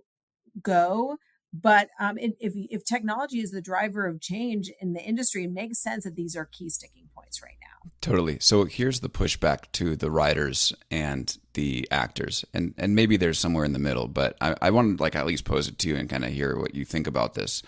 go 0.61 1.17
But 1.51 1.89
um, 1.99 2.17
if 2.19 2.53
if 2.55 2.85
technology 2.85 3.39
is 3.39 3.51
the 3.51 3.61
driver 3.61 4.05
of 4.05 4.21
change 4.21 4.71
in 4.79 4.93
the 4.93 5.01
industry, 5.01 5.45
it 5.45 5.51
makes 5.51 5.81
sense 5.81 6.03
that 6.03 6.15
these 6.15 6.35
are 6.35 6.45
key 6.45 6.69
sticking 6.69 7.09
points 7.15 7.41
right 7.41 7.57
now. 7.59 7.89
Totally. 8.01 8.37
So 8.39 8.65
here's 8.65 8.99
the 8.99 9.09
pushback 9.09 9.71
to 9.73 9.95
the 9.95 10.11
writers 10.11 10.73
and 10.91 11.35
the 11.55 11.87
actors, 11.89 12.45
and 12.53 12.75
and 12.77 12.93
maybe 12.95 13.17
there's 13.17 13.39
somewhere 13.39 13.65
in 13.65 13.73
the 13.73 13.79
middle. 13.79 14.07
But 14.07 14.37
I, 14.41 14.55
I 14.61 14.69
want 14.69 14.97
to 14.97 15.03
like 15.03 15.15
at 15.15 15.25
least 15.25 15.43
pose 15.43 15.67
it 15.67 15.79
to 15.79 15.89
you 15.89 15.95
and 15.95 16.07
kind 16.07 16.23
of 16.23 16.31
hear 16.31 16.55
what 16.55 16.75
you 16.75 16.85
think 16.85 17.07
about 17.07 17.33
this, 17.33 17.63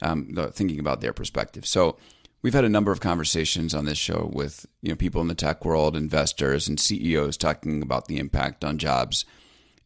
um, 0.00 0.34
thinking 0.52 0.80
about 0.80 1.02
their 1.02 1.12
perspective. 1.12 1.66
So 1.66 1.98
we've 2.40 2.54
had 2.54 2.64
a 2.64 2.70
number 2.70 2.92
of 2.92 3.00
conversations 3.00 3.74
on 3.74 3.84
this 3.84 3.98
show 3.98 4.30
with 4.32 4.64
you 4.80 4.88
know 4.88 4.96
people 4.96 5.20
in 5.20 5.28
the 5.28 5.34
tech 5.34 5.66
world, 5.66 5.96
investors, 5.96 6.66
and 6.66 6.80
CEOs 6.80 7.36
talking 7.36 7.82
about 7.82 8.08
the 8.08 8.16
impact 8.16 8.64
on 8.64 8.78
jobs 8.78 9.26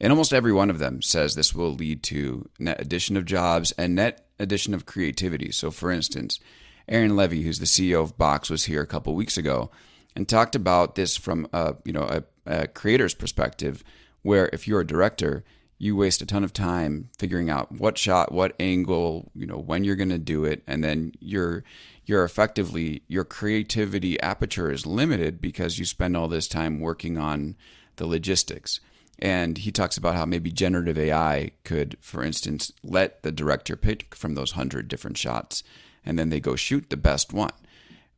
and 0.02 0.12
almost 0.12 0.34
every 0.34 0.52
one 0.52 0.68
of 0.68 0.80
them 0.80 1.00
says 1.00 1.34
this 1.34 1.54
will 1.54 1.72
lead 1.72 2.02
to 2.02 2.50
net 2.58 2.80
addition 2.80 3.16
of 3.16 3.24
jobs 3.24 3.70
and 3.78 3.94
net 3.94 4.26
addition 4.38 4.74
of 4.74 4.84
creativity. 4.84 5.52
So, 5.52 5.70
for 5.70 5.92
instance, 5.92 6.40
Aaron 6.88 7.12
Levie, 7.12 7.44
who's 7.44 7.60
the 7.60 7.66
CEO 7.66 8.02
of 8.02 8.18
Box, 8.18 8.50
was 8.50 8.64
here 8.64 8.82
a 8.82 8.86
couple 8.86 9.14
weeks 9.14 9.38
ago 9.38 9.70
and 10.16 10.28
talked 10.28 10.56
about 10.56 10.96
this 10.96 11.16
from 11.16 11.46
a 11.52 11.76
you 11.84 11.92
know 11.92 12.02
a, 12.02 12.24
a 12.44 12.66
creator's 12.66 13.14
perspective, 13.14 13.84
where 14.22 14.50
if 14.52 14.66
you're 14.66 14.80
a 14.80 14.86
director, 14.86 15.44
you 15.78 15.94
waste 15.94 16.20
a 16.20 16.26
ton 16.26 16.42
of 16.42 16.52
time 16.52 17.08
figuring 17.16 17.48
out 17.48 17.70
what 17.70 17.96
shot, 17.96 18.32
what 18.32 18.54
angle, 18.58 19.30
you 19.34 19.46
know, 19.46 19.58
when 19.58 19.84
you're 19.84 19.96
going 19.96 20.08
to 20.08 20.18
do 20.18 20.44
it, 20.44 20.64
and 20.66 20.82
then 20.82 21.12
you're 21.20 21.62
you're 22.06 22.24
effectively 22.24 23.02
your 23.06 23.24
creativity 23.24 24.20
aperture 24.20 24.70
is 24.72 24.84
limited 24.84 25.40
because 25.40 25.78
you 25.78 25.84
spend 25.84 26.16
all 26.16 26.26
this 26.26 26.48
time 26.48 26.80
working 26.80 27.16
on 27.16 27.54
the 27.96 28.06
logistics. 28.06 28.80
And 29.18 29.58
he 29.58 29.70
talks 29.70 29.96
about 29.96 30.16
how 30.16 30.24
maybe 30.24 30.50
generative 30.50 30.98
AI 30.98 31.52
could, 31.64 31.96
for 32.00 32.24
instance, 32.24 32.72
let 32.82 33.22
the 33.22 33.30
director 33.30 33.76
pick 33.76 34.14
from 34.14 34.34
those 34.34 34.52
hundred 34.52 34.88
different 34.88 35.16
shots 35.16 35.62
and 36.04 36.18
then 36.18 36.30
they 36.30 36.40
go 36.40 36.56
shoot 36.56 36.90
the 36.90 36.96
best 36.96 37.32
one. 37.32 37.52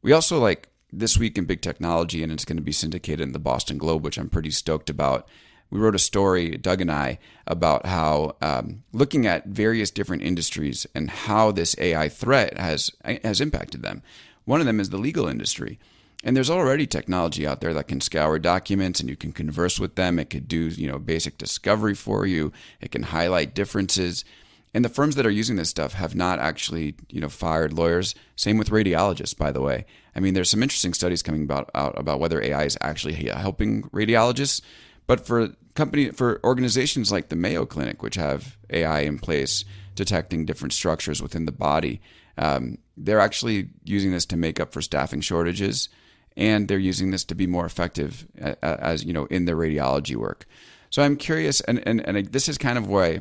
We 0.03 0.13
also 0.13 0.39
like 0.39 0.69
this 0.93 1.19
week 1.19 1.37
in 1.37 1.45
big 1.45 1.61
technology, 1.61 2.23
and 2.23 2.31
it's 2.31 2.45
going 2.45 2.57
to 2.57 2.63
be 2.63 2.73
syndicated 2.73 3.21
in 3.21 3.33
the 3.33 3.39
Boston 3.39 3.79
Globe, 3.79 4.05
which 4.05 4.19
I'm 4.19 4.29
pretty 4.29 4.51
stoked 4.51 4.91
about. 4.91 5.29
We 5.71 5.81
wrote 5.81 5.95
a 5.95 6.01
story, 6.01 6.57
Doug 6.57 6.81
and 6.81 6.93
I, 6.93 7.19
about 7.47 7.87
how 7.87 8.37
um, 8.41 8.85
looking 8.93 9.27
at 9.27 9.47
various 9.47 9.91
different 9.91 10.23
industries 10.23 10.87
and 10.95 11.11
how 11.11 11.51
this 11.51 11.75
AI 11.79 12.09
threat 12.09 12.57
has 12.59 12.91
has 13.05 13.41
impacted 13.41 13.83
them. 13.83 14.03
One 14.45 14.61
of 14.61 14.67
them 14.67 14.79
is 14.79 14.91
the 14.91 14.99
legal 14.99 15.27
industry. 15.27 15.79
And 16.25 16.35
there's 16.35 16.51
already 16.51 16.87
technology 16.87 17.47
out 17.47 17.61
there 17.61 17.75
that 17.75 17.87
can 17.87 18.01
scour 18.01 18.39
documents 18.39 18.99
and 18.99 19.11
you 19.11 19.15
can 19.15 19.31
converse 19.31 19.79
with 19.79 19.95
them. 19.95 20.19
It 20.19 20.31
could 20.31 20.49
do, 20.49 20.69
you 20.69 20.91
know, 20.91 20.99
basic 20.99 21.37
discovery 21.37 21.95
for 21.95 22.25
you. 22.25 22.51
It 22.81 22.91
can 22.91 23.03
highlight 23.03 23.55
differences. 23.55 24.25
And 24.73 24.83
the 24.83 24.89
firms 24.89 25.17
that 25.17 25.27
are 25.27 25.31
using 25.31 25.57
this 25.57 25.69
stuff 25.69 25.93
have 25.93 26.15
not 26.15 26.39
actually, 26.39 26.95
you 27.11 27.21
know, 27.21 27.29
fired 27.29 27.75
lawyers. 27.75 28.15
Same 28.37 28.57
with 28.57 28.71
radiologists, 28.71 29.37
by 29.37 29.53
the 29.53 29.61
way. 29.61 29.85
I 30.17 30.21
mean, 30.21 30.33
there's 30.33 30.49
some 30.49 30.63
interesting 30.63 30.95
studies 30.95 31.23
coming 31.23 31.43
about 31.43 31.71
out 31.75 31.97
about 31.99 32.21
whether 32.21 32.43
AI 32.43 32.65
is 32.65 32.79
actually 32.81 33.15
helping 33.15 33.83
radiologists. 33.91 34.63
But 35.07 35.27
for 35.27 35.51
company 35.75 36.09
for 36.11 36.41
organizations 36.43 37.13
like 37.13 37.29
the 37.29 37.37
Mayo 37.37 37.67
Clinic, 37.67 38.03
which 38.03 38.15
have 38.15 38.57
AI 38.71 39.01
in 39.01 39.19
place 39.19 39.67
detecting 39.95 40.47
different 40.47 40.73
structures 40.73 41.21
within 41.21 41.45
the 41.45 41.53
body, 41.53 42.01
um, 42.39 42.79
they're 42.97 43.21
actually 43.21 43.69
using 43.85 44.11
this 44.11 44.25
to 44.27 44.37
make 44.39 44.59
up 44.59 44.73
for 44.73 44.81
staffing 44.81 45.21
shortages 45.21 45.91
and 46.37 46.69
they're 46.69 46.79
using 46.79 47.11
this 47.11 47.25
to 47.25 47.35
be 47.35 47.47
more 47.47 47.65
effective 47.65 48.27
as 48.63 49.05
you 49.05 49.13
know 49.13 49.27
in 49.27 49.45
their 49.45 49.57
radiology 49.57 50.17
work. 50.17 50.47
So 50.91 51.03
I'm 51.03 51.17
curious, 51.17 51.61
and 51.63 51.87
and 51.87 52.07
and 52.07 52.27
this 52.33 52.49
is 52.49 52.59
kind 52.59 52.79
of 52.79 52.89
why, 52.89 53.21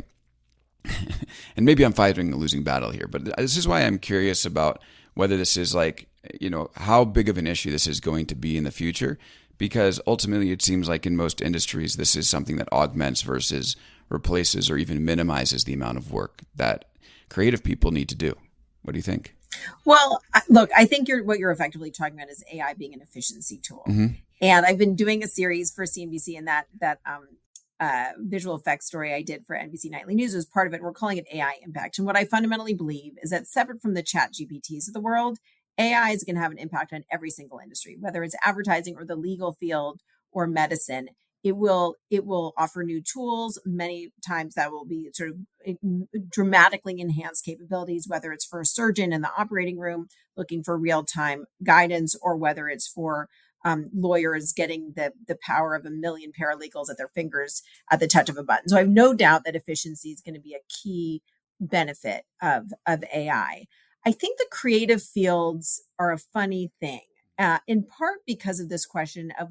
and 1.56 1.66
maybe 1.66 1.84
I'm 1.84 1.94
fighting 1.94 2.32
a 2.34 2.36
losing 2.36 2.64
battle 2.64 2.92
here, 2.92 3.08
but 3.08 3.26
this 3.38 3.58
is 3.58 3.68
why 3.68 3.82
I'm 3.82 4.00
curious 4.00 4.46
about 4.46 4.82
whether 5.14 5.38
this 5.38 5.58
is 5.58 5.76
like 5.76 6.08
you 6.40 6.50
know 6.50 6.70
how 6.76 7.06
big 7.06 7.30
of 7.30 7.38
an 7.38 7.48
issue 7.48 7.72
this 7.72 7.88
is 7.88 8.00
going 8.00 8.26
to 8.28 8.36
be 8.36 8.58
in 8.58 8.64
the 8.64 8.72
future, 8.72 9.18
because 9.58 10.00
ultimately 10.08 10.52
it 10.52 10.62
seems 10.62 10.90
like 10.90 11.06
in 11.06 11.16
most 11.16 11.42
industries 11.42 11.96
this 11.96 12.16
is 12.16 12.30
something 12.30 12.58
that 12.58 12.72
augments 12.72 13.22
versus 13.22 13.76
replaces 14.10 14.70
or 14.70 14.78
even 14.78 15.06
minimizes 15.06 15.64
the 15.64 15.74
amount 15.74 15.98
of 15.98 16.12
work 16.12 16.42
that 16.56 16.86
creative 17.30 17.64
people 17.64 17.92
need 17.92 18.10
to 18.10 18.16
do. 18.16 18.36
What 18.84 18.94
do 18.94 18.98
you 18.98 19.04
think? 19.04 19.36
Well, 19.86 20.22
look, 20.50 20.70
I 20.76 20.86
think 20.86 21.08
you're 21.08 21.24
what 21.24 21.40
you're 21.40 21.52
effectively 21.52 21.92
talking 21.92 22.16
about 22.16 22.30
is 22.30 22.44
AI 22.52 22.74
being 22.74 22.94
an 22.94 23.02
efficiency 23.02 23.60
tool. 23.62 23.84
Mm-hmm. 23.88 24.08
And 24.42 24.66
I've 24.66 24.78
been 24.78 24.96
doing 24.96 25.24
a 25.24 25.28
series 25.28 25.72
for 25.72 25.86
CNBC 25.86 26.38
and 26.38 26.48
that 26.48 26.68
that 26.80 27.00
um, 27.06 27.28
uh, 27.80 28.12
visual 28.18 28.56
effects 28.56 28.86
story 28.86 29.14
I 29.14 29.22
did 29.22 29.46
for 29.46 29.56
NBC 29.56 29.92
Nightly 29.92 30.16
News 30.16 30.34
was 30.34 30.46
part 30.46 30.68
of 30.68 30.74
it. 30.74 30.82
We're 30.82 30.94
calling 30.94 31.18
it 31.18 31.28
AI 31.34 31.56
impact. 31.64 31.98
And 31.98 32.08
what 32.08 32.16
I 32.16 32.26
fundamentally 32.26 32.74
believe 32.74 33.14
is 33.22 33.30
that 33.32 33.48
separate 33.48 33.82
from 33.82 33.94
the 33.94 34.04
chat 34.04 34.32
GPTs 34.34 34.88
of 34.88 34.94
the 34.94 35.02
world, 35.02 35.40
AI 35.78 36.12
is 36.12 36.24
going 36.24 36.36
to 36.36 36.42
have 36.42 36.52
an 36.52 36.60
impact 36.60 36.94
on 36.94 37.04
every 37.12 37.30
single 37.30 37.60
industry, 37.60 37.98
whether 38.00 38.24
it's 38.24 38.36
advertising 38.46 38.96
or 38.96 39.06
the 39.06 39.16
legal 39.16 39.54
field 39.54 40.02
or 40.32 40.48
medicine 40.48 41.10
it 41.44 41.58
will 41.58 41.96
it 42.10 42.26
will 42.26 42.54
offer 42.58 42.84
new 42.84 43.02
tools. 43.02 43.60
Many 43.66 44.12
times 44.26 44.56
that 44.56 44.72
will 44.72 44.86
be 44.86 45.10
sort 45.14 45.32
of 45.32 45.36
eh, 45.66 45.74
dramatically 46.30 47.00
enhanced 47.00 47.46
capabilities 47.46 48.08
whether 48.08 48.32
it's 48.32 48.46
for 48.46 48.62
a 48.62 48.66
surgeon 48.66 49.12
in 49.14 49.22
the 49.22 49.32
operating 49.38 49.78
room 49.78 50.08
looking 50.38 50.64
for 50.64 50.78
real-time 50.78 51.46
guidance 51.64 52.16
or 52.22 52.36
whether 52.36 52.68
it's 52.70 52.88
for 52.88 53.30
um, 53.66 53.90
lawyers 53.94 54.54
getting 54.54 54.94
the 54.96 55.12
the 55.28 55.38
power 55.46 55.76
of 55.76 55.86
a 55.86 55.90
million 55.90 56.32
paralegals 56.32 56.90
at 56.90 56.98
their 56.98 57.10
fingers 57.10 57.62
at 57.92 58.00
the 58.00 58.08
touch 58.08 58.30
of 58.30 58.38
a 58.38 58.44
button. 58.44 58.70
So 58.70 58.78
i 58.78 58.80
have 58.80 58.90
no 58.90 59.14
doubt 59.14 59.44
that 59.46 59.56
efficiency 59.56 60.10
is 60.10 60.22
going 60.22 60.36
to 60.36 60.42
be 60.42 60.56
a 60.56 60.66
key 60.70 61.22
benefit 61.60 62.24
of 62.42 62.74
of 62.88 63.04
ai 63.14 63.66
i 64.06 64.12
think 64.12 64.38
the 64.38 64.48
creative 64.52 65.02
fields 65.02 65.84
are 66.00 66.12
a 66.12 66.18
funny 66.18 66.72
thing 66.82 67.02
uh, 67.40 67.60
in 67.68 67.84
part 67.84 68.20
because 68.28 68.60
of 68.60 68.70
this 68.70 68.86
question 68.86 69.32
of 69.40 69.50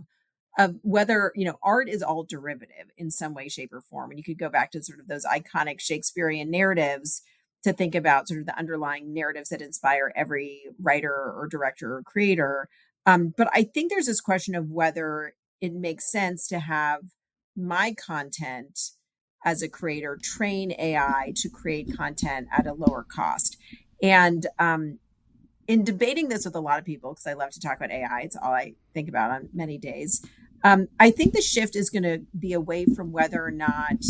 of 0.59 0.77
whether 0.83 1.33
you 1.35 1.45
know 1.45 1.59
art 1.63 1.89
is 1.89 2.03
all 2.03 2.25
derivative 2.25 2.91
in 2.97 3.11
some 3.11 3.35
way 3.35 3.49
shape 3.49 3.73
or 3.73 3.81
form 3.81 4.11
and 4.11 4.19
you 4.19 4.25
could 4.25 4.39
go 4.39 4.49
back 4.49 4.71
to 4.71 4.83
sort 4.83 5.01
of 5.01 5.09
those 5.09 5.25
iconic 5.25 5.81
shakespearean 5.81 6.51
narratives 6.51 7.23
to 7.65 7.73
think 7.73 7.95
about 7.95 8.29
sort 8.29 8.41
of 8.41 8.47
the 8.47 8.59
underlying 8.59 9.15
narratives 9.15 9.51
that 9.51 9.63
inspire 9.63 10.13
every 10.17 10.63
writer 10.81 11.13
or 11.13 11.47
director 11.51 11.97
or 11.97 12.03
creator 12.03 12.69
um, 13.07 13.33
but 13.37 13.49
i 13.55 13.63
think 13.63 13.91
there's 13.91 14.07
this 14.07 14.21
question 14.21 14.55
of 14.55 14.71
whether 14.71 15.35
it 15.61 15.73
makes 15.73 16.11
sense 16.11 16.47
to 16.47 16.59
have 16.59 17.01
my 17.57 17.95
content 17.95 18.91
as 19.45 19.63
a 19.63 19.69
creator 19.69 20.19
train 20.23 20.73
ai 20.79 21.33
to 21.37 21.49
create 21.49 21.97
content 21.97 22.47
at 22.53 22.67
a 22.67 22.75
lower 22.75 23.07
cost 23.09 23.57
and 24.03 24.49
um, 24.59 24.99
in 25.73 25.85
debating 25.85 26.29
this 26.29 26.45
with 26.45 26.55
a 26.55 26.61
lot 26.61 26.79
of 26.79 26.85
people 26.85 27.13
because 27.13 27.27
i 27.27 27.33
love 27.33 27.51
to 27.51 27.61
talk 27.61 27.77
about 27.77 27.91
ai 27.91 28.21
it's 28.21 28.37
all 28.37 28.53
i 28.53 28.75
think 28.95 29.09
about 29.09 29.31
on 29.31 29.49
many 29.53 29.79
days 29.79 30.25
um, 30.65 30.89
I 31.01 31.11
think 31.11 31.33
the 31.33 31.43
shift 31.43 31.75
is 31.77 31.91
going 31.91 32.05
to 32.05 32.21
be 32.39 32.53
away 32.53 32.87
from 32.87 33.13
whether 33.13 33.45
or 33.45 33.51
not 33.51 34.05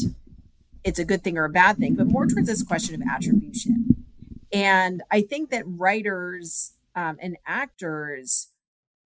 it's 0.84 0.98
a 0.98 1.04
good 1.04 1.22
thing 1.22 1.38
or 1.38 1.44
a 1.44 1.50
bad 1.50 1.78
thing, 1.78 1.94
but 1.94 2.06
more 2.06 2.26
towards 2.26 2.48
this 2.48 2.62
question 2.62 2.94
of 2.94 3.08
attribution. 3.08 4.06
And 4.52 5.02
I 5.10 5.22
think 5.22 5.50
that 5.50 5.64
writers 5.66 6.74
um, 6.94 7.16
and 7.20 7.36
actors 7.46 8.48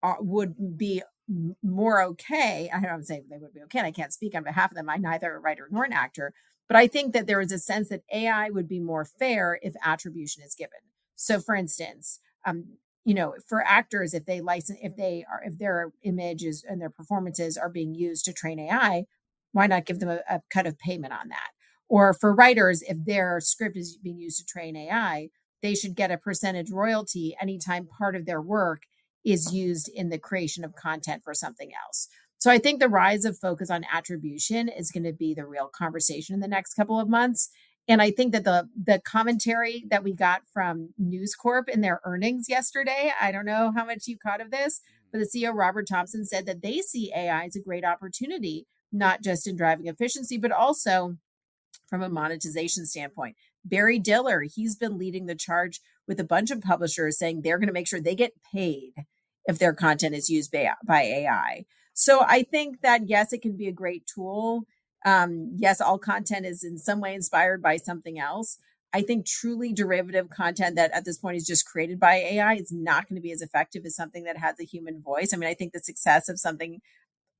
are, 0.01 0.17
would 0.19 0.77
be 0.77 1.03
more 1.62 2.01
okay. 2.01 2.71
I 2.73 2.79
don't 2.79 3.05
say 3.05 3.21
they 3.29 3.38
would 3.38 3.53
be 3.53 3.62
okay. 3.63 3.81
I 3.81 3.91
can't 3.91 4.13
speak 4.13 4.33
on 4.33 4.43
behalf 4.43 4.71
of 4.71 4.77
them. 4.77 4.89
I'm 4.89 5.01
neither 5.01 5.36
a 5.36 5.39
writer 5.39 5.67
nor 5.69 5.83
an 5.83 5.93
actor, 5.93 6.33
but 6.67 6.77
I 6.77 6.88
think 6.88 7.13
that 7.13 7.27
there 7.27 7.41
is 7.41 7.51
a 7.51 7.60
sense 7.60 7.89
that 7.89 8.03
AI 8.12 8.49
would 8.49 8.67
be 8.67 8.79
more 8.79 9.05
fair 9.05 9.60
if 9.62 9.75
attribution 9.83 10.41
is 10.43 10.55
given. 10.55 10.79
So, 11.15 11.39
for 11.39 11.53
instance, 11.53 12.19
um, 12.47 12.65
you 13.05 13.13
know 13.13 13.36
for 13.47 13.62
actors 13.63 14.13
if 14.13 14.25
they 14.25 14.41
license 14.41 14.79
if 14.81 14.95
they 14.95 15.25
are 15.31 15.41
if 15.43 15.57
their 15.57 15.91
images 16.03 16.65
and 16.67 16.81
their 16.81 16.89
performances 16.89 17.57
are 17.57 17.69
being 17.69 17.93
used 17.93 18.25
to 18.25 18.33
train 18.33 18.60
ai 18.60 19.05
why 19.51 19.67
not 19.67 19.86
give 19.86 19.99
them 19.99 20.10
a, 20.10 20.19
a 20.29 20.41
cut 20.51 20.67
of 20.67 20.77
payment 20.77 21.13
on 21.13 21.29
that? 21.29 21.49
Or 21.89 22.13
for 22.13 22.33
writers 22.33 22.83
if 22.83 22.97
their 23.05 23.39
script 23.39 23.77
is 23.77 23.97
being 23.97 24.19
used 24.19 24.39
to 24.39 24.45
train 24.45 24.75
ai 24.75 25.29
they 25.63 25.73
should 25.73 25.95
get 25.95 26.12
a 26.12 26.17
percentage 26.17 26.69
royalty 26.69 27.36
anytime 27.41 27.88
part 27.88 28.15
of 28.15 28.25
their 28.25 28.41
work 28.41 28.83
is 29.25 29.51
used 29.53 29.89
in 29.89 30.10
the 30.10 30.19
creation 30.19 30.63
of 30.63 30.75
content 30.75 31.23
for 31.23 31.33
something 31.33 31.71
else. 31.86 32.07
So 32.39 32.51
i 32.51 32.57
think 32.57 32.79
the 32.79 32.89
rise 32.89 33.25
of 33.25 33.38
focus 33.38 33.69
on 33.71 33.86
attribution 33.91 34.69
is 34.69 34.91
going 34.91 35.03
to 35.03 35.13
be 35.13 35.33
the 35.33 35.45
real 35.45 35.69
conversation 35.69 36.36
in 36.36 36.39
the 36.39 36.47
next 36.47 36.73
couple 36.75 36.99
of 36.99 37.10
months 37.10 37.49
and 37.88 38.02
I 38.02 38.12
think 38.12 38.34
that 38.34 38.43
the 38.43 38.69
the 38.76 39.00
commentary 39.00 39.86
that 39.89 40.04
we 40.04 40.13
got 40.13 40.41
from 40.52 40.93
News 40.97 41.36
Corp 41.36 41.69
in 41.69 41.82
their 41.82 42.02
earnings 42.04 42.47
yesterday, 42.50 43.13
I 43.19 43.32
don't 43.32 43.45
know 43.45 43.71
how 43.76 43.86
much 43.86 44.08
you 44.08 44.17
caught 44.17 44.41
of 44.41 44.52
this, 44.52 44.80
mm-hmm. 44.80 45.08
but 45.12 45.19
the 45.19 45.39
CEO 45.39 45.54
Robert 45.54 45.88
Thomson 45.88 46.26
said 46.26 46.45
that 46.45 46.62
they 46.62 46.80
see 46.80 47.12
AI 47.15 47.45
as 47.45 47.56
a 47.56 47.62
great 47.62 47.86
opportunity, 47.86 48.67
not 48.91 49.21
just 49.23 49.47
in 49.47 49.56
driving 49.56 49.88
efficiency, 49.88 50.38
but 50.38 50.52
also 50.52 51.17
from 51.88 52.04
a 52.04 52.10
monetization 52.10 52.86
standpoint. 52.86 53.36
Barry 53.63 54.00
Diller, 54.00 54.41
he's 54.41 54.76
been 54.76 54.97
leading 54.97 55.26
the 55.26 55.36
charge 55.36 55.80
with 56.08 56.19
a 56.19 56.26
bunch 56.26 56.52
of 56.52 56.62
publishers 56.62 57.17
saying 57.17 57.41
they're 57.41 57.58
going 57.58 57.67
to 57.67 57.73
make 57.73 57.88
sure 57.88 58.02
they 58.02 58.15
get 58.15 58.34
paid 58.54 58.93
if 59.45 59.60
their 59.60 59.73
content 59.73 60.15
is 60.15 60.30
used 60.30 60.52
by, 60.52 60.69
by 60.86 61.02
AI. 61.02 61.65
So 61.93 62.21
I 62.21 62.43
think 62.43 62.82
that 62.82 63.10
yes, 63.10 63.34
it 63.34 63.41
can 63.41 63.58
be 63.58 63.67
a 63.67 63.73
great 63.73 64.06
tool 64.13 64.63
um, 65.05 65.53
yes, 65.57 65.81
all 65.81 65.99
content 65.99 66.45
is 66.45 66.63
in 66.63 66.77
some 66.77 67.01
way 67.01 67.13
inspired 67.13 67.62
by 67.62 67.77
something 67.77 68.19
else. 68.19 68.57
I 68.93 69.01
think 69.01 69.25
truly 69.25 69.73
derivative 69.73 70.29
content 70.29 70.75
that 70.77 70.91
at 70.91 71.05
this 71.05 71.17
point 71.17 71.38
is 71.38 71.45
just 71.45 71.65
created 71.65 71.99
by 71.99 72.15
AI 72.15 72.55
is 72.55 72.71
not 72.71 73.07
going 73.07 73.17
to 73.17 73.21
be 73.21 73.31
as 73.31 73.41
effective 73.41 73.83
as 73.86 73.95
something 73.95 74.23
that 74.23 74.38
has 74.38 74.55
a 74.60 74.65
human 74.65 75.01
voice. 75.01 75.33
I 75.33 75.38
mean, 75.38 75.49
I 75.49 75.53
think 75.53 75.73
the 75.73 75.79
success 75.79 76.29
of 76.29 76.39
something 76.39 76.79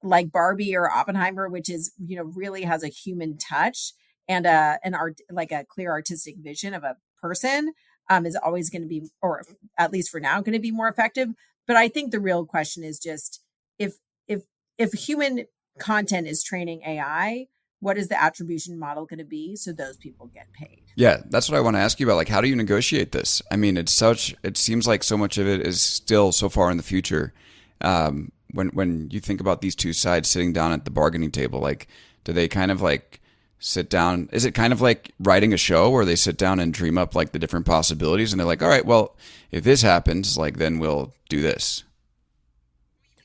like 0.04 0.32
Barbie 0.32 0.76
or 0.76 0.92
Oppenheimer, 0.92 1.50
which 1.50 1.70
is, 1.70 1.92
you 1.98 2.18
know, 2.18 2.32
really 2.36 2.64
has 2.64 2.84
a 2.84 2.90
human 2.90 3.38
touch 3.38 3.94
and 4.28 4.46
a 4.46 4.80
an 4.84 4.94
art 4.94 5.20
like 5.32 5.52
a 5.52 5.66
clear 5.68 5.92
artistic 5.92 6.36
vision 6.38 6.74
of 6.74 6.84
a 6.84 6.98
person 7.22 7.74
um, 8.10 8.26
is 8.26 8.36
always 8.36 8.70
going 8.70 8.82
to 8.82 8.88
be, 8.88 9.10
or 9.22 9.44
at 9.78 9.92
least 9.92 10.10
for 10.10 10.20
now, 10.20 10.42
going 10.42 10.54
to 10.54 10.60
be 10.60 10.72
more 10.72 10.88
effective. 10.88 11.30
But 11.66 11.76
I 11.76 11.88
think 11.88 12.12
the 12.12 12.20
real 12.20 12.46
question 12.46 12.84
is 12.84 13.00
just 13.00 13.42
if 13.80 13.96
if 14.28 14.44
if 14.78 14.94
human 14.94 15.46
content 15.80 16.28
is 16.28 16.44
training 16.44 16.82
AI, 16.86 17.48
what 17.80 17.98
is 17.98 18.08
the 18.08 18.22
attribution 18.22 18.78
model 18.80 19.06
going 19.06 19.20
to 19.20 19.26
be 19.26 19.56
so 19.56 19.72
those 19.72 19.98
people 19.98 20.28
get 20.28 20.52
paid? 20.54 20.84
Yeah, 20.96 21.22
that's 21.30 21.50
what 21.50 21.58
I 21.58 21.62
want 21.62 21.76
to 21.76 21.82
ask 21.82 22.00
you 22.00 22.08
about. 22.08 22.16
Like, 22.16 22.30
how 22.30 22.42
do 22.42 22.48
you 22.48 22.56
negotiate 22.56 23.12
this? 23.12 23.42
I 23.52 23.56
mean, 23.56 23.78
it's 23.78 23.94
such. 23.94 24.36
It 24.44 24.58
seems 24.58 24.88
like 24.88 25.04
so 25.04 25.18
much 25.18 25.38
of 25.38 25.48
it 25.48 25.66
is 25.66 25.80
still 25.80 26.32
so 26.32 26.50
far 26.50 26.72
in 26.72 26.78
the 26.78 26.84
future. 26.84 27.34
Um, 27.82 28.32
when 28.52 28.70
when 28.70 29.10
you 29.12 29.20
think 29.20 29.40
about 29.40 29.62
these 29.62 29.76
two 29.76 29.94
sides 29.94 30.30
sitting 30.30 30.54
down 30.54 30.72
at 30.72 30.86
the 30.86 30.92
bargaining 30.92 31.32
table, 31.32 31.60
like, 31.60 31.88
do 32.24 32.34
they 32.34 32.48
kind 32.48 32.72
of 32.72 32.82
like 32.82 33.22
sit 33.60 33.90
down? 33.90 34.30
Is 34.32 34.46
it 34.46 34.56
kind 34.56 34.74
of 34.74 34.82
like 34.82 35.14
writing 35.20 35.54
a 35.54 35.58
show 35.58 35.90
where 35.92 36.06
they 36.06 36.16
sit 36.16 36.38
down 36.38 36.60
and 36.60 36.74
dream 36.74 36.98
up 36.98 37.14
like 37.14 37.32
the 37.32 37.40
different 37.40 37.68
possibilities, 37.68 38.34
and 38.34 38.40
they're 38.40 38.48
like, 38.48 38.64
all 38.64 38.70
right, 38.70 38.86
well, 38.86 39.16
if 39.52 39.64
this 39.64 39.84
happens, 39.84 40.38
like, 40.38 40.58
then 40.58 40.80
we'll 40.80 41.14
do 41.30 41.42
this. 41.42 41.84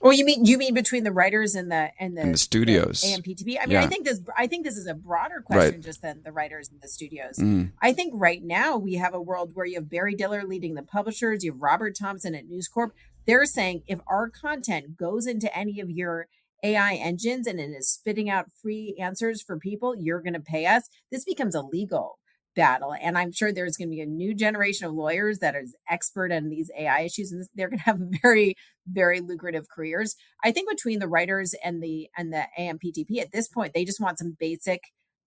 Well, 0.03 0.13
you 0.13 0.25
mean 0.25 0.45
you 0.45 0.59
mean 0.59 0.75
between 0.75 1.05
the 1.05 1.13
writers 1.13 1.55
and 1.55 1.71
the 1.71 1.91
and 1.99 2.17
the, 2.17 2.23
and 2.23 2.35
the 2.35 2.39
studios, 2.39 3.03
the 3.03 3.09
AMPTP? 3.09 3.59
I 3.61 3.67
mean, 3.67 3.71
yeah. 3.73 3.85
I 3.85 3.87
think 3.87 4.05
this 4.05 4.21
I 4.37 4.49
think 4.49 4.65
this 4.65 4.77
is 4.77 4.87
a 4.87 4.95
broader 4.95 5.41
question 5.41 5.75
right. 5.75 5.81
just 5.81 6.03
than 6.03 6.23
the 6.25 6.33
writers 6.33 6.71
and 6.71 6.81
the 6.81 6.89
studios. 6.89 7.37
Mm. 7.39 7.73
I 7.81 7.93
think 7.93 8.13
right 8.17 8.43
now 8.43 8.77
we 8.77 8.95
have 8.95 9.15
a 9.15 9.21
world 9.21 9.53
where 9.55 9.65
you 9.65 9.77
have 9.77 9.89
Barry 9.89 10.15
Diller 10.15 10.43
leading 10.45 10.75
the 10.75 10.83
publishers, 10.83 11.45
you 11.45 11.53
have 11.53 11.61
Robert 11.61 11.97
Thomson 11.97 12.35
at 12.35 12.47
News 12.47 12.67
Corp. 12.69 12.93
They're 13.27 13.47
saying 13.47 13.85
if 13.87 14.01
our 14.09 14.29
content 14.29 14.97
goes 14.97 15.27
into 15.27 15.57
any 15.57 15.79
of 15.81 15.89
your 15.89 16.27
AI 16.65 16.95
engines 16.95 17.47
and 17.47 17.61
it 17.61 17.71
is 17.71 17.89
spitting 17.89 18.29
out 18.29 18.51
free 18.61 18.97
answers 18.99 19.41
for 19.41 19.59
people, 19.59 19.95
you're 19.97 20.21
going 20.21 20.33
to 20.33 20.41
pay 20.41 20.67
us. 20.67 20.89
This 21.11 21.25
becomes 21.25 21.55
illegal 21.55 22.19
battle. 22.55 22.95
And 23.01 23.17
I'm 23.17 23.33
sure 23.33 23.53
there's 23.53 23.77
going 23.77 23.89
to 23.89 23.95
be 23.95 24.01
a 24.01 24.07
new 24.07 24.35
generation 24.35 24.87
of 24.87 24.93
lawyers 24.93 25.39
that 25.39 25.55
is 25.55 25.75
expert 25.89 26.33
in 26.33 26.51
these 26.51 26.71
AI 26.77 27.01
issues, 27.01 27.33
and 27.33 27.45
they're 27.55 27.69
going 27.69 27.79
to 27.79 27.85
have 27.85 27.99
very, 28.23 28.55
very 28.87 29.21
lucrative 29.21 29.69
careers. 29.69 30.17
I 30.45 30.53
think 30.53 30.69
between 30.69 30.99
the 30.99 31.09
writers 31.09 31.55
and 31.65 31.83
the 31.83 32.09
and 32.17 32.33
the 32.33 32.47
AMPTP 32.59 33.21
at 33.21 33.33
this 33.33 33.49
point, 33.49 33.73
they 33.75 33.85
just 33.85 34.01
want 34.01 34.19
some 34.19 34.37
basic 34.39 34.83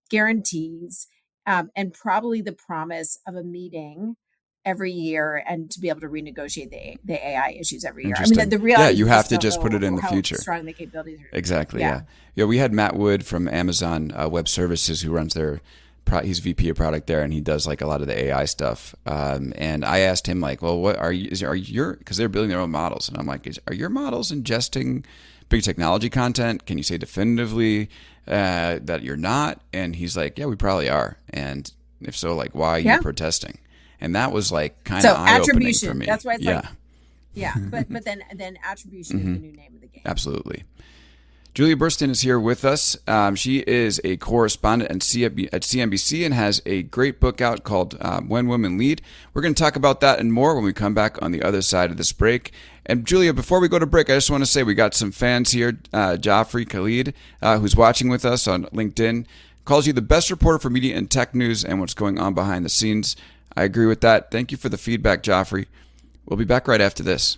guarantees 0.10 1.08
um, 1.46 1.70
and 1.76 1.94
probably 1.94 2.42
the 2.42 2.54
promise 2.54 3.20
of 3.28 3.36
a 3.36 3.44
meeting 3.44 4.16
every 4.66 4.92
year 4.92 5.44
and 5.48 5.70
to 5.70 5.80
be 5.80 5.90
able 5.90 6.02
to 6.02 6.08
renegotiate 6.08 6.72
the 6.72 6.98
the 7.04 7.28
AI 7.28 7.56
issues 7.60 7.86
every 7.86 8.06
year. 8.06 8.16
I 8.18 8.24
mean, 8.24 8.40
the, 8.40 8.46
the 8.46 8.60
reality 8.60 8.94
yeah, 8.94 8.98
you 8.98 9.06
have 9.06 9.28
to 9.28 9.38
just 9.38 9.62
put 9.62 9.74
it 9.74 9.84
in 9.84 9.96
the 9.96 10.02
future. 10.04 10.38
Strong 10.38 10.66
the 10.66 10.74
capabilities 10.74 11.20
are. 11.20 11.38
Exactly. 11.38 11.82
Yeah. 11.82 11.88
yeah. 11.88 12.02
yeah. 12.36 12.46
We 12.46 12.58
had 12.58 12.74
Matt 12.74 12.96
Wood 12.96 13.26
from 13.26 13.48
Amazon 13.48 14.12
uh, 14.12 14.28
Web 14.28 14.48
Services 14.48 15.02
who 15.02 15.12
runs 15.12 15.36
their 15.36 15.62
he's 16.24 16.40
VP 16.40 16.70
of 16.70 16.78
product 16.78 17.08
there, 17.08 17.22
and 17.22 17.34
he 17.34 17.42
does 17.42 17.68
like 17.68 17.82
a 17.82 17.88
lot 17.88 18.02
of 18.02 18.08
the 18.08 18.26
AI 18.26 18.46
stuff. 18.46 18.96
Um, 19.06 19.54
and 19.58 19.84
I 19.84 20.00
asked 20.00 20.28
him 20.28 20.40
like, 20.40 20.62
well, 20.62 20.80
what 20.80 20.98
are 20.98 21.12
you? 21.12 21.30
Is, 21.32 21.44
are 21.44 21.56
your 21.56 21.94
because 21.94 22.18
they're 22.18 22.30
building 22.30 22.50
their 22.50 22.60
own 22.60 22.72
models, 22.72 23.10
and 23.10 23.18
I'm 23.18 23.26
like, 23.26 23.48
is, 23.48 23.60
are 23.68 23.74
your 23.74 23.90
models 23.90 24.32
ingesting 24.32 25.06
big 25.50 25.64
technology 25.64 26.10
content? 26.10 26.66
Can 26.66 26.78
you 26.78 26.84
say 26.84 26.98
definitively 26.98 27.90
uh, 28.28 28.80
that 28.82 29.04
you're 29.04 29.18
not? 29.18 29.62
And 29.74 29.96
he's 29.96 30.16
like, 30.16 30.38
yeah, 30.38 30.46
we 30.46 30.56
probably 30.56 30.90
are. 30.90 31.18
And 31.30 31.72
if 32.02 32.16
so, 32.16 32.36
like, 32.36 32.56
why 32.56 32.70
are 32.70 32.80
yeah. 32.80 32.96
you 32.96 33.02
protesting? 33.02 33.60
And 34.02 34.16
that 34.16 34.32
was 34.32 34.52
like 34.52 34.84
kind 34.84 35.04
of 35.06 35.12
so 35.12 35.16
eye 35.18 35.40
opening 35.40 35.74
for 35.74 35.94
me. 35.94 36.06
That's 36.06 36.26
why 36.26 36.36
it's 36.36 36.44
yeah. 36.44 36.56
like, 36.56 36.66
yeah, 37.34 37.54
but 37.58 37.88
but 37.90 38.06
then 38.06 38.24
then 38.34 38.58
attribution 38.64 39.20
mm-hmm. 39.20 39.34
is 39.36 39.42
the 39.42 39.48
new 39.48 39.54
name 39.54 39.76
of 39.76 39.82
the 39.82 39.88
game. 39.88 40.04
Absolutely. 40.06 40.64
Julia 41.56 41.78
Boorstin 41.78 42.10
is 42.10 42.20
here 42.20 42.38
with 42.38 42.66
us. 42.66 42.98
Um, 43.08 43.34
she 43.34 43.60
is 43.60 44.02
a 44.04 44.18
correspondent 44.18 44.92
and 44.92 45.02
at, 45.02 45.62
CNBC 45.62 46.26
and 46.26 46.34
has 46.34 46.62
a 46.66 46.84
great 46.84 47.22
book 47.22 47.40
out 47.40 47.64
called 47.64 47.98
um, 48.02 48.28
When 48.28 48.50
Women 48.50 48.78
Lead. 48.78 49.02
We're 49.34 49.42
going 49.42 49.54
to 49.54 49.64
talk 49.64 49.78
about 49.78 50.02
that 50.02 50.20
and 50.20 50.34
more 50.34 50.54
when 50.54 50.66
we 50.66 50.74
come 50.74 50.94
back 50.94 51.18
on 51.22 51.32
the 51.32 51.42
other 51.42 51.62
side 51.62 51.92
of 51.92 51.96
this 51.96 52.12
break. 52.12 52.52
And 52.86 53.08
Julia, 53.08 53.34
before 53.34 53.62
we 53.62 53.70
go 53.70 53.80
to 53.80 53.86
break, 53.86 54.10
I 54.10 54.16
just 54.16 54.30
want 54.30 54.42
to 54.44 54.46
say 54.46 54.64
we 54.64 54.76
got 54.76 54.94
some 54.94 55.14
fans 55.14 55.52
here. 55.52 55.80
Uh, 55.94 56.18
Joffrey 56.20 56.70
Khalid, 56.70 57.14
uh, 57.42 57.58
who's 57.60 57.78
watching 57.78 58.10
with 58.10 58.26
us 58.26 58.50
on 58.50 58.66
LinkedIn, 58.66 59.26
calls 59.64 59.88
you 59.88 59.94
the 59.94 60.02
best 60.02 60.30
reporter 60.30 60.60
for 60.60 60.70
media 60.70 60.98
and 60.98 61.10
tech 61.10 61.34
news 61.34 61.64
and 61.64 61.80
what's 61.80 61.94
going 61.94 62.20
on 62.20 62.34
behind 62.34 62.66
the 62.66 62.70
scenes. 62.70 63.16
I 63.56 63.64
agree 63.64 63.86
with 63.86 64.02
that. 64.02 64.30
Thank 64.30 64.52
you 64.52 64.58
for 64.58 64.68
the 64.68 64.78
feedback, 64.78 65.24
Joffrey. 65.24 65.68
We'll 66.26 66.36
be 66.36 66.44
back 66.44 66.68
right 66.68 66.82
after 66.82 67.02
this. 67.02 67.38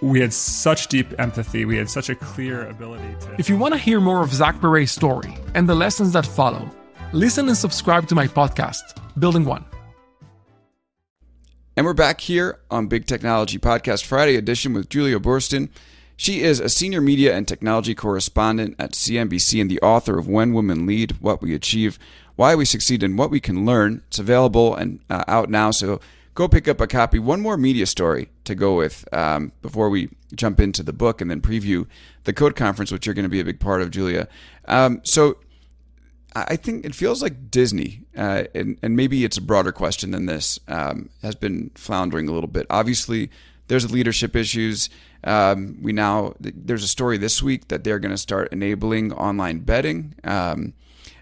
we 0.00 0.20
had 0.20 0.32
such 0.32 0.88
deep 0.88 1.18
empathy. 1.18 1.64
We 1.64 1.76
had 1.76 1.90
such 1.90 2.08
a 2.08 2.14
clear 2.14 2.66
ability 2.68 3.14
to. 3.20 3.34
If 3.38 3.48
you 3.48 3.56
want 3.56 3.74
to 3.74 3.78
hear 3.78 4.00
more 4.00 4.22
of 4.22 4.32
Zach 4.32 4.60
Perret's 4.60 4.92
story 4.92 5.36
and 5.54 5.68
the 5.68 5.74
lessons 5.74 6.12
that 6.14 6.26
follow, 6.26 6.70
listen 7.12 7.48
and 7.48 7.56
subscribe 7.56 8.08
to 8.08 8.14
my 8.14 8.26
podcast, 8.26 8.80
Building 9.18 9.44
One. 9.44 9.64
And 11.76 11.86
we're 11.86 11.94
back 11.94 12.20
here 12.20 12.60
on 12.70 12.88
Big 12.88 13.06
Technology 13.06 13.58
Podcast 13.58 14.04
Friday 14.04 14.36
edition 14.36 14.74
with 14.74 14.88
Julia 14.88 15.18
Boorstin. 15.18 15.68
She 16.16 16.42
is 16.42 16.60
a 16.60 16.68
senior 16.68 17.00
media 17.00 17.34
and 17.34 17.48
technology 17.48 17.94
correspondent 17.94 18.76
at 18.78 18.92
CNBC 18.92 19.60
and 19.60 19.70
the 19.70 19.80
author 19.80 20.18
of 20.18 20.28
When 20.28 20.52
Women 20.52 20.84
Lead, 20.84 21.12
What 21.20 21.40
We 21.40 21.54
Achieve, 21.54 21.98
Why 22.36 22.54
We 22.54 22.66
Succeed, 22.66 23.02
and 23.02 23.16
What 23.16 23.30
We 23.30 23.40
Can 23.40 23.64
Learn. 23.64 24.02
It's 24.08 24.18
available 24.18 24.74
and 24.74 25.00
uh, 25.08 25.24
out 25.26 25.48
now, 25.48 25.70
so 25.70 26.00
go 26.34 26.48
pick 26.48 26.68
up 26.68 26.80
a 26.80 26.86
copy. 26.86 27.18
One 27.18 27.40
more 27.40 27.56
media 27.56 27.86
story 27.86 28.30
to 28.44 28.54
go 28.54 28.76
with 28.76 29.06
um, 29.12 29.52
before 29.62 29.90
we 29.90 30.10
jump 30.34 30.60
into 30.60 30.82
the 30.82 30.92
book 30.92 31.20
and 31.20 31.30
then 31.30 31.40
preview 31.40 31.86
the 32.24 32.32
code 32.32 32.56
conference, 32.56 32.92
which 32.92 33.06
you're 33.06 33.14
going 33.14 33.24
to 33.24 33.30
be 33.30 33.40
a 33.40 33.44
big 33.44 33.60
part 33.60 33.82
of, 33.82 33.90
Julia. 33.90 34.28
Um, 34.66 35.00
so 35.04 35.36
I 36.34 36.56
think 36.56 36.84
it 36.84 36.94
feels 36.94 37.22
like 37.22 37.50
Disney, 37.50 38.02
uh, 38.16 38.44
and, 38.54 38.78
and, 38.82 38.96
maybe 38.96 39.24
it's 39.24 39.36
a 39.36 39.42
broader 39.42 39.72
question 39.72 40.12
than 40.12 40.26
this, 40.26 40.60
um, 40.68 41.10
has 41.22 41.34
been 41.34 41.70
floundering 41.74 42.28
a 42.28 42.32
little 42.32 42.48
bit. 42.48 42.66
Obviously, 42.70 43.30
there's 43.66 43.90
leadership 43.90 44.36
issues. 44.36 44.90
Um, 45.24 45.78
we 45.82 45.92
now 45.92 46.34
there's 46.40 46.84
a 46.84 46.88
story 46.88 47.18
this 47.18 47.42
week 47.42 47.68
that 47.68 47.82
they're 47.84 47.98
going 47.98 48.12
to 48.12 48.18
start 48.18 48.48
enabling 48.52 49.12
online 49.12 49.60
betting. 49.60 50.14
Um, 50.22 50.72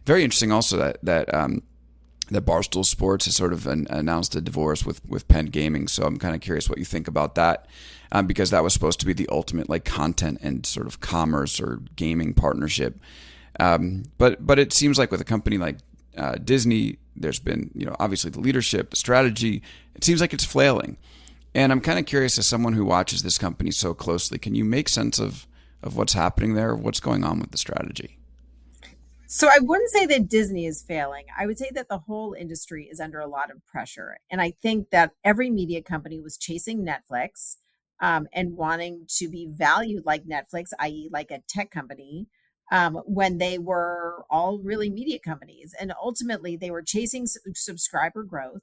very 0.04 0.24
interesting, 0.24 0.52
also 0.52 0.76
that 0.76 0.98
that 1.02 1.32
um, 1.34 1.62
that 2.30 2.44
Barstool 2.44 2.84
Sports 2.84 3.24
has 3.24 3.36
sort 3.36 3.52
of 3.52 3.66
an, 3.66 3.86
announced 3.90 4.34
a 4.34 4.40
divorce 4.40 4.84
with 4.84 5.04
with 5.06 5.28
Penn 5.28 5.46
Gaming. 5.46 5.88
So 5.88 6.04
I'm 6.04 6.18
kind 6.18 6.34
of 6.34 6.40
curious 6.40 6.68
what 6.68 6.78
you 6.78 6.84
think 6.84 7.08
about 7.08 7.34
that, 7.36 7.66
um, 8.12 8.26
because 8.26 8.50
that 8.50 8.62
was 8.62 8.72
supposed 8.72 9.00
to 9.00 9.06
be 9.06 9.12
the 9.12 9.28
ultimate 9.30 9.68
like 9.68 9.84
content 9.84 10.38
and 10.42 10.64
sort 10.66 10.86
of 10.86 11.00
commerce 11.00 11.60
or 11.60 11.80
gaming 11.96 12.34
partnership. 12.34 12.98
Um, 13.60 14.04
but 14.18 14.46
but 14.46 14.58
it 14.58 14.72
seems 14.72 14.98
like 14.98 15.10
with 15.10 15.20
a 15.20 15.24
company 15.24 15.58
like 15.58 15.78
uh, 16.16 16.36
Disney, 16.36 16.98
there's 17.16 17.40
been 17.40 17.70
you 17.74 17.86
know 17.86 17.96
obviously 17.98 18.30
the 18.30 18.40
leadership, 18.40 18.90
the 18.90 18.96
strategy. 18.96 19.62
It 19.94 20.04
seems 20.04 20.20
like 20.20 20.32
it's 20.32 20.44
flailing, 20.44 20.96
and 21.54 21.72
I'm 21.72 21.80
kind 21.80 21.98
of 21.98 22.06
curious 22.06 22.38
as 22.38 22.46
someone 22.46 22.74
who 22.74 22.84
watches 22.84 23.22
this 23.22 23.38
company 23.38 23.70
so 23.70 23.94
closely. 23.94 24.38
Can 24.38 24.54
you 24.54 24.64
make 24.64 24.88
sense 24.88 25.18
of 25.18 25.46
of 25.82 25.96
what's 25.96 26.12
happening 26.12 26.54
there? 26.54 26.74
What's 26.74 27.00
going 27.00 27.24
on 27.24 27.40
with 27.40 27.50
the 27.50 27.58
strategy? 27.58 28.17
So 29.30 29.46
I 29.46 29.58
wouldn't 29.60 29.90
say 29.90 30.06
that 30.06 30.30
Disney 30.30 30.64
is 30.64 30.82
failing. 30.82 31.26
I 31.38 31.46
would 31.46 31.58
say 31.58 31.70
that 31.74 31.90
the 31.90 31.98
whole 31.98 32.32
industry 32.32 32.88
is 32.90 32.98
under 32.98 33.20
a 33.20 33.28
lot 33.28 33.50
of 33.50 33.64
pressure. 33.66 34.16
And 34.30 34.40
I 34.40 34.52
think 34.62 34.88
that 34.88 35.12
every 35.22 35.50
media 35.50 35.82
company 35.82 36.18
was 36.18 36.38
chasing 36.38 36.82
Netflix 36.82 37.56
um, 38.00 38.26
and 38.32 38.56
wanting 38.56 39.04
to 39.18 39.28
be 39.28 39.46
valued 39.46 40.06
like 40.06 40.24
Netflix, 40.24 40.68
i.e., 40.78 41.10
like 41.12 41.30
a 41.30 41.42
tech 41.46 41.70
company, 41.70 42.26
um, 42.72 43.02
when 43.04 43.36
they 43.36 43.58
were 43.58 44.24
all 44.30 44.60
really 44.60 44.88
media 44.88 45.18
companies. 45.18 45.74
And 45.78 45.92
ultimately, 46.00 46.56
they 46.56 46.70
were 46.70 46.82
chasing 46.82 47.26
subscriber 47.26 48.22
growth. 48.22 48.62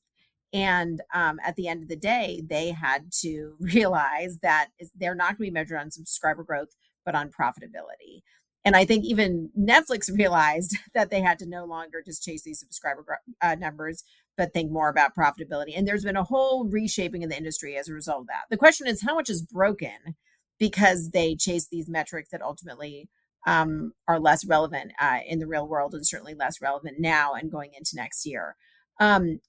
And 0.51 0.99
um, 1.13 1.39
at 1.45 1.57
the 1.57 1.67
end 1.67 1.83
of 1.83 1.89
the 1.89 1.95
day, 1.95 2.41
they 2.43 2.71
had 2.71 3.11
to 3.21 3.55
realize 3.59 4.39
that 4.41 4.69
they're 4.95 5.13
not 5.13 5.37
going 5.37 5.49
to 5.49 5.51
be 5.51 5.59
measured 5.59 5.77
on 5.77 5.91
subscriber 5.91 6.43
growth, 6.43 6.69
but 7.05 7.13
on 7.13 7.29
profitability. 7.29 8.23
And 8.65 8.75
I 8.75 8.83
think 8.83 9.05
even 9.05 9.51
Netflix 9.57 10.09
realized 10.17 10.77
that 10.93 11.11
they 11.11 11.21
had 11.21 11.39
to 11.39 11.45
no 11.45 11.65
longer 11.65 12.01
just 12.03 12.23
chase 12.23 12.43
these 12.43 12.59
subscriber 12.59 13.05
uh, 13.41 13.55
numbers, 13.55 14.03
but 14.35 14.53
think 14.53 14.71
more 14.71 14.89
about 14.89 15.15
profitability. 15.15 15.77
And 15.77 15.87
there's 15.87 16.03
been 16.03 16.17
a 16.17 16.23
whole 16.23 16.67
reshaping 16.67 17.21
in 17.21 17.29
the 17.29 17.37
industry 17.37 17.77
as 17.77 17.87
a 17.87 17.93
result 17.93 18.21
of 18.21 18.27
that. 18.27 18.45
The 18.49 18.57
question 18.57 18.87
is, 18.87 19.03
how 19.03 19.15
much 19.15 19.29
is 19.29 19.43
broken 19.43 20.15
because 20.59 21.11
they 21.11 21.35
chase 21.35 21.67
these 21.67 21.87
metrics 21.87 22.29
that 22.29 22.41
ultimately 22.41 23.09
um, 23.45 23.93
are 24.07 24.19
less 24.19 24.45
relevant 24.45 24.91
uh, 24.99 25.19
in 25.27 25.39
the 25.39 25.47
real 25.47 25.67
world 25.67 25.93
and 25.93 26.05
certainly 26.05 26.33
less 26.33 26.61
relevant 26.61 26.99
now 26.99 27.33
and 27.33 27.51
going 27.51 27.71
into 27.77 27.91
next 27.95 28.25
year. 28.25 28.55
Um, 28.99 29.39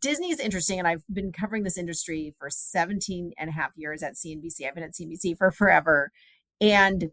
Disney 0.00 0.30
is 0.30 0.38
interesting, 0.38 0.78
and 0.78 0.86
I've 0.86 1.02
been 1.12 1.32
covering 1.32 1.64
this 1.64 1.78
industry 1.78 2.34
for 2.38 2.48
17 2.48 3.32
and 3.36 3.50
a 3.50 3.52
half 3.52 3.72
years 3.74 4.02
at 4.02 4.14
CNBC. 4.14 4.66
I've 4.66 4.74
been 4.74 4.84
at 4.84 4.94
CNBC 4.94 5.36
for 5.36 5.50
forever. 5.50 6.12
And 6.60 7.10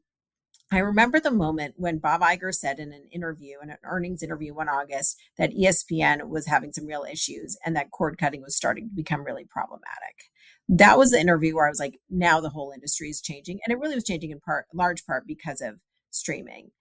I 0.71 0.80
remember 0.80 1.19
the 1.19 1.32
moment 1.32 1.75
when 1.77 1.99
Bob 1.99 2.21
Iger 2.21 2.53
said 2.53 2.80
in 2.80 2.91
an 2.91 3.08
interview, 3.12 3.58
in 3.63 3.69
an 3.69 3.77
earnings 3.84 4.21
interview 4.21 4.53
one 4.53 4.67
August, 4.67 5.17
that 5.38 5.53
ESPN 5.53 6.27
was 6.27 6.47
having 6.47 6.73
some 6.73 6.86
real 6.86 7.06
issues 7.10 7.58
and 7.65 7.75
that 7.75 7.91
cord 7.91 8.17
cutting 8.17 8.41
was 8.41 8.56
starting 8.56 8.89
to 8.89 8.95
become 8.95 9.23
really 9.23 9.45
problematic. 9.45 10.30
That 10.67 10.97
was 10.97 11.12
the 11.12 11.21
interview 11.21 11.56
where 11.56 11.67
I 11.67 11.69
was 11.69 11.80
like, 11.80 11.99
now 12.10 12.41
the 12.41 12.49
whole 12.49 12.71
industry 12.71 13.10
is 13.10 13.21
changing. 13.21 13.60
And 13.65 13.71
it 13.71 13.80
really 13.80 13.95
was 13.95 14.03
changing 14.03 14.32
in 14.32 14.41
part, 14.41 14.65
large 14.73 15.06
part 15.06 15.25
because 15.25 15.62
of 15.62 15.75
streaming. 16.12 16.71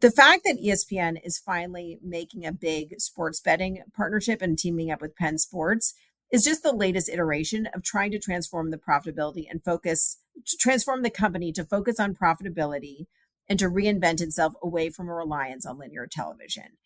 The 0.00 0.10
fact 0.10 0.44
that 0.44 0.58
ESPN 0.58 1.18
is 1.22 1.38
finally 1.38 1.98
making 2.02 2.46
a 2.46 2.52
big 2.52 2.98
sports 2.98 3.40
betting 3.40 3.82
partnership 3.94 4.40
and 4.40 4.58
teaming 4.58 4.90
up 4.90 5.02
with 5.02 5.14
Penn 5.14 5.36
Sports 5.36 5.92
is 6.32 6.42
just 6.42 6.62
the 6.62 6.72
latest 6.72 7.10
iteration 7.10 7.66
of 7.74 7.82
trying 7.82 8.10
to 8.10 8.18
transform 8.18 8.70
the 8.70 8.78
profitability 8.78 9.44
and 9.48 9.62
focus, 9.62 10.18
transform 10.58 11.02
the 11.02 11.10
company 11.10 11.52
to 11.52 11.64
focus 11.64 12.00
on 12.00 12.14
profitability 12.14 13.06
and 13.48 13.58
to 13.58 13.68
reinvent 13.68 14.22
itself 14.22 14.54
away 14.62 14.88
from 14.88 15.08
a 15.08 15.14
reliance 15.14 15.66
on 15.66 15.78
linear 15.78 16.08
television. 16.10 16.78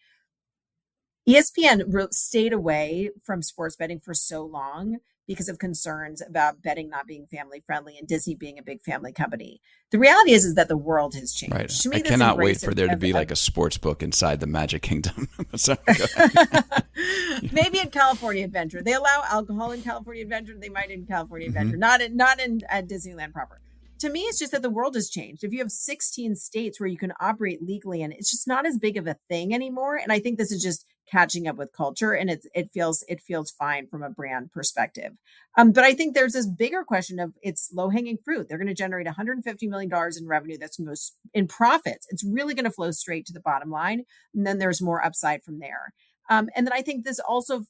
ESPN 1.28 2.12
stayed 2.12 2.52
away 2.52 3.10
from 3.24 3.42
sports 3.42 3.76
betting 3.76 4.00
for 4.00 4.14
so 4.14 4.44
long 4.44 4.98
because 5.26 5.48
of 5.48 5.58
concerns 5.58 6.22
about 6.22 6.62
betting 6.62 6.88
not 6.88 7.06
being 7.06 7.26
family 7.26 7.62
friendly 7.66 7.96
and 7.98 8.06
Disney 8.06 8.34
being 8.34 8.58
a 8.58 8.62
big 8.62 8.82
family 8.82 9.12
company. 9.12 9.60
The 9.90 9.98
reality 9.98 10.32
is, 10.32 10.44
is 10.44 10.54
that 10.54 10.68
the 10.68 10.76
world 10.76 11.14
has 11.14 11.32
changed. 11.32 11.54
Right. 11.54 11.68
To 11.68 11.88
me, 11.88 11.96
I 11.96 12.00
cannot 12.00 12.38
wait 12.38 12.60
for 12.60 12.74
there 12.74 12.88
to 12.88 12.96
be 12.96 13.12
like 13.12 13.30
a 13.30 13.36
sports 13.36 13.78
book 13.78 14.02
inside 14.02 14.40
the 14.40 14.46
Magic 14.46 14.82
Kingdom. 14.82 15.28
Sorry, 15.56 15.78
Maybe 17.52 17.78
in 17.78 17.90
California 17.90 18.44
Adventure, 18.44 18.82
they 18.82 18.92
allow 18.92 19.24
alcohol 19.28 19.72
in 19.72 19.82
California 19.82 20.22
Adventure. 20.22 20.54
They 20.58 20.68
might 20.68 20.90
in 20.90 21.06
California 21.06 21.48
mm-hmm. 21.48 21.56
Adventure, 21.56 21.76
not 21.76 22.00
in 22.00 22.16
not 22.16 22.40
in 22.40 22.62
at 22.68 22.88
Disneyland 22.88 23.32
proper. 23.32 23.60
To 24.00 24.10
me, 24.10 24.20
it's 24.22 24.38
just 24.38 24.52
that 24.52 24.62
the 24.62 24.70
world 24.70 24.94
has 24.94 25.08
changed. 25.08 25.42
If 25.42 25.52
you 25.52 25.60
have 25.60 25.70
16 25.70 26.36
states 26.36 26.78
where 26.78 26.88
you 26.88 26.98
can 26.98 27.14
operate 27.18 27.62
legally, 27.62 28.02
and 28.02 28.12
it's 28.12 28.30
just 28.30 28.46
not 28.46 28.66
as 28.66 28.78
big 28.78 28.98
of 28.98 29.06
a 29.06 29.16
thing 29.28 29.54
anymore. 29.54 29.96
And 29.96 30.12
I 30.12 30.18
think 30.18 30.36
this 30.36 30.52
is 30.52 30.62
just 30.62 30.84
catching 31.10 31.46
up 31.46 31.56
with 31.56 31.72
culture 31.72 32.12
and 32.12 32.30
it 32.30 32.46
it 32.54 32.70
feels 32.72 33.04
it 33.08 33.20
feels 33.20 33.50
fine 33.50 33.86
from 33.86 34.02
a 34.02 34.10
brand 34.10 34.52
perspective. 34.52 35.12
Um, 35.56 35.72
but 35.72 35.84
i 35.84 35.94
think 35.94 36.14
there's 36.14 36.32
this 36.32 36.46
bigger 36.46 36.84
question 36.84 37.18
of 37.18 37.32
it's 37.42 37.70
low 37.72 37.90
hanging 37.90 38.18
fruit. 38.24 38.48
They're 38.48 38.58
going 38.58 38.68
to 38.68 38.74
generate 38.74 39.06
150 39.06 39.66
million 39.68 39.88
dollars 39.88 40.16
in 40.16 40.26
revenue 40.26 40.58
that's 40.58 40.76
going 40.76 40.94
to 40.94 41.00
in 41.34 41.46
profits. 41.46 42.06
It's 42.10 42.24
really 42.24 42.54
going 42.54 42.64
to 42.64 42.70
flow 42.70 42.90
straight 42.90 43.26
to 43.26 43.32
the 43.32 43.40
bottom 43.40 43.70
line 43.70 44.04
and 44.34 44.46
then 44.46 44.58
there's 44.58 44.82
more 44.82 45.04
upside 45.04 45.42
from 45.42 45.58
there. 45.58 45.92
Um, 46.28 46.48
and 46.56 46.66
then 46.66 46.72
i 46.72 46.82
think 46.82 47.04
this 47.04 47.20
also 47.20 47.64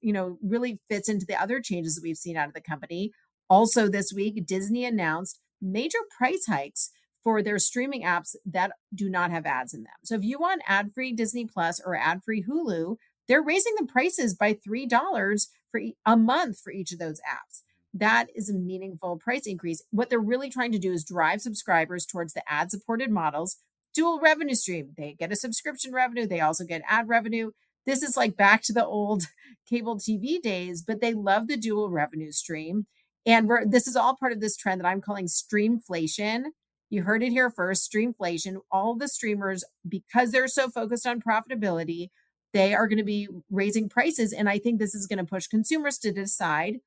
you 0.00 0.12
know 0.12 0.38
really 0.42 0.80
fits 0.88 1.08
into 1.08 1.26
the 1.26 1.40
other 1.40 1.60
changes 1.60 1.94
that 1.94 2.02
we've 2.02 2.16
seen 2.16 2.36
out 2.36 2.48
of 2.48 2.54
the 2.54 2.60
company. 2.60 3.12
Also 3.48 3.88
this 3.88 4.12
week 4.12 4.46
disney 4.46 4.84
announced 4.84 5.40
major 5.62 5.98
price 6.16 6.46
hikes 6.46 6.90
for 7.22 7.42
their 7.42 7.58
streaming 7.58 8.02
apps 8.02 8.34
that 8.46 8.72
do 8.94 9.08
not 9.08 9.30
have 9.30 9.46
ads 9.46 9.74
in 9.74 9.82
them. 9.82 9.92
So 10.04 10.14
if 10.14 10.24
you 10.24 10.38
want 10.38 10.62
ad 10.66 10.92
free 10.94 11.12
Disney 11.12 11.46
Plus 11.46 11.80
or 11.84 11.94
ad 11.94 12.22
free 12.24 12.44
Hulu, 12.48 12.96
they're 13.28 13.42
raising 13.42 13.74
the 13.78 13.86
prices 13.86 14.34
by 14.34 14.54
$3 14.54 15.46
for 15.70 15.80
a 16.04 16.16
month 16.16 16.58
for 16.60 16.72
each 16.72 16.92
of 16.92 16.98
those 16.98 17.20
apps. 17.20 17.62
That 17.92 18.28
is 18.34 18.48
a 18.48 18.54
meaningful 18.54 19.18
price 19.18 19.46
increase. 19.46 19.82
What 19.90 20.10
they're 20.10 20.20
really 20.20 20.50
trying 20.50 20.72
to 20.72 20.78
do 20.78 20.92
is 20.92 21.04
drive 21.04 21.40
subscribers 21.40 22.06
towards 22.06 22.32
the 22.32 22.42
ad 22.50 22.70
supported 22.70 23.10
models, 23.10 23.56
dual 23.94 24.20
revenue 24.20 24.54
stream. 24.54 24.94
They 24.96 25.16
get 25.18 25.32
a 25.32 25.36
subscription 25.36 25.92
revenue, 25.92 26.26
they 26.26 26.40
also 26.40 26.64
get 26.64 26.82
ad 26.88 27.08
revenue. 27.08 27.50
This 27.86 28.02
is 28.02 28.16
like 28.16 28.36
back 28.36 28.62
to 28.64 28.72
the 28.72 28.86
old 28.86 29.24
cable 29.68 29.96
TV 29.96 30.40
days, 30.40 30.82
but 30.82 31.00
they 31.00 31.14
love 31.14 31.48
the 31.48 31.56
dual 31.56 31.90
revenue 31.90 32.30
stream. 32.30 32.86
And 33.26 33.48
we're, 33.48 33.66
this 33.66 33.86
is 33.86 33.96
all 33.96 34.16
part 34.16 34.32
of 34.32 34.40
this 34.40 34.56
trend 34.56 34.80
that 34.80 34.88
I'm 34.88 35.00
calling 35.00 35.26
streamflation, 35.26 36.44
you 36.90 37.04
heard 37.04 37.22
it 37.22 37.30
here 37.30 37.48
first 37.50 37.90
streamflation. 37.90 38.56
All 38.70 38.96
the 38.96 39.08
streamers, 39.08 39.64
because 39.88 40.32
they're 40.32 40.48
so 40.48 40.68
focused 40.68 41.06
on 41.06 41.22
profitability, 41.22 42.10
they 42.52 42.74
are 42.74 42.88
going 42.88 42.98
to 42.98 43.04
be 43.04 43.28
raising 43.50 43.88
prices. 43.88 44.32
And 44.32 44.48
I 44.48 44.58
think 44.58 44.78
this 44.78 44.94
is 44.94 45.06
going 45.06 45.18
to 45.20 45.24
push 45.24 45.46
consumers 45.46 45.98
to 45.98 46.12
decide 46.12 46.80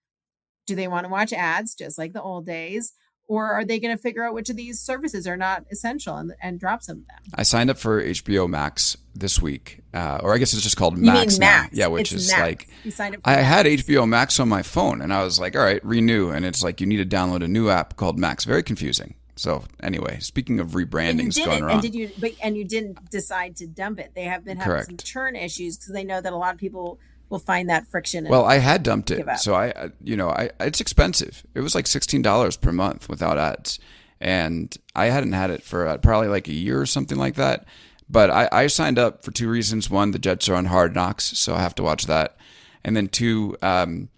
do 0.66 0.76
they 0.76 0.88
want 0.88 1.06
to 1.06 1.10
watch 1.12 1.34
ads 1.34 1.76
just 1.76 1.98
like 1.98 2.14
the 2.14 2.22
old 2.22 2.46
days? 2.46 2.94
Or 3.28 3.52
are 3.54 3.64
they 3.64 3.80
going 3.80 3.96
to 3.96 4.02
figure 4.02 4.24
out 4.24 4.34
which 4.34 4.50
of 4.50 4.58
these 4.58 4.82
services 4.82 5.26
are 5.26 5.38
not 5.38 5.64
essential 5.72 6.18
and, 6.18 6.34
and 6.42 6.60
drop 6.60 6.84
some 6.84 6.98
of 6.98 7.08
them? 7.08 7.18
I 7.36 7.44
signed 7.44 7.70
up 7.70 7.78
for 7.78 8.04
HBO 8.04 8.50
Max 8.50 8.98
this 9.16 9.42
week, 9.42 9.80
uh, 9.94 10.20
or 10.22 10.34
I 10.34 10.38
guess 10.38 10.54
it's 10.54 10.62
just 10.62 10.76
called 10.76 10.98
Max, 10.98 11.40
Max. 11.40 11.40
now. 11.40 11.68
Yeah, 11.72 11.88
which 11.88 12.12
it's 12.12 12.24
is 12.24 12.32
Max. 12.32 12.42
like 12.42 12.68
you 12.84 12.92
signed 12.92 13.16
up 13.16 13.22
I 13.24 13.36
Max. 13.38 13.48
had 13.48 13.66
HBO 13.66 14.08
Max 14.08 14.40
on 14.42 14.50
my 14.50 14.62
phone, 14.62 15.02
and 15.02 15.14
I 15.14 15.24
was 15.24 15.40
like, 15.40 15.56
all 15.56 15.64
right, 15.64 15.84
renew, 15.86 16.32
and 16.32 16.46
it's 16.46 16.64
like 16.64 16.82
you 16.82 16.88
need 16.88 16.98
to 16.98 17.06
download 17.06 17.44
a 17.44 17.48
new 17.48 17.70
app 17.70 17.96
called 17.96 18.20
Max. 18.20 18.44
Very 18.44 18.62
confusing. 18.62 19.16
So 19.36 19.64
anyway, 19.82 20.20
speaking 20.20 20.60
of 20.60 20.70
rebrandings 20.70 21.44
going 21.44 21.64
around, 21.64 21.72
and 21.72 21.82
did 21.82 21.96
you? 21.96 22.12
But 22.20 22.34
and 22.42 22.56
you 22.56 22.64
didn't 22.64 23.10
decide 23.10 23.56
to 23.58 23.68
dump 23.68 24.00
it. 24.00 24.12
They 24.14 24.26
have 24.26 24.46
been 24.46 24.58
having 24.58 24.72
Correct. 24.72 24.88
some 24.88 24.98
churn 24.98 25.36
issues 25.36 25.78
because 25.78 25.94
they 25.94 26.04
know 26.04 26.22
that 26.22 26.34
a 26.34 26.36
lot 26.36 26.54
of 26.54 26.60
people 26.60 27.00
will 27.30 27.40
find 27.40 27.70
that 27.70 27.88
friction. 27.88 28.28
well, 28.28 28.46
I 28.46 28.60
had 28.60 28.84
dumped 28.84 29.10
it, 29.10 29.26
so 29.40 29.56
I, 29.56 29.90
you 30.04 30.16
know, 30.16 30.30
I 30.30 30.52
it's 30.60 30.80
expensive. 30.80 31.44
It 31.56 31.62
was 31.62 31.74
like 31.74 31.88
sixteen 31.88 32.22
dollars 32.22 32.58
per 32.58 32.72
month 32.72 33.10
without 33.10 33.40
ads, 33.40 33.80
and 34.22 34.76
I 34.96 35.06
hadn't 35.06 35.34
had 35.34 35.50
it 35.50 35.64
for 35.64 35.88
uh, 35.88 35.98
probably 35.98 36.28
like 36.28 36.48
a 36.48 36.54
year 36.54 36.80
or 36.80 36.86
something 36.86 37.18
like 37.18 37.36
that. 37.36 37.66
But 38.10 38.30
I, 38.30 38.50
I 38.52 38.68
signed 38.68 39.00
up 39.00 39.24
for 39.24 39.32
two 39.32 39.50
reasons. 39.50 39.90
One, 39.90 40.12
the 40.12 40.20
Jets 40.20 40.48
are 40.48 40.56
on 40.56 40.66
Hard 40.66 40.94
Knocks, 40.94 41.26
so 41.38 41.56
I 41.56 41.62
have 41.62 41.74
to 41.76 41.84
watch 41.84 42.06
that, 42.06 42.38
and 42.84 42.96
then 42.96 43.08
two. 43.08 43.58
Um, 43.64 44.10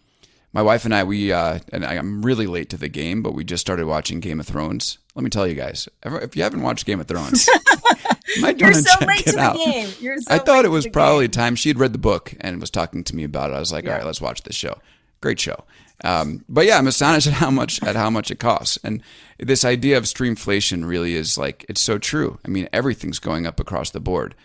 my 0.51 0.61
wife 0.61 0.85
and 0.85 0.95
I, 0.95 1.03
we, 1.03 1.33
uh, 1.33 1.59
and 1.73 1.83
I'm 1.83 2.21
really 2.21 2.47
late 2.47 2.69
to 2.69 2.77
the 2.77 2.87
game, 2.87 3.21
but 3.21 3.33
we 3.33 3.43
just 3.43 3.59
started 3.59 3.87
watching 3.87 4.21
Game 4.21 4.39
of 4.39 4.47
Thrones. 4.47 4.99
Let 5.15 5.23
me 5.23 5.29
tell 5.29 5.47
you 5.47 5.55
guys, 5.55 5.87
if 6.03 6.35
you 6.35 6.43
haven't 6.43 6.61
watched 6.61 6.85
Game 6.85 6.99
of 6.99 7.07
Thrones, 7.07 7.47
might 8.41 8.59
You're 8.59 8.73
so 8.73 8.99
check 8.99 9.07
late 9.07 9.25
it 9.27 9.31
to 9.31 9.39
out. 9.39 9.53
the 9.53 9.63
game. 9.63 9.89
You're 10.01 10.17
so 10.17 10.33
I 10.33 10.39
thought 10.39 10.65
it 10.65 10.69
was 10.69 10.85
probably 10.87 11.25
game. 11.27 11.31
time. 11.31 11.55
She 11.55 11.69
had 11.69 11.79
read 11.79 11.93
the 11.93 11.99
book 11.99 12.33
and 12.41 12.59
was 12.59 12.69
talking 12.69 13.03
to 13.05 13.15
me 13.15 13.23
about 13.23 13.49
it. 13.49 13.53
I 13.53 13.59
was 13.59 13.71
like, 13.71 13.85
yeah. 13.85 13.91
all 13.91 13.97
right, 13.97 14.05
let's 14.05 14.19
watch 14.19 14.43
this 14.43 14.55
show. 14.55 14.77
Great 15.21 15.39
show. 15.39 15.63
Um, 16.03 16.43
but 16.49 16.65
yeah, 16.65 16.77
I'm 16.77 16.87
astonished 16.87 17.27
at 17.27 17.33
how 17.33 17.49
much 17.49 17.81
at 17.81 17.95
how 17.95 18.09
much 18.09 18.29
it 18.29 18.39
costs. 18.39 18.77
And 18.83 19.01
this 19.39 19.63
idea 19.63 19.97
of 19.97 20.03
streamflation 20.03 20.85
really 20.85 21.15
is 21.15 21.37
like 21.37 21.65
it's 21.69 21.81
so 21.81 21.97
true. 21.97 22.37
I 22.45 22.49
mean, 22.49 22.67
everything's 22.73 23.19
going 23.19 23.45
up 23.45 23.59
across 23.59 23.91
the 23.91 24.01
board. 24.01 24.35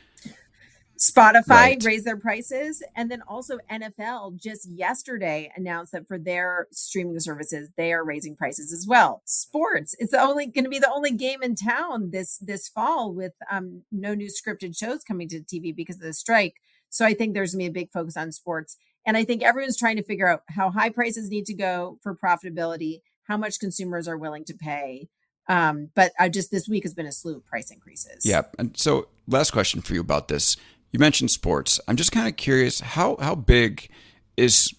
Spotify 1.01 1.49
right. 1.49 1.85
raised 1.85 2.05
their 2.05 2.19
prices. 2.19 2.83
And 2.95 3.11
then 3.11 3.23
also 3.27 3.59
NFL 3.71 4.37
just 4.37 4.69
yesterday 4.71 5.51
announced 5.57 5.93
that 5.93 6.07
for 6.07 6.19
their 6.19 6.67
streaming 6.73 7.19
services, 7.21 7.71
they 7.77 7.93
are 7.93 8.05
raising 8.05 8.37
prices 8.37 8.71
as 8.71 8.87
well. 8.87 9.23
Sports, 9.25 9.95
it's 9.99 10.13
the 10.13 10.21
only 10.21 10.47
going 10.47 10.65
to 10.65 10.71
be 10.71 10.79
the 10.79 10.93
only 10.93 11.13
game 11.13 11.43
in 11.43 11.55
town 11.55 12.11
this 12.11 12.37
this 12.39 12.69
fall 12.69 13.15
with 13.15 13.33
um, 13.51 13.83
no 13.91 14.15
new 14.15 14.29
scripted 14.29 14.77
shows 14.77 15.03
coming 15.03 15.29
to 15.31 15.41
TV 15.41 15.75
because 15.75 15.97
of 15.97 16.03
the 16.03 16.13
strike. 16.13 16.57
So 16.91 17.07
I 17.07 17.15
think 17.15 17.33
there's 17.33 17.55
going 17.55 17.65
to 17.65 17.73
be 17.73 17.81
a 17.81 17.83
big 17.83 17.93
focus 17.93 18.17
on 18.17 18.31
sports. 18.33 18.77
And 19.07 19.17
I 19.17 19.25
think 19.25 19.43
everyone's 19.43 19.79
trying 19.79 19.97
to 19.97 20.03
figure 20.03 20.29
out 20.29 20.43
how 20.51 20.71
high 20.71 20.91
prices 20.91 21.31
need 21.31 21.47
to 21.47 21.55
go 21.55 21.99
for 22.03 22.15
profitability, 22.15 23.01
how 23.25 23.39
much 23.39 23.59
consumers 23.59 24.07
are 24.07 24.19
willing 24.19 24.45
to 24.45 24.55
pay. 24.55 25.09
Um, 25.49 25.91
but 25.95 26.13
I 26.19 26.29
just 26.29 26.51
this 26.51 26.69
week 26.69 26.85
has 26.85 26.95
been 26.95 27.07
a 27.07 27.13
slew 27.13 27.37
of 27.37 27.47
price 27.47 27.71
increases. 27.71 28.25
Yeah. 28.25 28.43
And 28.59 28.77
so 28.77 29.09
last 29.27 29.53
question 29.53 29.81
for 29.81 29.95
you 29.95 30.01
about 30.01 30.29
this. 30.29 30.57
You 30.91 30.99
mentioned 30.99 31.31
sports. 31.31 31.81
I'm 31.87 31.97
just 31.97 32.13
kind 32.13 32.29
of 32.29 32.37
curious 32.37 32.81
how 32.81 33.17
how 33.21 33.35
big 33.35 33.89
is 34.37 34.75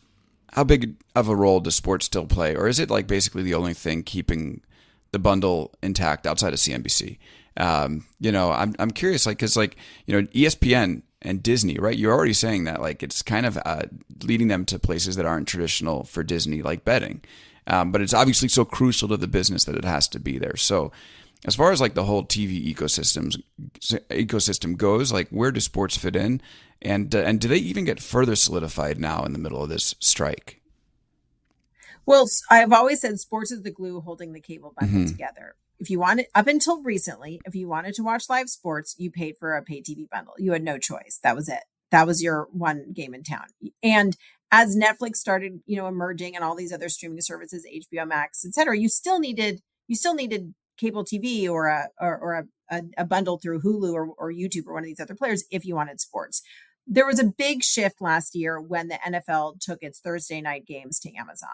how 0.53 0.64
big 0.64 0.95
of 1.16 1.28
a 1.30 1.36
role 1.36 1.59
does 1.59 1.76
sports 1.76 2.05
still 2.05 2.26
play, 2.26 2.55
or 2.55 2.68
is 2.68 2.80
it 2.80 2.89
like 2.89 3.07
basically 3.07 3.43
the 3.43 3.53
only 3.53 3.74
thing 3.74 4.03
keeping 4.03 4.62
the 5.12 5.20
bundle 5.20 5.74
intact 5.82 6.28
outside 6.28 6.53
of 6.53 6.59
CNBC? 6.59 7.18
Um, 7.57 8.05
you 8.20 8.32
know, 8.32 8.51
I'm 8.51 8.76
I'm 8.80 8.91
curious, 8.91 9.26
like, 9.26 9.38
because 9.38 9.55
like 9.57 9.78
you 10.05 10.20
know, 10.20 10.28
ESPN 10.28 11.03
and 11.22 11.43
Disney, 11.43 11.78
right? 11.78 11.97
You're 11.97 12.14
already 12.14 12.34
saying 12.34 12.66
that 12.66 12.82
like 12.82 13.03
it's 13.03 13.22
kind 13.22 13.45
of 13.45 13.57
uh, 13.66 13.84
leading 14.24 14.47
them 14.47 14.66
to 14.66 14.80
places 14.80 15.16
that 15.16 15.26
aren't 15.26 15.47
traditional 15.47 16.03
for 16.03 16.24
Disney, 16.24 16.62
like 16.62 16.84
betting. 16.84 17.22
Um, 17.68 17.91
but 17.91 18.01
it's 18.01 18.14
obviously 18.14 18.47
so 18.47 18.66
crucial 18.66 19.07
to 19.09 19.18
the 19.18 19.28
business 19.28 19.66
that 19.66 19.76
it 19.76 19.86
has 19.86 20.07
to 20.09 20.20
be 20.20 20.39
there. 20.39 20.57
So, 20.57 20.91
as 21.46 21.56
far 21.56 21.72
as 21.72 21.82
like 21.82 21.94
the 21.94 22.06
whole 22.06 22.24
TV 22.24 22.74
ecosystems 22.74 23.42
ecosystem 24.10 24.78
goes, 24.78 25.12
like 25.12 25.30
where 25.30 25.52
do 25.52 25.60
sports 25.60 25.98
fit 25.98 26.16
in, 26.16 26.42
and 26.82 27.14
uh, 27.16 27.20
and 27.20 27.39
do 27.39 27.48
they 27.48 27.58
even 27.58 27.86
get 27.86 28.00
further 28.00 28.36
solidified 28.36 29.00
now 29.00 29.24
in 29.24 29.34
the 29.34 29.39
middle 29.39 29.64
of 29.64 29.70
this 29.70 29.96
strike? 30.00 30.62
Well, 32.06 32.28
I've 32.50 32.74
always 32.74 33.02
said 33.02 33.20
sports 33.20 33.52
is 33.52 33.62
the 33.62 33.72
glue 33.72 34.02
holding 34.02 34.34
the 34.34 34.42
cable 34.42 34.74
bundle 34.80 35.00
mm-hmm. 35.00 35.08
together. 35.08 35.56
If 35.80 35.89
you 35.89 36.00
wanted, 36.00 36.28
up 36.36 36.48
until 36.48 36.82
recently, 36.84 37.42
if 37.46 37.56
you 37.56 37.68
wanted 37.68 37.96
to 37.96 38.04
watch 38.04 38.30
live 38.30 38.50
sports, 38.50 38.96
you 39.00 39.10
paid 39.10 39.38
for 39.38 39.56
a 39.56 39.64
pay 39.64 39.82
TV 39.82 40.10
bundle. 40.10 40.34
You 40.38 40.52
had 40.52 40.64
no 40.64 40.78
choice. 40.78 41.20
That 41.24 41.36
was 41.36 41.50
it. 41.50 41.64
That 41.89 42.06
was 42.06 42.22
your 42.22 42.48
one 42.52 42.92
game 42.94 43.14
in 43.14 43.24
town. 43.24 43.46
And 43.82 44.16
as 44.52 44.76
Netflix 44.76 45.18
started, 45.18 45.62
you 45.66 45.78
know, 45.78 45.88
emerging 45.88 46.36
and 46.36 46.44
all 46.44 46.56
these 46.56 46.74
other 46.74 46.89
streaming 46.89 47.22
services, 47.22 47.66
HBO 47.66 48.08
Max, 48.08 48.46
et 48.46 48.54
cetera, 48.54 48.78
you 48.78 48.89
still 48.89 49.20
needed, 49.20 49.62
you 49.88 49.96
still 49.96 50.14
needed 50.14 50.54
cable 50.82 51.06
TV 51.06 51.48
or 51.48 51.68
a, 51.68 51.90
or, 52.00 52.18
or 52.18 52.48
a, 52.72 52.82
a, 52.98 53.06
bundle 53.06 53.38
through 53.38 53.62
Hulu 53.62 53.94
or, 53.94 54.08
or 54.18 54.32
YouTube 54.32 54.66
or 54.68 54.74
one 54.74 54.84
of 54.84 54.88
these 54.88 55.00
other 55.00 55.16
players 55.16 55.44
if 55.52 55.66
you 55.66 55.76
wanted 55.76 56.02
sports. 56.02 56.42
There 56.88 57.06
was 57.06 57.20
a 57.20 57.26
big 57.26 57.64
shift 57.64 58.02
last 58.02 58.34
year 58.34 58.60
when 58.60 58.88
the 58.88 59.00
NFL 59.06 59.60
took 59.62 59.80
its 59.82 60.00
Thursday 60.00 60.42
night 60.42 60.66
games 60.66 61.00
to 61.02 61.16
Amazon 61.16 61.50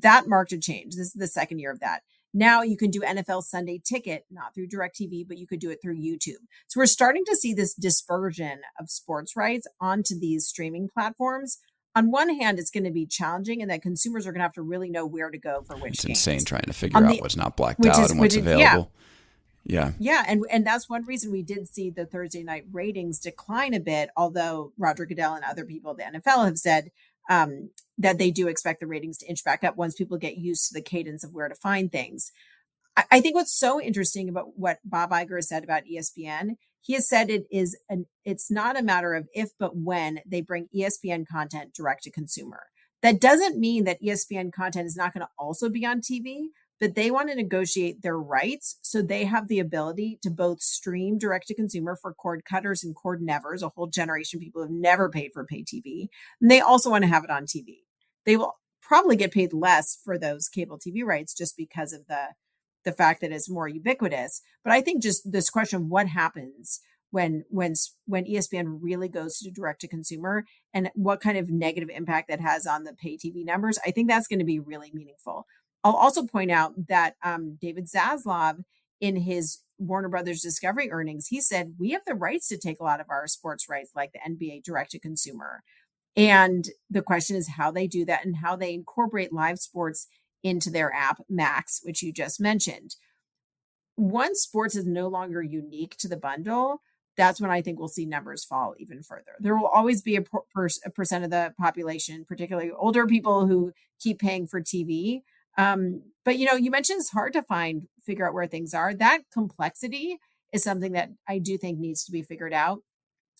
that 0.00 0.28
marked 0.28 0.52
a 0.52 0.58
change. 0.58 0.94
This 0.94 1.08
is 1.08 1.12
the 1.14 1.26
second 1.26 1.58
year 1.58 1.72
of 1.72 1.80
that. 1.80 2.02
Now 2.34 2.62
you 2.62 2.76
can 2.76 2.90
do 2.90 3.00
NFL 3.00 3.42
Sunday 3.42 3.80
ticket, 3.82 4.24
not 4.30 4.54
through 4.54 4.68
DirecTV, 4.68 5.26
but 5.26 5.38
you 5.38 5.46
could 5.46 5.60
do 5.60 5.70
it 5.70 5.78
through 5.82 5.96
YouTube. 5.96 6.42
So 6.68 6.78
we're 6.78 6.86
starting 6.86 7.24
to 7.24 7.36
see 7.36 7.54
this 7.54 7.74
dispersion 7.74 8.60
of 8.78 8.90
sports 8.90 9.34
rights 9.34 9.66
onto 9.80 10.18
these 10.18 10.46
streaming 10.46 10.88
platforms. 10.92 11.58
On 11.98 12.12
one 12.12 12.38
hand, 12.38 12.60
it's 12.60 12.70
going 12.70 12.84
to 12.84 12.92
be 12.92 13.06
challenging, 13.06 13.60
and 13.60 13.68
that 13.72 13.82
consumers 13.82 14.24
are 14.24 14.30
going 14.30 14.38
to 14.38 14.44
have 14.44 14.52
to 14.52 14.62
really 14.62 14.88
know 14.88 15.04
where 15.04 15.30
to 15.30 15.38
go 15.38 15.62
for 15.62 15.74
which. 15.76 15.94
It's 15.94 16.04
games. 16.04 16.18
insane 16.18 16.44
trying 16.44 16.62
to 16.62 16.72
figure 16.72 17.04
out 17.04 17.20
what's 17.20 17.36
not 17.36 17.56
blacked 17.56 17.84
out 17.84 17.98
is, 17.98 18.12
and 18.12 18.20
what's 18.20 18.36
available. 18.36 18.92
Yeah. 19.64 19.92
Yeah. 19.98 20.24
And 20.28 20.44
and 20.48 20.64
that's 20.64 20.88
one 20.88 21.04
reason 21.04 21.32
we 21.32 21.42
did 21.42 21.66
see 21.66 21.90
the 21.90 22.06
Thursday 22.06 22.44
night 22.44 22.66
ratings 22.70 23.18
decline 23.18 23.74
a 23.74 23.80
bit, 23.80 24.10
although 24.16 24.72
Roger 24.78 25.06
Goodell 25.06 25.34
and 25.34 25.44
other 25.44 25.64
people 25.64 25.90
at 25.90 25.96
the 25.96 26.20
NFL 26.20 26.44
have 26.44 26.56
said 26.56 26.92
um, 27.28 27.70
that 27.98 28.16
they 28.16 28.30
do 28.30 28.46
expect 28.46 28.78
the 28.78 28.86
ratings 28.86 29.18
to 29.18 29.26
inch 29.26 29.42
back 29.42 29.64
up 29.64 29.76
once 29.76 29.96
people 29.96 30.18
get 30.18 30.38
used 30.38 30.68
to 30.68 30.74
the 30.74 30.80
cadence 30.80 31.24
of 31.24 31.34
where 31.34 31.48
to 31.48 31.56
find 31.56 31.90
things. 31.90 32.30
I, 32.96 33.04
I 33.10 33.20
think 33.20 33.34
what's 33.34 33.58
so 33.58 33.80
interesting 33.80 34.28
about 34.28 34.56
what 34.56 34.78
Bob 34.84 35.10
Iger 35.10 35.42
said 35.42 35.64
about 35.64 35.82
ESPN, 35.84 36.56
he 36.80 36.94
has 36.94 37.08
said 37.08 37.30
it 37.30 37.44
is 37.50 37.78
an 37.88 38.06
it's 38.24 38.50
not 38.50 38.78
a 38.78 38.82
matter 38.82 39.14
of 39.14 39.26
if 39.32 39.50
but 39.58 39.76
when 39.76 40.20
they 40.26 40.40
bring 40.40 40.68
ESPN 40.74 41.26
content 41.26 41.74
direct 41.74 42.04
to 42.04 42.10
consumer. 42.10 42.62
That 43.02 43.20
doesn't 43.20 43.58
mean 43.58 43.84
that 43.84 44.02
ESPN 44.02 44.52
content 44.52 44.86
is 44.86 44.96
not 44.96 45.14
going 45.14 45.22
to 45.22 45.30
also 45.38 45.68
be 45.68 45.86
on 45.86 46.00
TV, 46.00 46.46
but 46.80 46.94
they 46.94 47.10
want 47.10 47.28
to 47.28 47.34
negotiate 47.34 48.02
their 48.02 48.18
rights 48.18 48.78
so 48.82 49.02
they 49.02 49.24
have 49.24 49.48
the 49.48 49.58
ability 49.60 50.18
to 50.22 50.30
both 50.30 50.60
stream 50.60 51.18
direct 51.18 51.46
to 51.48 51.54
consumer 51.54 51.96
for 52.00 52.14
cord 52.14 52.42
cutters 52.48 52.82
and 52.82 52.94
cord 52.94 53.22
nevers, 53.22 53.62
a 53.62 53.68
whole 53.68 53.86
generation 53.86 54.38
of 54.38 54.42
people 54.42 54.62
who 54.62 54.68
have 54.68 54.72
never 54.72 55.08
paid 55.08 55.30
for 55.32 55.44
pay 55.44 55.62
TV. 55.62 56.08
And 56.40 56.50
they 56.50 56.60
also 56.60 56.90
want 56.90 57.02
to 57.02 57.08
have 57.08 57.24
it 57.24 57.30
on 57.30 57.44
TV. 57.44 57.78
They 58.26 58.36
will 58.36 58.58
probably 58.82 59.16
get 59.16 59.32
paid 59.32 59.52
less 59.52 59.98
for 60.04 60.18
those 60.18 60.48
cable 60.48 60.78
TV 60.78 61.04
rights 61.04 61.34
just 61.34 61.56
because 61.56 61.92
of 61.92 62.06
the 62.06 62.28
the 62.84 62.92
fact 62.92 63.20
that 63.20 63.32
it's 63.32 63.50
more 63.50 63.68
ubiquitous. 63.68 64.40
But 64.64 64.72
I 64.72 64.80
think 64.80 65.02
just 65.02 65.30
this 65.30 65.50
question 65.50 65.88
what 65.88 66.08
happens 66.08 66.80
when 67.10 67.44
when 67.48 67.74
when 68.06 68.24
ESPN 68.24 68.78
really 68.80 69.08
goes 69.08 69.38
to 69.38 69.50
direct 69.50 69.80
to 69.80 69.88
consumer 69.88 70.44
and 70.74 70.90
what 70.94 71.20
kind 71.20 71.38
of 71.38 71.50
negative 71.50 71.90
impact 71.90 72.28
that 72.28 72.40
has 72.40 72.66
on 72.66 72.84
the 72.84 72.92
pay 72.94 73.16
TV 73.16 73.44
numbers, 73.44 73.78
I 73.84 73.90
think 73.90 74.08
that's 74.08 74.26
going 74.26 74.40
to 74.40 74.44
be 74.44 74.60
really 74.60 74.90
meaningful. 74.92 75.46
I'll 75.84 75.96
also 75.96 76.26
point 76.26 76.50
out 76.50 76.74
that 76.88 77.14
um, 77.22 77.56
David 77.60 77.86
Zaslav, 77.86 78.62
in 79.00 79.16
his 79.16 79.58
Warner 79.78 80.08
Brothers 80.08 80.42
Discovery 80.42 80.90
earnings, 80.90 81.28
he 81.28 81.40
said 81.40 81.74
we 81.78 81.90
have 81.90 82.02
the 82.06 82.14
rights 82.14 82.48
to 82.48 82.58
take 82.58 82.80
a 82.80 82.84
lot 82.84 83.00
of 83.00 83.06
our 83.10 83.26
sports 83.26 83.68
rights, 83.68 83.92
like 83.94 84.12
the 84.12 84.18
NBA 84.18 84.64
direct 84.64 84.90
to 84.92 84.98
consumer. 84.98 85.62
And 86.16 86.68
the 86.90 87.02
question 87.02 87.36
is 87.36 87.48
how 87.48 87.70
they 87.70 87.86
do 87.86 88.04
that 88.06 88.24
and 88.24 88.36
how 88.36 88.56
they 88.56 88.74
incorporate 88.74 89.32
live 89.32 89.60
sports 89.60 90.08
into 90.42 90.70
their 90.70 90.92
app, 90.92 91.20
Max, 91.28 91.80
which 91.82 92.02
you 92.02 92.12
just 92.12 92.40
mentioned. 92.40 92.96
Once 93.96 94.40
sports 94.40 94.76
is 94.76 94.86
no 94.86 95.08
longer 95.08 95.42
unique 95.42 95.96
to 95.98 96.08
the 96.08 96.16
bundle, 96.16 96.80
that's 97.16 97.40
when 97.40 97.50
I 97.50 97.62
think 97.62 97.78
we'll 97.78 97.88
see 97.88 98.06
numbers 98.06 98.44
fall 98.44 98.74
even 98.78 99.02
further. 99.02 99.32
There 99.40 99.56
will 99.56 99.66
always 99.66 100.02
be 100.02 100.14
a, 100.16 100.22
per- 100.22 100.68
a 100.84 100.90
percent 100.90 101.24
of 101.24 101.30
the 101.30 101.52
population, 101.58 102.24
particularly 102.24 102.70
older 102.70 103.06
people, 103.06 103.46
who 103.46 103.72
keep 103.98 104.20
paying 104.20 104.46
for 104.46 104.60
TV 104.60 105.22
um, 105.58 106.02
but 106.24 106.38
you 106.38 106.46
know, 106.46 106.54
you 106.54 106.70
mentioned 106.70 107.00
it's 107.00 107.10
hard 107.10 107.32
to 107.32 107.42
find, 107.42 107.88
figure 108.06 108.26
out 108.26 108.32
where 108.32 108.46
things 108.46 108.72
are. 108.72 108.94
That 108.94 109.22
complexity 109.32 110.18
is 110.52 110.62
something 110.62 110.92
that 110.92 111.10
I 111.28 111.38
do 111.38 111.58
think 111.58 111.78
needs 111.78 112.04
to 112.04 112.12
be 112.12 112.22
figured 112.22 112.54
out. 112.54 112.82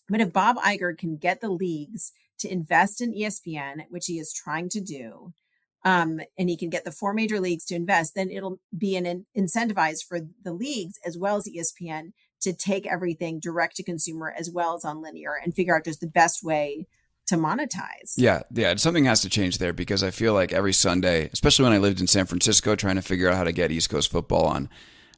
But 0.09 0.20
if 0.20 0.32
Bob 0.32 0.57
Iger 0.57 0.99
can 0.99 1.16
get 1.16 1.40
the 1.40 1.49
leagues 1.49 2.12
to 2.40 2.51
invest 2.51 3.01
in 3.01 3.14
ESPN, 3.14 3.84
which 3.88 4.07
he 4.07 4.18
is 4.18 4.32
trying 4.32 4.68
to 4.70 4.80
do, 4.80 5.32
um, 5.85 6.20
and 6.39 6.49
he 6.49 6.57
can 6.57 6.70
get 6.70 6.85
the 6.85 6.93
four 6.93 7.14
major 7.14 7.41
leagues 7.41 7.64
to 7.66 7.74
invest, 7.74 8.14
then 8.14 8.31
it'll 8.31 8.61
be 8.76 8.97
an 8.97 9.07
in- 9.07 9.26
incentivized 9.37 10.05
for 10.09 10.20
the 10.43 10.53
leagues 10.53 10.99
as 11.05 11.16
well 11.16 11.37
as 11.37 11.49
ESPN 11.49 12.12
to 12.41 12.53
take 12.53 12.87
everything 12.87 13.41
direct 13.41 13.76
to 13.76 13.83
consumer 13.83 14.35
as 14.37 14.51
well 14.51 14.74
as 14.74 14.85
on 14.85 15.03
linear 15.03 15.35
and 15.43 15.55
figure 15.55 15.76
out 15.76 15.85
just 15.85 16.01
the 16.01 16.07
best 16.07 16.43
way 16.43 16.87
to 17.26 17.37
monetize. 17.37 18.14
Yeah, 18.16 18.43
yeah, 18.53 18.74
something 18.76 19.05
has 19.05 19.20
to 19.22 19.29
change 19.29 19.59
there 19.59 19.72
because 19.72 20.03
I 20.03 20.11
feel 20.11 20.33
like 20.35 20.53
every 20.53 20.72
Sunday, 20.72 21.29
especially 21.33 21.64
when 21.64 21.72
I 21.72 21.79
lived 21.79 22.01
in 22.01 22.07
San 22.07 22.26
Francisco, 22.26 22.74
trying 22.74 22.97
to 22.97 23.03
figure 23.03 23.29
out 23.29 23.37
how 23.37 23.45
to 23.45 23.53
get 23.53 23.70
East 23.70 23.91
Coast 23.91 24.11
football 24.11 24.47
on. 24.47 24.68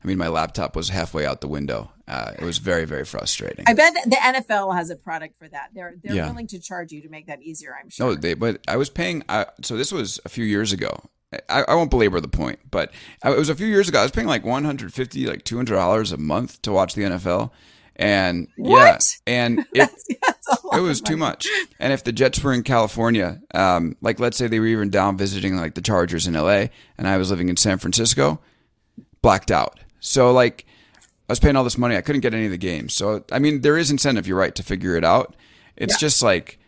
I 0.03 0.07
mean, 0.07 0.19
my 0.19 0.29
laptop 0.29 0.77
was 0.77 0.89
halfway 0.89 1.27
out 1.27 1.41
the 1.41 1.49
window. 1.49 1.91
Uh, 2.09 2.33
it 2.39 2.45
was 2.45 2.59
very, 2.59 2.87
very 2.87 3.05
frustrating. 3.05 3.65
I 3.69 3.75
bet 3.75 3.95
the 4.05 4.17
NFL 4.17 4.75
has 4.75 4.91
a 4.91 4.97
product 4.97 5.37
for 5.37 5.49
that. 5.49 5.71
They're 5.75 5.95
they're 6.03 6.15
yeah. 6.15 6.29
willing 6.29 6.47
to 6.49 6.59
charge 6.59 6.91
you 6.91 7.03
to 7.03 7.09
make 7.09 7.27
that 7.27 7.43
easier. 7.43 7.77
I'm 7.81 7.91
sure. 7.91 8.07
No, 8.07 8.15
they, 8.15 8.35
but 8.35 8.61
I 8.67 8.77
was 8.77 8.91
paying. 8.91 9.23
Uh, 9.29 9.45
so 9.63 9.77
this 9.77 9.93
was 9.93 10.19
a 10.25 10.29
few 10.29 10.45
years 10.45 10.73
ago. 10.73 11.03
I, 11.49 11.63
I 11.69 11.75
won't 11.75 11.91
belabor 11.91 12.21
the 12.21 12.29
point, 12.29 12.59
but 12.71 12.93
it 13.25 13.39
was 13.39 13.49
a 13.49 13.55
few 13.55 13.69
years 13.69 13.89
ago. 13.89 14.01
I 14.01 14.03
was 14.03 14.11
paying 14.11 14.27
like 14.27 14.45
150, 14.45 15.27
like 15.27 15.45
200 15.45 15.75
dollars 15.75 16.11
a 16.11 16.17
month 16.17 16.61
to 16.63 16.73
watch 16.73 16.95
the 16.95 17.03
NFL 17.03 17.53
and 18.01 18.49
what? 18.57 19.19
yeah, 19.27 19.33
and 19.33 19.61
it, 19.75 19.91
it 20.73 20.81
was 20.81 21.01
too 21.03 21.19
much. 21.19 21.47
And 21.79 21.93
if 21.93 22.03
the 22.03 22.13
Jets 22.13 22.43
were 22.43 22.53
in 22.53 22.63
California, 22.63 23.43
um, 23.55 23.95
like 24.01 24.19
let's 24.19 24.39
say 24.39 24.49
they 24.49 24.59
were 24.59 24.67
even 24.67 24.89
down 24.89 25.19
visiting 25.19 25.57
like 25.57 25.75
the 25.75 25.83
Chargers 25.83 26.27
in 26.27 26.33
LA, 26.33 26.67
and 26.97 27.07
I 27.07 27.19
was 27.19 27.31
living 27.31 27.51
in 27.51 27.59
San 27.59 27.79
Francisco, 27.79 28.41
blacked 29.21 29.51
out. 29.51 29.79
So 30.01 30.33
like 30.33 30.67
I 31.29 31.33
was 31.33 31.41
paying 31.41 31.57
all 31.57 31.65
this 31.65 31.79
money, 31.79 31.97
I 31.97 32.01
couldn't 32.01 32.23
get 32.23 32.35
any 32.35 32.47
of 32.47 32.51
the 32.51 32.59
games. 32.59 32.95
So 32.95 33.25
I 33.31 33.39
mean, 33.39 33.61
there 33.61 33.79
is 33.79 33.91
incentive. 33.91 34.27
You're 34.27 34.39
right 34.39 34.55
to 34.55 34.63
figure 34.63 34.97
it 34.97 35.05
out. 35.05 35.37
It's 35.77 35.95
yeah. 35.95 35.99
just 35.99 36.23
like 36.23 36.59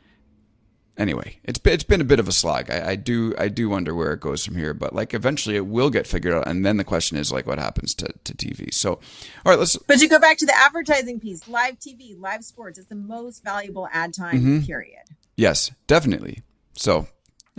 anyway, 0.96 1.38
it's 1.44 1.60
it's 1.64 1.84
been 1.84 2.00
a 2.00 2.04
bit 2.04 2.20
of 2.20 2.28
a 2.28 2.32
slog. 2.32 2.70
I, 2.70 2.90
I, 2.90 2.96
do 2.96 3.34
I 3.38 3.48
do 3.48 3.68
wonder 3.68 3.94
where 3.94 4.12
it 4.12 4.20
goes 4.20 4.44
from 4.44 4.56
here, 4.56 4.74
but 4.74 4.94
like 4.94 5.14
eventually 5.14 5.56
it 5.56 5.66
will 5.66 5.90
get 5.90 6.06
figured 6.06 6.34
out, 6.34 6.46
and 6.46 6.64
then 6.64 6.76
the 6.76 6.84
question 6.84 7.16
is 7.16 7.32
like 7.32 7.46
what 7.46 7.58
happens 7.58 7.94
to, 7.96 8.12
to 8.24 8.34
TV. 8.34 8.72
So, 8.72 8.92
all 8.92 9.00
right, 9.46 9.58
let's. 9.58 9.76
But 9.76 10.00
you 10.00 10.08
go 10.08 10.18
back 10.18 10.38
to 10.38 10.46
the 10.46 10.56
advertising 10.56 11.20
piece, 11.20 11.48
live 11.48 11.78
TV, 11.78 12.18
live 12.18 12.44
sports. 12.44 12.78
It's 12.78 12.88
the 12.88 12.94
most 12.94 13.44
valuable 13.44 13.88
ad 13.92 14.14
time 14.14 14.36
mm-hmm. 14.36 14.60
period. 14.60 15.02
Yes, 15.36 15.70
definitely. 15.86 16.42
So, 16.74 17.06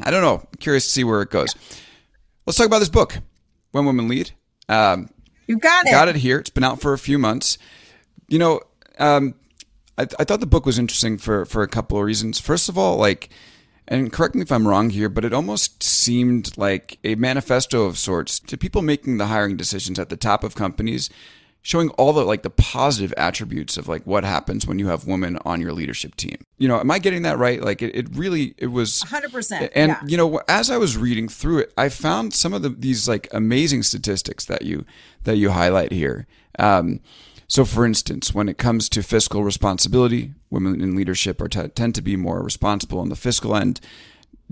I 0.01 0.11
don't 0.11 0.21
know. 0.21 0.47
I'm 0.51 0.59
curious 0.59 0.85
to 0.85 0.91
see 0.91 1.03
where 1.03 1.21
it 1.21 1.29
goes. 1.29 1.53
Let's 2.45 2.57
talk 2.57 2.67
about 2.67 2.79
this 2.79 2.89
book, 2.89 3.17
When 3.71 3.85
Women 3.85 4.07
Lead. 4.07 4.31
Um, 4.69 5.09
you 5.47 5.57
got 5.57 5.85
it. 5.87 5.91
Got 5.91 6.07
it 6.07 6.17
here. 6.17 6.39
It's 6.39 6.49
been 6.49 6.63
out 6.63 6.81
for 6.81 6.93
a 6.93 6.97
few 6.97 7.17
months. 7.17 7.57
You 8.27 8.39
know, 8.39 8.61
um, 8.99 9.35
I, 9.97 10.03
I 10.19 10.23
thought 10.23 10.39
the 10.39 10.45
book 10.45 10.65
was 10.65 10.79
interesting 10.79 11.17
for 11.17 11.45
for 11.45 11.61
a 11.61 11.67
couple 11.67 11.97
of 11.97 12.03
reasons. 12.03 12.39
First 12.39 12.69
of 12.69 12.77
all, 12.77 12.97
like, 12.97 13.29
and 13.87 14.11
correct 14.11 14.35
me 14.35 14.41
if 14.41 14.51
I'm 14.51 14.67
wrong 14.67 14.89
here, 14.89 15.09
but 15.09 15.25
it 15.25 15.33
almost 15.33 15.83
seemed 15.83 16.57
like 16.57 16.97
a 17.03 17.15
manifesto 17.15 17.83
of 17.83 17.97
sorts 17.97 18.39
to 18.39 18.57
people 18.57 18.81
making 18.81 19.17
the 19.17 19.27
hiring 19.27 19.57
decisions 19.57 19.99
at 19.99 20.09
the 20.09 20.17
top 20.17 20.43
of 20.43 20.55
companies 20.55 21.09
showing 21.63 21.89
all 21.91 22.11
the 22.11 22.23
like 22.23 22.43
the 22.43 22.49
positive 22.49 23.13
attributes 23.17 23.77
of 23.77 23.87
like 23.87 24.05
what 24.05 24.23
happens 24.25 24.67
when 24.67 24.77
you 24.77 24.87
have 24.89 25.07
women 25.07 25.39
on 25.45 25.61
your 25.61 25.71
leadership 25.71 26.15
team. 26.15 26.37
You 26.57 26.67
know, 26.67 26.79
am 26.79 26.91
I 26.91 26.99
getting 26.99 27.23
that 27.23 27.39
right? 27.39 27.61
Like 27.61 27.81
it, 27.81 27.95
it 27.95 28.15
really 28.15 28.53
it 28.57 28.67
was 28.67 29.01
100%. 29.07 29.69
And 29.73 29.89
yeah. 29.89 30.01
you 30.05 30.17
know, 30.17 30.41
as 30.47 30.69
I 30.69 30.77
was 30.77 30.97
reading 30.97 31.29
through 31.29 31.59
it, 31.59 31.73
I 31.77 31.89
found 31.89 32.33
some 32.33 32.53
of 32.53 32.61
the, 32.61 32.69
these 32.69 33.07
like 33.07 33.27
amazing 33.31 33.83
statistics 33.83 34.45
that 34.45 34.63
you 34.63 34.85
that 35.23 35.37
you 35.37 35.51
highlight 35.51 35.93
here. 35.93 36.27
Um, 36.59 36.99
so, 37.47 37.65
for 37.65 37.85
instance, 37.85 38.33
when 38.33 38.49
it 38.49 38.57
comes 38.57 38.89
to 38.89 39.03
fiscal 39.03 39.43
responsibility, 39.43 40.33
women 40.49 40.81
in 40.81 40.95
leadership 40.95 41.39
are 41.39 41.47
t- 41.47 41.67
tend 41.69 41.95
to 41.95 42.01
be 42.01 42.15
more 42.15 42.41
responsible 42.41 42.99
on 42.99 43.09
the 43.09 43.15
fiscal 43.15 43.55
end. 43.55 43.79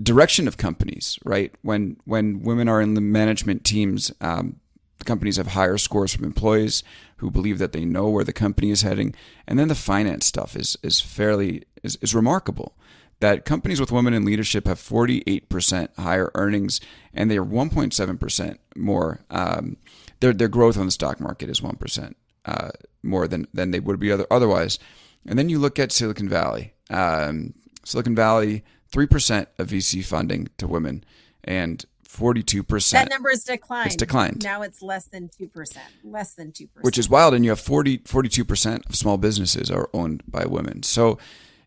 Direction 0.02 0.48
of 0.48 0.56
companies, 0.56 1.18
right? 1.24 1.52
When 1.62 1.98
when 2.04 2.42
women 2.42 2.68
are 2.68 2.80
in 2.80 2.94
the 2.94 3.00
management 3.00 3.64
teams, 3.64 4.12
um, 4.20 4.60
companies 5.04 5.36
have 5.36 5.48
higher 5.48 5.78
scores 5.78 6.14
from 6.14 6.24
employees 6.24 6.82
who 7.16 7.30
believe 7.30 7.58
that 7.58 7.72
they 7.72 7.84
know 7.84 8.08
where 8.08 8.24
the 8.24 8.32
company 8.32 8.70
is 8.70 8.82
heading. 8.82 9.14
And 9.46 9.58
then 9.58 9.68
the 9.68 9.74
finance 9.74 10.26
stuff 10.26 10.56
is 10.56 10.76
is 10.82 11.00
fairly 11.00 11.64
is, 11.82 11.96
is 12.02 12.14
remarkable. 12.14 12.76
That 13.20 13.44
companies 13.44 13.78
with 13.78 13.92
women 13.92 14.14
in 14.14 14.24
leadership 14.24 14.66
have 14.66 14.80
48% 14.80 15.96
higher 15.96 16.32
earnings, 16.34 16.80
and 17.14 17.30
they 17.30 17.38
are 17.38 17.44
1.7% 17.44 18.58
more. 18.74 19.20
Um, 19.30 19.76
their 20.18 20.32
their 20.32 20.48
growth 20.48 20.76
on 20.76 20.86
the 20.86 20.92
stock 20.92 21.20
market 21.20 21.48
is 21.48 21.60
1% 21.60 22.14
uh, 22.44 22.70
more 23.02 23.28
than 23.28 23.46
than 23.54 23.70
they 23.70 23.80
would 23.80 24.00
be 24.00 24.10
other, 24.10 24.26
otherwise. 24.30 24.78
And 25.26 25.38
then 25.38 25.48
you 25.48 25.58
look 25.58 25.78
at 25.78 25.92
Silicon 25.92 26.28
Valley. 26.28 26.74
Um, 26.90 27.54
Silicon 27.84 28.14
Valley, 28.14 28.64
three 28.88 29.06
percent 29.06 29.48
of 29.58 29.68
VC 29.68 30.04
funding 30.04 30.48
to 30.58 30.66
women, 30.66 31.04
and 31.44 31.84
42%. 32.12 32.90
That 32.90 33.10
number 33.10 33.30
is 33.30 33.44
declined. 33.44 33.86
It's 33.86 33.96
declined. 33.96 34.44
Now 34.44 34.62
it's 34.62 34.82
less 34.82 35.06
than 35.06 35.28
2%. 35.28 35.78
Less 36.04 36.34
than 36.34 36.52
2%. 36.52 36.68
Which 36.82 36.98
is 36.98 37.08
wild. 37.08 37.34
And 37.34 37.44
you 37.44 37.50
have 37.50 37.60
40, 37.60 37.98
42% 37.98 38.88
of 38.88 38.96
small 38.96 39.16
businesses 39.16 39.70
are 39.70 39.88
owned 39.94 40.22
by 40.26 40.44
women. 40.44 40.82
So, 40.82 41.18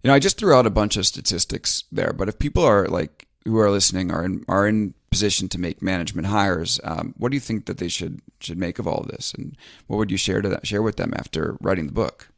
you 0.04 0.10
know, 0.10 0.14
I 0.14 0.20
just 0.20 0.38
threw 0.38 0.54
out 0.54 0.68
a 0.68 0.72
bunch 0.72 0.98
of 0.98 1.08
statistics 1.08 1.86
there. 1.92 2.14
But 2.14 2.30
if 2.30 2.38
people 2.38 2.64
are 2.64 2.88
like, 2.88 3.28
who 3.44 3.58
are 3.60 3.70
listening 3.70 4.12
are 4.12 4.24
in, 4.24 4.44
are 4.48 4.68
in 4.68 4.94
position 5.12 5.48
to 5.50 5.60
make 5.60 5.82
management 5.82 6.28
hires, 6.28 6.80
um, 6.84 7.14
what 7.18 7.30
do 7.30 7.36
you 7.36 7.42
think 7.42 7.66
that 7.66 7.78
they 7.78 7.88
should 7.88 8.22
should 8.40 8.58
make 8.58 8.80
of 8.80 8.88
all 8.88 9.00
of 9.00 9.08
this? 9.08 9.34
And 9.34 9.56
what 9.88 9.98
would 9.98 10.12
you 10.12 10.18
share 10.18 10.42
to 10.42 10.50
that, 10.50 10.68
share 10.68 10.82
with 10.82 10.98
them 10.98 11.14
after 11.16 11.58
writing 11.62 11.86
the 11.86 11.94
book? 11.94 12.30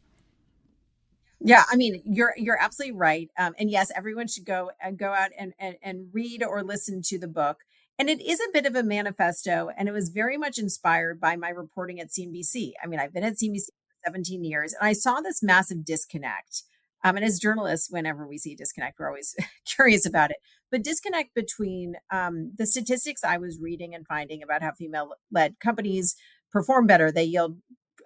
Yeah, 1.39 1.63
I 1.71 1.75
mean, 1.75 2.01
you're 2.05 2.33
you're 2.35 2.59
absolutely 2.59 2.97
right. 2.97 3.29
Um, 3.37 3.53
and 3.59 3.69
yes, 3.69 3.91
everyone 3.95 4.27
should 4.27 4.45
go 4.45 4.71
and 4.81 5.01
uh, 5.01 5.05
go 5.07 5.13
out 5.13 5.31
and, 5.37 5.53
and 5.59 5.75
and 5.81 6.09
read 6.11 6.43
or 6.43 6.63
listen 6.63 7.01
to 7.03 7.19
the 7.19 7.27
book. 7.27 7.63
And 7.99 8.09
it 8.09 8.21
is 8.21 8.39
a 8.39 8.51
bit 8.53 8.67
of 8.67 8.75
a 8.75 8.83
manifesto, 8.83 9.69
and 9.75 9.89
it 9.89 9.91
was 9.91 10.09
very 10.09 10.37
much 10.37 10.59
inspired 10.59 11.19
by 11.19 11.35
my 11.35 11.49
reporting 11.49 11.99
at 11.99 12.09
CNBC. 12.09 12.73
I 12.81 12.87
mean, 12.87 12.99
I've 12.99 13.13
been 13.13 13.23
at 13.23 13.33
CNBC 13.33 13.65
for 13.65 13.95
17 14.05 14.43
years, 14.43 14.73
and 14.73 14.87
I 14.87 14.93
saw 14.93 15.19
this 15.19 15.41
massive 15.41 15.83
disconnect. 15.83 16.63
Um, 17.03 17.15
and 17.15 17.25
as 17.25 17.39
journalists, 17.39 17.89
whenever 17.89 18.27
we 18.27 18.37
see 18.37 18.55
disconnect, 18.55 18.99
we're 18.99 19.07
always 19.07 19.35
curious 19.65 20.05
about 20.05 20.29
it. 20.29 20.37
But 20.69 20.83
disconnect 20.83 21.33
between 21.33 21.95
um, 22.11 22.51
the 22.55 22.67
statistics 22.67 23.23
I 23.23 23.37
was 23.37 23.59
reading 23.59 23.95
and 23.95 24.05
finding 24.05 24.43
about 24.43 24.61
how 24.61 24.73
female-led 24.73 25.59
companies 25.59 26.15
perform 26.51 26.85
better, 26.85 27.11
they 27.11 27.23
yield 27.23 27.57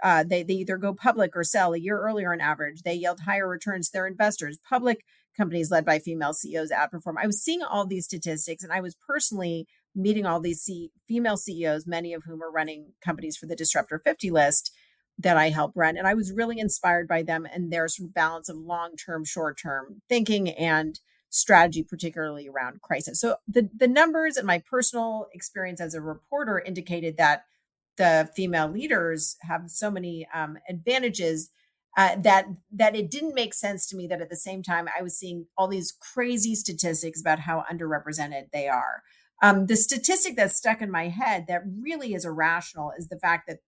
uh, 0.03 0.23
they, 0.23 0.41
they 0.41 0.55
either 0.55 0.77
go 0.77 0.95
public 0.95 1.35
or 1.35 1.43
sell 1.43 1.73
a 1.73 1.79
year 1.79 1.99
earlier 1.99 2.33
on 2.33 2.41
average. 2.41 2.81
They 2.81 2.95
yield 2.95 3.19
higher 3.19 3.47
returns 3.47 3.87
to 3.87 3.93
their 3.93 4.07
investors. 4.07 4.57
Public 4.67 5.05
companies 5.37 5.71
led 5.71 5.85
by 5.85 5.99
female 5.99 6.33
CEOs 6.33 6.71
outperform. 6.71 7.15
I 7.21 7.27
was 7.27 7.41
seeing 7.41 7.61
all 7.61 7.85
these 7.85 8.05
statistics 8.05 8.63
and 8.63 8.73
I 8.73 8.81
was 8.81 8.95
personally 9.07 9.67
meeting 9.95 10.25
all 10.25 10.39
these 10.39 10.61
C- 10.61 10.91
female 11.07 11.37
CEOs, 11.37 11.85
many 11.85 12.13
of 12.13 12.23
whom 12.23 12.41
are 12.41 12.51
running 12.51 12.93
companies 13.03 13.37
for 13.37 13.45
the 13.45 13.55
Disruptor 13.55 13.99
50 14.03 14.31
list 14.31 14.71
that 15.17 15.37
I 15.37 15.49
help 15.49 15.73
run. 15.75 15.97
And 15.97 16.07
I 16.07 16.13
was 16.13 16.31
really 16.31 16.59
inspired 16.59 17.07
by 17.07 17.23
them 17.23 17.45
and 17.51 17.71
their 17.71 17.87
sort 17.87 18.09
of 18.09 18.13
balance 18.13 18.49
of 18.49 18.57
long 18.57 18.95
term, 18.95 19.25
short 19.25 19.59
term 19.61 20.01
thinking 20.09 20.49
and 20.49 20.99
strategy, 21.29 21.83
particularly 21.83 22.49
around 22.49 22.81
crisis. 22.81 23.19
So 23.19 23.35
the, 23.47 23.69
the 23.75 23.87
numbers 23.87 24.35
and 24.35 24.45
my 24.45 24.61
personal 24.69 25.27
experience 25.33 25.79
as 25.79 25.93
a 25.93 26.01
reporter 26.01 26.59
indicated 26.59 27.17
that 27.17 27.45
the 27.97 28.29
female 28.35 28.67
leaders 28.69 29.37
have 29.41 29.69
so 29.69 29.91
many 29.91 30.27
um, 30.33 30.57
advantages 30.69 31.49
uh, 31.97 32.15
that 32.23 32.45
that 32.71 32.95
it 32.95 33.11
didn't 33.11 33.35
make 33.35 33.53
sense 33.53 33.85
to 33.87 33.97
me 33.97 34.07
that 34.07 34.21
at 34.21 34.29
the 34.29 34.35
same 34.35 34.63
time 34.63 34.87
I 34.97 35.01
was 35.01 35.17
seeing 35.17 35.47
all 35.57 35.67
these 35.67 35.93
crazy 36.13 36.55
statistics 36.55 37.19
about 37.19 37.39
how 37.39 37.65
underrepresented 37.71 38.51
they 38.53 38.67
are. 38.67 39.03
Um, 39.41 39.65
the 39.65 39.75
statistic 39.75 40.35
that's 40.35 40.55
stuck 40.55 40.81
in 40.81 40.91
my 40.91 41.07
head 41.07 41.45
that 41.47 41.63
really 41.81 42.13
is 42.13 42.25
irrational 42.25 42.91
is 42.97 43.07
the 43.07 43.19
fact 43.19 43.47
that 43.47 43.59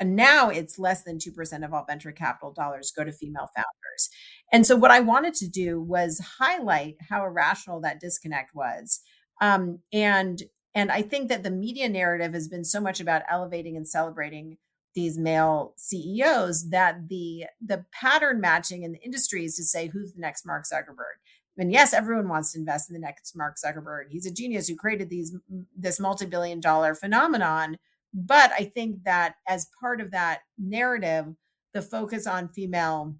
and 0.00 0.16
now 0.16 0.48
it's 0.48 0.78
less 0.78 1.02
than 1.04 1.18
2% 1.18 1.64
of 1.64 1.74
all 1.74 1.84
venture 1.84 2.12
capital 2.12 2.52
dollars 2.52 2.92
go 2.96 3.04
to 3.04 3.12
female 3.12 3.50
founders. 3.54 4.08
And 4.50 4.66
so 4.66 4.74
what 4.74 4.90
I 4.90 5.00
wanted 5.00 5.34
to 5.34 5.48
do 5.48 5.80
was 5.80 6.20
highlight 6.38 6.96
how 7.08 7.24
irrational 7.24 7.80
that 7.82 8.00
disconnect 8.00 8.54
was. 8.54 9.00
Um, 9.40 9.80
and 9.92 10.42
and 10.74 10.90
I 10.90 11.02
think 11.02 11.28
that 11.28 11.42
the 11.42 11.50
media 11.50 11.88
narrative 11.88 12.32
has 12.32 12.48
been 12.48 12.64
so 12.64 12.80
much 12.80 13.00
about 13.00 13.22
elevating 13.30 13.76
and 13.76 13.86
celebrating 13.86 14.56
these 14.94 15.18
male 15.18 15.74
CEOs 15.76 16.70
that 16.70 17.08
the 17.08 17.44
the 17.64 17.84
pattern 17.92 18.40
matching 18.40 18.82
in 18.82 18.92
the 18.92 19.00
industry 19.00 19.44
is 19.44 19.56
to 19.56 19.64
say 19.64 19.88
who's 19.88 20.12
the 20.12 20.20
next 20.20 20.46
Mark 20.46 20.64
Zuckerberg. 20.64 21.18
And 21.58 21.72
yes, 21.72 21.92
everyone 21.92 22.28
wants 22.28 22.52
to 22.52 22.58
invest 22.58 22.88
in 22.88 22.94
the 22.94 23.00
next 23.00 23.36
Mark 23.36 23.56
Zuckerberg. 23.62 24.04
He's 24.10 24.26
a 24.26 24.32
genius 24.32 24.68
who 24.68 24.76
created 24.76 25.10
these 25.10 25.36
this 25.76 26.00
multi-billion 26.00 26.60
dollar 26.60 26.94
phenomenon. 26.94 27.78
But 28.14 28.52
I 28.52 28.64
think 28.64 29.04
that 29.04 29.36
as 29.46 29.68
part 29.80 30.00
of 30.00 30.10
that 30.10 30.40
narrative, 30.58 31.26
the 31.72 31.82
focus 31.82 32.26
on 32.26 32.48
female 32.48 33.16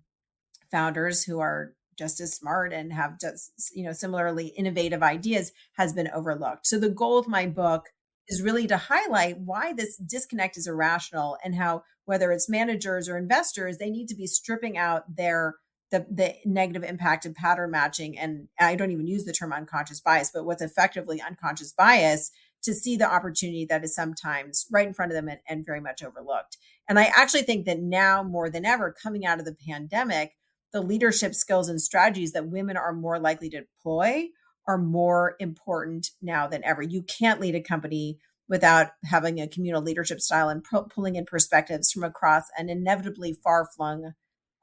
founders 0.71 1.25
who 1.25 1.41
are 1.41 1.75
just 1.99 2.21
as 2.21 2.35
smart 2.35 2.73
and 2.73 2.93
have 2.93 3.21
just 3.21 3.53
you 3.75 3.85
know 3.85 3.93
similarly 3.93 4.49
innovative 4.49 5.03
ideas 5.03 5.53
has 5.75 5.93
been 5.93 6.09
overlooked. 6.09 6.67
So 6.67 6.79
the 6.79 6.89
goal 6.89 7.19
of 7.19 7.29
my 7.29 7.47
book 7.47 7.91
is 8.29 8.43
really 8.43 8.67
to 8.67 8.77
highlight 8.77 9.39
why 9.39 9.73
this 9.73 9.97
disconnect 9.97 10.57
is 10.57 10.67
irrational 10.67 11.37
and 11.45 11.55
how 11.55 11.83
whether 12.05 12.33
it's 12.33 12.49
managers 12.49 13.09
or 13.09 13.17
investors 13.17 13.79
they 13.79 13.91
need 13.91 14.09
to 14.09 14.17
be 14.17 14.27
stripping 14.27 14.79
out 14.79 15.17
their 15.17 15.57
the, 15.93 16.05
the 16.11 16.35
negative 16.45 16.83
impact 16.83 17.25
of 17.25 17.35
pattern 17.35 17.71
matching 17.71 18.19
and 18.19 18.49
i 18.59 18.75
don't 18.75 18.91
even 18.91 19.07
use 19.07 19.25
the 19.25 19.33
term 19.33 19.53
unconscious 19.53 20.01
bias 20.01 20.31
but 20.35 20.45
what's 20.45 20.63
effectively 20.63 21.21
unconscious 21.21 21.73
bias 21.73 22.33
to 22.65 22.75
see 22.75 22.97
the 22.97 23.13
opportunity 23.13 23.65
that 23.65 23.85
is 23.85 23.95
sometimes 23.95 24.67
right 24.73 24.87
in 24.87 24.95
front 24.95 25.13
of 25.13 25.15
them 25.15 25.29
and, 25.29 25.41
and 25.49 25.65
very 25.65 25.81
much 25.81 26.03
overlooked 26.03 26.57
and 26.89 26.99
i 26.99 27.05
actually 27.15 27.43
think 27.43 27.67
that 27.67 27.79
now 27.79 28.23
more 28.23 28.51
than 28.51 28.67
ever 28.67 28.93
coming 29.01 29.25
out 29.25 29.39
of 29.39 29.45
the 29.45 29.57
pandemic 29.69 30.33
the 30.73 30.81
leadership 30.81 31.35
skills 31.35 31.69
and 31.69 31.81
strategies 31.81 32.33
that 32.33 32.49
women 32.49 32.77
are 32.77 32.93
more 32.93 33.19
likely 33.19 33.49
to 33.51 33.61
deploy 33.61 34.27
are 34.67 34.79
more 34.79 35.37
important 35.39 36.11
now 36.21 36.47
than 36.47 36.65
ever. 36.65 36.83
You 36.83 37.03
can't 37.03 37.41
lead 37.41 37.55
a 37.55 37.61
company 37.61 38.19
without 38.49 38.89
having 39.05 39.41
a 39.41 39.49
communal 39.49 39.83
leadership 39.83 40.21
style 40.21 40.49
and 40.49 40.65
pulling 40.91 41.17
in 41.17 41.25
perspectives 41.25 41.91
from 41.91 42.05
across 42.05 42.45
an 42.57 42.69
inevitably 42.69 43.33
far 43.33 43.67
flung 43.67 44.13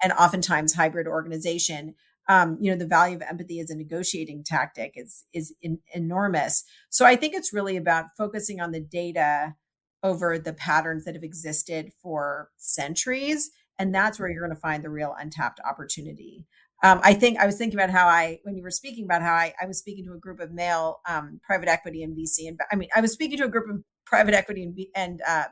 and 0.01 0.13
oftentimes 0.13 0.73
hybrid 0.73 1.07
organization. 1.07 1.95
Um, 2.27 2.57
you 2.61 2.71
know, 2.71 2.77
the 2.77 2.85
value 2.85 3.15
of 3.15 3.23
empathy 3.23 3.59
as 3.59 3.71
a 3.71 3.75
negotiating 3.75 4.43
tactic 4.45 4.93
is 4.95 5.25
is 5.33 5.53
in, 5.61 5.79
enormous. 5.93 6.63
So 6.89 7.05
I 7.05 7.15
think 7.15 7.33
it's 7.33 7.53
really 7.53 7.77
about 7.77 8.05
focusing 8.17 8.61
on 8.61 8.71
the 8.71 8.81
data 8.81 9.55
over 10.03 10.37
the 10.39 10.53
patterns 10.53 11.05
that 11.05 11.15
have 11.15 11.23
existed 11.23 11.91
for 12.01 12.49
centuries, 12.57 13.49
and 13.77 13.93
that's 13.93 14.19
where 14.19 14.29
you're 14.29 14.45
going 14.45 14.55
to 14.55 14.61
find 14.61 14.83
the 14.83 14.89
real 14.89 15.15
untapped 15.19 15.59
opportunity 15.67 16.45
um, 16.81 17.01
I 17.03 17.13
think 17.13 17.37
I 17.39 17.45
was 17.45 17.57
thinking 17.57 17.77
about 17.77 17.89
how 17.89 18.07
I, 18.07 18.39
when 18.43 18.55
you 18.55 18.63
were 18.63 18.71
speaking 18.71 19.03
about 19.03 19.21
how 19.21 19.33
I, 19.33 19.53
I 19.61 19.65
was 19.65 19.77
speaking 19.77 20.05
to 20.05 20.13
a 20.13 20.17
group 20.17 20.39
of 20.39 20.51
male 20.51 21.01
um, 21.07 21.41
private 21.43 21.67
equity 21.67 22.03
and 22.03 22.17
VC, 22.17 22.47
and 22.47 22.59
I 22.71 22.75
mean, 22.75 22.89
I 22.95 23.01
was 23.01 23.11
speaking 23.11 23.37
to 23.39 23.45
a 23.45 23.49
group 23.49 23.69
of 23.69 23.83
private 24.05 24.33
equity 24.33 24.63
and, 24.63 24.79
and 24.95 25.21
uh, 25.27 25.45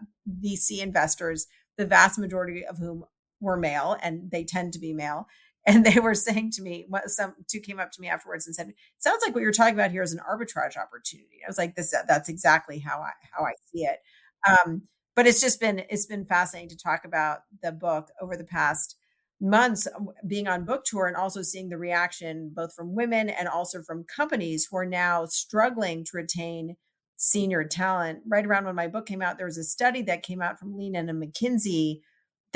VC 0.43 0.79
investors, 0.79 1.47
the 1.77 1.85
vast 1.85 2.17
majority 2.17 2.65
of 2.65 2.77
whom 2.77 3.03
were 3.39 3.57
male, 3.57 3.97
and 4.01 4.31
they 4.31 4.43
tend 4.43 4.73
to 4.73 4.79
be 4.79 4.93
male. 4.93 5.27
And 5.69 5.85
they 5.85 5.99
were 5.99 6.15
saying 6.15 6.51
to 6.51 6.61
me, 6.61 6.87
some 7.07 7.35
two 7.49 7.59
came 7.59 7.77
up 7.77 7.91
to 7.91 7.99
me 7.99 8.07
afterwards 8.07 8.47
and 8.47 8.55
said, 8.55 8.71
"Sounds 8.99 9.21
like 9.25 9.35
what 9.35 9.41
you're 9.41 9.51
talking 9.51 9.73
about 9.73 9.91
here 9.91 10.01
is 10.01 10.13
an 10.13 10.21
arbitrage 10.21 10.77
opportunity." 10.77 11.39
I 11.45 11.49
was 11.49 11.57
like, 11.57 11.75
"This, 11.75 11.93
that's 12.07 12.29
exactly 12.29 12.79
how 12.79 13.01
I 13.01 13.11
how 13.33 13.43
I 13.43 13.51
see 13.69 13.83
it." 13.83 13.99
Um, 14.47 14.83
but 15.13 15.27
it's 15.27 15.41
just 15.41 15.59
been 15.59 15.83
it's 15.89 16.05
been 16.05 16.23
fascinating 16.23 16.69
to 16.69 16.77
talk 16.77 17.03
about 17.03 17.39
the 17.61 17.73
book 17.73 18.07
over 18.21 18.37
the 18.37 18.45
past 18.45 18.95
months 19.41 19.87
uh, 19.87 19.99
being 20.25 20.47
on 20.47 20.63
book 20.63 20.85
tour 20.85 21.07
and 21.07 21.15
also 21.15 21.41
seeing 21.41 21.69
the 21.69 21.77
reaction 21.77 22.51
both 22.55 22.73
from 22.73 22.95
women 22.95 23.29
and 23.29 23.47
also 23.47 23.81
from 23.81 24.03
companies 24.03 24.67
who 24.69 24.77
are 24.77 24.85
now 24.85 25.25
struggling 25.25 26.03
to 26.03 26.11
retain 26.13 26.75
senior 27.17 27.63
talent. 27.63 28.19
Right 28.27 28.45
around 28.45 28.65
when 28.65 28.75
my 28.75 28.87
book 28.87 29.05
came 29.05 29.21
out, 29.21 29.37
there 29.37 29.47
was 29.47 29.57
a 29.57 29.63
study 29.63 30.01
that 30.03 30.23
came 30.23 30.41
out 30.41 30.59
from 30.59 30.77
Lean 30.77 30.95
In 30.95 31.07
McKinsey 31.07 32.01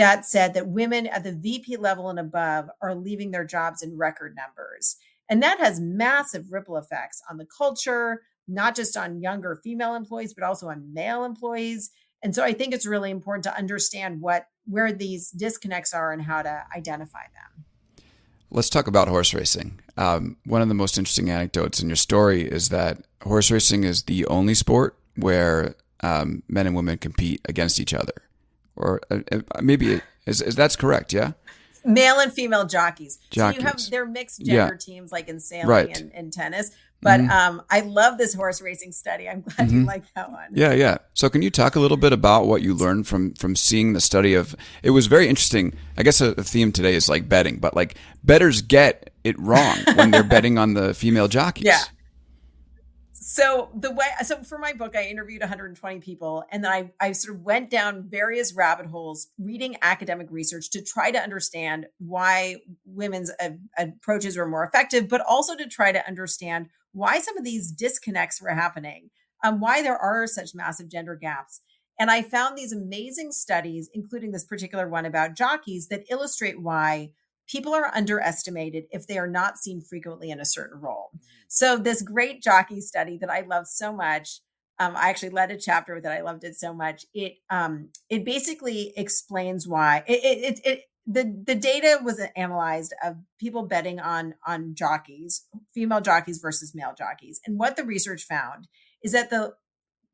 that 0.02 0.26
said 0.26 0.56
that 0.56 0.68
women 0.68 1.06
at 1.06 1.24
the 1.24 1.32
VP 1.32 1.78
level 1.78 2.10
and 2.10 2.18
above 2.18 2.72
are 2.82 2.96
leaving 2.96 3.30
their 3.30 3.46
jobs 3.46 3.84
in 3.84 3.96
record 3.96 4.36
numbers. 4.36 4.96
And 5.30 5.44
that 5.44 5.60
has 5.60 5.80
massive 5.80 6.52
ripple 6.52 6.78
effects 6.78 7.22
on 7.30 7.38
the 7.38 7.46
culture, 7.46 8.24
not 8.48 8.76
just 8.76 8.98
on 8.98 9.22
younger 9.22 9.62
female 9.64 9.94
employees, 9.94 10.34
but 10.34 10.44
also 10.44 10.70
on 10.70 10.92
male 10.92 11.24
employees. 11.24 11.92
And 12.24 12.34
so 12.34 12.44
I 12.44 12.52
think 12.52 12.74
it's 12.74 12.88
really 12.88 13.12
important 13.12 13.44
to 13.44 13.56
understand 13.56 14.22
what 14.22 14.48
where 14.66 14.92
these 14.92 15.30
disconnects 15.30 15.94
are 15.94 16.12
and 16.12 16.24
how 16.24 16.42
to 16.42 16.64
identify 16.76 17.24
them. 17.34 17.66
Let's 18.50 18.70
talk 18.70 18.88
about 18.88 19.08
horse 19.08 19.36
racing. 19.36 19.82
Um, 19.98 20.38
one 20.46 20.64
of 20.64 20.68
the 20.68 20.74
most 20.74 20.98
interesting 20.98 21.30
anecdotes 21.30 21.80
in 21.80 21.90
your 21.90 21.96
story 21.96 22.42
is 22.42 22.70
that 22.70 23.04
horse 23.22 23.52
racing 23.52 23.84
is 23.84 24.04
the 24.04 24.26
only 24.26 24.56
sport 24.56 24.98
where 25.16 25.76
um, 26.02 26.42
men 26.48 26.66
and 26.66 26.76
women 26.76 26.98
compete 26.98 27.42
against 27.48 27.80
each 27.80 27.94
other, 27.94 28.14
or 28.82 29.02
uh, 29.10 29.20
uh 29.32 29.62
maybe 29.62 30.02
is, 30.26 30.42
is 30.42 30.56
that's 30.56 30.76
correct? 30.76 31.14
Yeah, 31.14 31.34
male 31.86 32.20
and 32.20 32.32
female 32.32 32.66
jockeys. 32.66 33.20
jockeys. 33.30 33.56
So 33.56 33.62
you 33.62 33.68
have 33.68 33.90
their 33.90 34.06
mixed 34.06 34.44
gender 34.44 34.74
yeah. 34.74 34.78
teams 34.78 35.12
like 35.12 35.28
in 35.28 35.40
sailing 35.40 35.68
right. 35.68 35.98
and, 35.98 36.12
and, 36.14 36.34
tennis. 36.34 36.72
But 37.04 37.20
mm-hmm. 37.20 37.32
um, 37.32 37.62
I 37.72 37.80
love 37.80 38.20
this 38.20 38.36
horse 38.36 38.62
racing 38.62 38.92
study. 38.92 39.28
I'm 39.28 39.42
glad 39.56 39.68
mm-hmm. 39.68 39.80
you 39.80 39.86
like 39.86 40.04
that 40.14 40.32
one. 40.32 40.50
Yeah, 40.54 40.74
yeah. 40.74 41.00
So 41.14 41.30
can 41.30 41.42
you 41.42 41.50
talk 41.50 41.76
a 41.76 41.80
little 41.80 41.98
bit 41.98 42.14
about 42.14 42.46
what 42.46 42.62
you 42.62 42.76
learned 42.76 43.08
from 43.08 43.34
from 43.34 43.56
seeing 43.56 43.94
the 43.94 44.02
study 44.02 44.36
of? 44.36 44.56
It 44.84 44.92
was 44.92 45.08
very 45.08 45.28
interesting. 45.28 45.74
I 45.98 46.04
guess 46.04 46.22
a, 46.22 46.32
a 46.32 46.44
theme 46.44 46.72
today 46.72 46.94
is 46.94 47.10
like 47.10 47.28
betting, 47.28 47.58
but 47.58 47.76
like 47.76 47.96
bettors 48.24 48.62
get 48.62 49.12
it 49.24 49.38
wrong 49.40 49.78
when 49.96 50.12
they're 50.12 50.24
betting 50.36 50.58
on 50.58 50.76
the 50.76 50.94
female 50.94 51.28
jockeys. 51.28 51.66
Yeah 51.66 51.82
so 53.34 53.70
the 53.74 53.92
way 53.92 54.08
so 54.24 54.44
for 54.44 54.58
my 54.58 54.74
book 54.74 54.94
i 54.96 55.06
interviewed 55.06 55.42
120 55.42 56.00
people 56.00 56.44
and 56.52 56.64
then 56.64 56.72
I, 56.72 56.92
I 57.00 57.12
sort 57.14 57.38
of 57.38 57.44
went 57.44 57.70
down 57.70 58.10
various 58.10 58.54
rabbit 58.54 58.88
holes 58.88 59.28
reading 59.40 59.78
academic 59.82 60.28
research 60.30 60.70
to 60.72 60.82
try 60.84 61.12
to 61.12 61.18
understand 61.20 61.86
why 62.00 62.58
women's 62.86 63.32
approaches 63.78 64.36
were 64.36 64.48
more 64.48 64.66
effective 64.66 65.08
but 65.08 65.22
also 65.22 65.56
to 65.56 65.68
try 65.68 65.94
to 65.94 66.06
understand 66.06 66.68
why 66.92 67.20
some 67.20 67.38
of 67.38 67.46
these 67.46 67.72
disconnects 67.72 68.42
were 68.42 68.50
happening 68.50 69.10
um, 69.44 69.62
why 69.62 69.82
there 69.82 69.98
are 69.98 70.28
such 70.28 70.54
massive 70.54 70.90
gender 70.90 71.16
gaps. 71.16 71.62
And 71.98 72.12
i 72.12 72.22
found 72.22 72.58
these 72.58 72.74
amazing 72.74 73.32
studies 73.32 73.90
including 73.94 74.32
this 74.32 74.46
particular 74.46 74.90
one 74.90 75.06
about 75.06 75.38
jockeys 75.38 75.88
that 75.88 76.04
illustrate 76.10 76.62
why 76.62 77.12
people 77.52 77.74
are 77.74 77.92
underestimated 77.94 78.86
if 78.92 79.06
they 79.08 79.18
are 79.18 79.28
not 79.28 79.58
seen 79.58 79.82
frequently 79.82 80.32
in 80.32 80.40
a 80.40 80.46
certain 80.46 80.80
role. 80.80 81.10
Mm-hmm. 81.10 81.26
So, 81.48 81.78
this 81.78 82.02
great 82.02 82.42
jockey 82.42 82.82
study 82.82 83.18
that 83.18 83.30
I 83.30 83.42
love 83.42 83.68
so 83.68 83.92
much, 83.92 84.40
um, 84.80 84.96
I 84.96 85.10
actually 85.10 85.30
led 85.30 85.52
a 85.52 85.58
chapter 85.58 85.94
with 85.94 86.06
it. 86.06 86.10
I 86.10 86.22
loved 86.22 86.44
it 86.44 86.56
so 86.56 86.74
much. 86.74 87.06
It 87.14 87.34
um, 87.50 87.90
it 88.10 88.24
basically 88.24 88.94
explains 88.96 89.68
why 89.68 90.04
it, 90.08 90.22
it, 90.24 90.62
it 90.64 90.82
the 91.06 91.44
the 91.46 91.56
data 91.56 92.00
was 92.04 92.22
analyzed 92.36 92.94
of 93.04 93.18
people 93.40 93.64
betting 93.64 94.00
on 94.00 94.36
on 94.48 94.74
jockeys, 94.74 95.46
female 95.74 96.02
jockeys 96.02 96.40
versus 96.40 96.74
male 96.74 96.94
jockeys, 96.98 97.42
and 97.46 97.60
what 97.60 97.76
the 97.76 97.84
research 97.84 98.24
found 98.24 98.68
is 99.04 99.12
that 99.12 99.30
the 99.30 99.54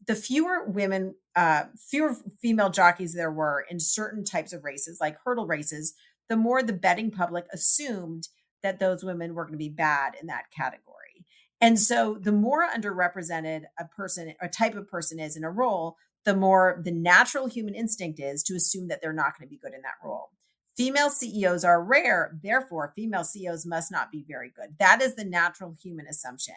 the 0.08 0.16
fewer 0.16 0.66
women, 0.66 1.16
uh, 1.36 1.66
fewer 1.78 2.16
female 2.42 2.70
jockeys 2.70 3.14
there 3.14 3.32
were 3.32 3.66
in 3.70 3.80
certain 3.80 4.24
types 4.24 4.54
of 4.54 4.64
races, 4.64 5.00
like 5.02 5.18
hurdle 5.24 5.46
races, 5.46 5.94
the 6.30 6.36
more 6.36 6.64
the 6.64 6.74
betting 6.74 7.12
public 7.12 7.46
assumed 7.52 8.28
that 8.64 8.80
those 8.80 9.04
women 9.04 9.34
were 9.34 9.44
going 9.44 9.54
to 9.54 9.58
be 9.58 9.70
bad 9.70 10.14
in 10.20 10.28
that 10.28 10.52
category. 10.56 11.26
And 11.60 11.80
so 11.80 12.18
the 12.20 12.32
more 12.32 12.68
underrepresented 12.68 13.64
a 13.80 13.86
person, 13.86 14.34
a 14.42 14.48
type 14.48 14.76
of 14.76 14.88
person 14.88 15.20
is 15.20 15.36
in 15.36 15.44
a 15.44 15.50
role, 15.50 15.96
the 16.26 16.36
more 16.36 16.82
the 16.84 16.92
natural 16.92 17.48
human 17.48 17.74
instinct 17.74 18.20
is 18.20 18.44
to 18.44 18.56
assume 18.56 18.90
that 18.90 19.02
they're 19.02 19.14
not 19.14 19.38
going 19.38 19.48
to 19.48 19.50
be 19.50 19.58
good 19.58 19.74
in 19.74 19.82
that 19.82 19.96
role. 20.04 20.30
Female 20.76 21.10
CEOs 21.10 21.64
are 21.64 21.84
rare, 21.84 22.38
therefore, 22.44 22.94
female 22.96 23.24
CEOs 23.24 23.66
must 23.66 23.92
not 23.92 24.12
be 24.12 24.24
very 24.28 24.52
good. 24.56 24.76
That 24.78 25.02
is 25.02 25.16
the 25.16 25.26
natural 25.26 25.76
human 25.82 26.06
assumption. 26.06 26.54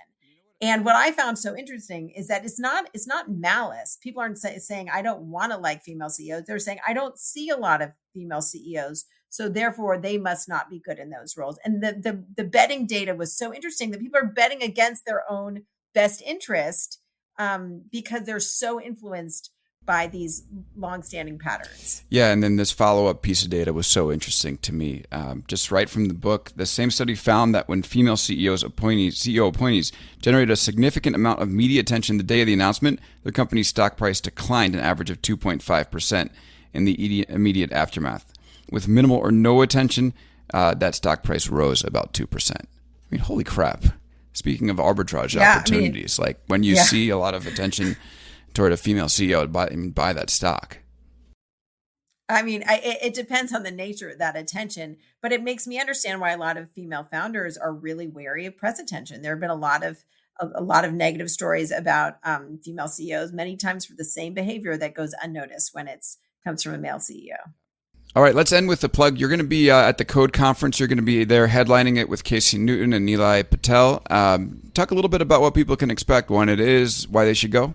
And 0.60 0.84
what 0.84 0.96
I 0.96 1.10
found 1.12 1.38
so 1.38 1.56
interesting 1.56 2.10
is 2.10 2.28
that 2.28 2.44
it's 2.44 2.60
not 2.60 2.90
it's 2.92 3.06
not 3.06 3.30
malice. 3.30 3.96
People 4.02 4.20
aren't 4.20 4.36
say, 4.36 4.58
saying 4.58 4.90
I 4.92 5.00
don't 5.00 5.22
want 5.22 5.52
to 5.52 5.58
like 5.58 5.82
female 5.82 6.10
CEOs. 6.10 6.44
They're 6.46 6.58
saying 6.58 6.80
I 6.86 6.92
don't 6.92 7.18
see 7.18 7.48
a 7.48 7.56
lot 7.56 7.80
of 7.80 7.92
female 8.12 8.42
CEOs 8.42 9.06
so 9.30 9.48
therefore, 9.48 9.96
they 9.96 10.18
must 10.18 10.48
not 10.48 10.68
be 10.68 10.80
good 10.80 10.98
in 10.98 11.10
those 11.10 11.36
roles. 11.36 11.58
And 11.64 11.82
the, 11.82 11.92
the, 11.92 12.24
the 12.36 12.44
betting 12.44 12.86
data 12.86 13.14
was 13.14 13.36
so 13.36 13.54
interesting 13.54 13.92
that 13.92 14.00
people 14.00 14.20
are 14.20 14.26
betting 14.26 14.62
against 14.62 15.06
their 15.06 15.22
own 15.30 15.62
best 15.94 16.20
interest 16.20 17.00
um, 17.38 17.84
because 17.90 18.24
they're 18.24 18.40
so 18.40 18.80
influenced 18.80 19.50
by 19.86 20.08
these 20.08 20.44
long-standing 20.76 21.38
patterns. 21.38 22.02
Yeah, 22.10 22.32
and 22.32 22.42
then 22.42 22.56
this 22.56 22.70
follow-up 22.70 23.22
piece 23.22 23.42
of 23.44 23.50
data 23.50 23.72
was 23.72 23.86
so 23.86 24.12
interesting 24.12 24.58
to 24.58 24.74
me. 24.74 25.04
Um, 25.10 25.44
just 25.48 25.70
right 25.70 25.88
from 25.88 26.06
the 26.06 26.14
book, 26.14 26.52
the 26.54 26.66
same 26.66 26.90
study 26.90 27.14
found 27.14 27.54
that 27.54 27.68
when 27.68 27.82
female 27.82 28.16
CEOs 28.16 28.62
appointees, 28.62 29.16
CEO 29.16 29.48
appointees 29.48 29.90
generated 30.20 30.50
a 30.50 30.56
significant 30.56 31.16
amount 31.16 31.40
of 31.40 31.48
media 31.48 31.80
attention 31.80 32.18
the 32.18 32.22
day 32.22 32.40
of 32.40 32.46
the 32.46 32.52
announcement, 32.52 33.00
their 33.22 33.32
company's 33.32 33.68
stock 33.68 33.96
price 33.96 34.20
declined 34.20 34.74
an 34.74 34.80
average 34.80 35.10
of 35.10 35.22
2.5 35.22 35.90
percent 35.90 36.30
in 36.74 36.84
the 36.84 37.24
immediate 37.28 37.72
aftermath 37.72 38.32
with 38.70 38.88
minimal 38.88 39.16
or 39.16 39.30
no 39.30 39.62
attention, 39.62 40.14
uh, 40.52 40.74
that 40.74 40.94
stock 40.94 41.22
price 41.22 41.48
rose 41.48 41.84
about 41.84 42.12
2%. 42.12 42.52
I 42.56 42.66
mean, 43.10 43.20
holy 43.20 43.44
crap. 43.44 43.84
Speaking 44.32 44.70
of 44.70 44.76
arbitrage 44.76 45.34
yeah, 45.34 45.56
opportunities, 45.56 46.18
I 46.18 46.22
mean, 46.22 46.26
like 46.28 46.40
when 46.46 46.62
you 46.62 46.76
yeah. 46.76 46.82
see 46.82 47.10
a 47.10 47.18
lot 47.18 47.34
of 47.34 47.46
attention 47.46 47.96
toward 48.54 48.72
a 48.72 48.76
female 48.76 49.06
CEO, 49.06 49.50
buy, 49.50 49.66
I 49.66 49.70
mean, 49.70 49.90
buy 49.90 50.12
that 50.12 50.30
stock. 50.30 50.78
I 52.28 52.42
mean, 52.42 52.62
I, 52.66 52.98
it 53.02 53.14
depends 53.14 53.52
on 53.52 53.64
the 53.64 53.72
nature 53.72 54.08
of 54.08 54.18
that 54.18 54.36
attention, 54.36 54.98
but 55.20 55.32
it 55.32 55.42
makes 55.42 55.66
me 55.66 55.80
understand 55.80 56.20
why 56.20 56.30
a 56.30 56.38
lot 56.38 56.56
of 56.56 56.70
female 56.70 57.02
founders 57.02 57.58
are 57.58 57.72
really 57.72 58.06
wary 58.06 58.46
of 58.46 58.56
press 58.56 58.78
attention. 58.78 59.20
There 59.20 59.32
have 59.32 59.40
been 59.40 59.50
a 59.50 59.54
lot 59.56 59.84
of 59.84 60.04
a, 60.38 60.48
a 60.54 60.62
lot 60.62 60.84
of 60.84 60.92
negative 60.92 61.28
stories 61.28 61.72
about 61.72 62.18
um, 62.22 62.60
female 62.64 62.86
CEOs, 62.86 63.32
many 63.32 63.56
times 63.56 63.84
for 63.84 63.94
the 63.94 64.04
same 64.04 64.32
behavior 64.32 64.76
that 64.76 64.94
goes 64.94 65.12
unnoticed 65.20 65.74
when 65.74 65.88
it 65.88 66.06
comes 66.44 66.62
from 66.62 66.74
a 66.74 66.78
male 66.78 66.98
CEO. 66.98 67.36
All 68.16 68.24
right, 68.24 68.34
let's 68.34 68.50
end 68.50 68.66
with 68.66 68.80
the 68.80 68.88
plug. 68.88 69.18
You're 69.18 69.28
going 69.28 69.38
to 69.38 69.44
be 69.44 69.70
uh, 69.70 69.82
at 69.82 69.96
the 69.98 70.04
Code 70.04 70.32
Conference. 70.32 70.80
You're 70.80 70.88
going 70.88 70.98
to 70.98 71.02
be 71.02 71.22
there 71.22 71.46
headlining 71.46 71.96
it 71.96 72.08
with 72.08 72.24
Casey 72.24 72.58
Newton 72.58 72.92
and 72.92 73.08
Nilay 73.08 73.48
Patel. 73.48 74.02
Um, 74.10 74.72
talk 74.74 74.90
a 74.90 74.96
little 74.96 75.08
bit 75.08 75.22
about 75.22 75.42
what 75.42 75.54
people 75.54 75.76
can 75.76 75.92
expect, 75.92 76.28
when 76.28 76.48
it 76.48 76.58
is, 76.58 77.06
why 77.06 77.24
they 77.24 77.34
should 77.34 77.52
go. 77.52 77.72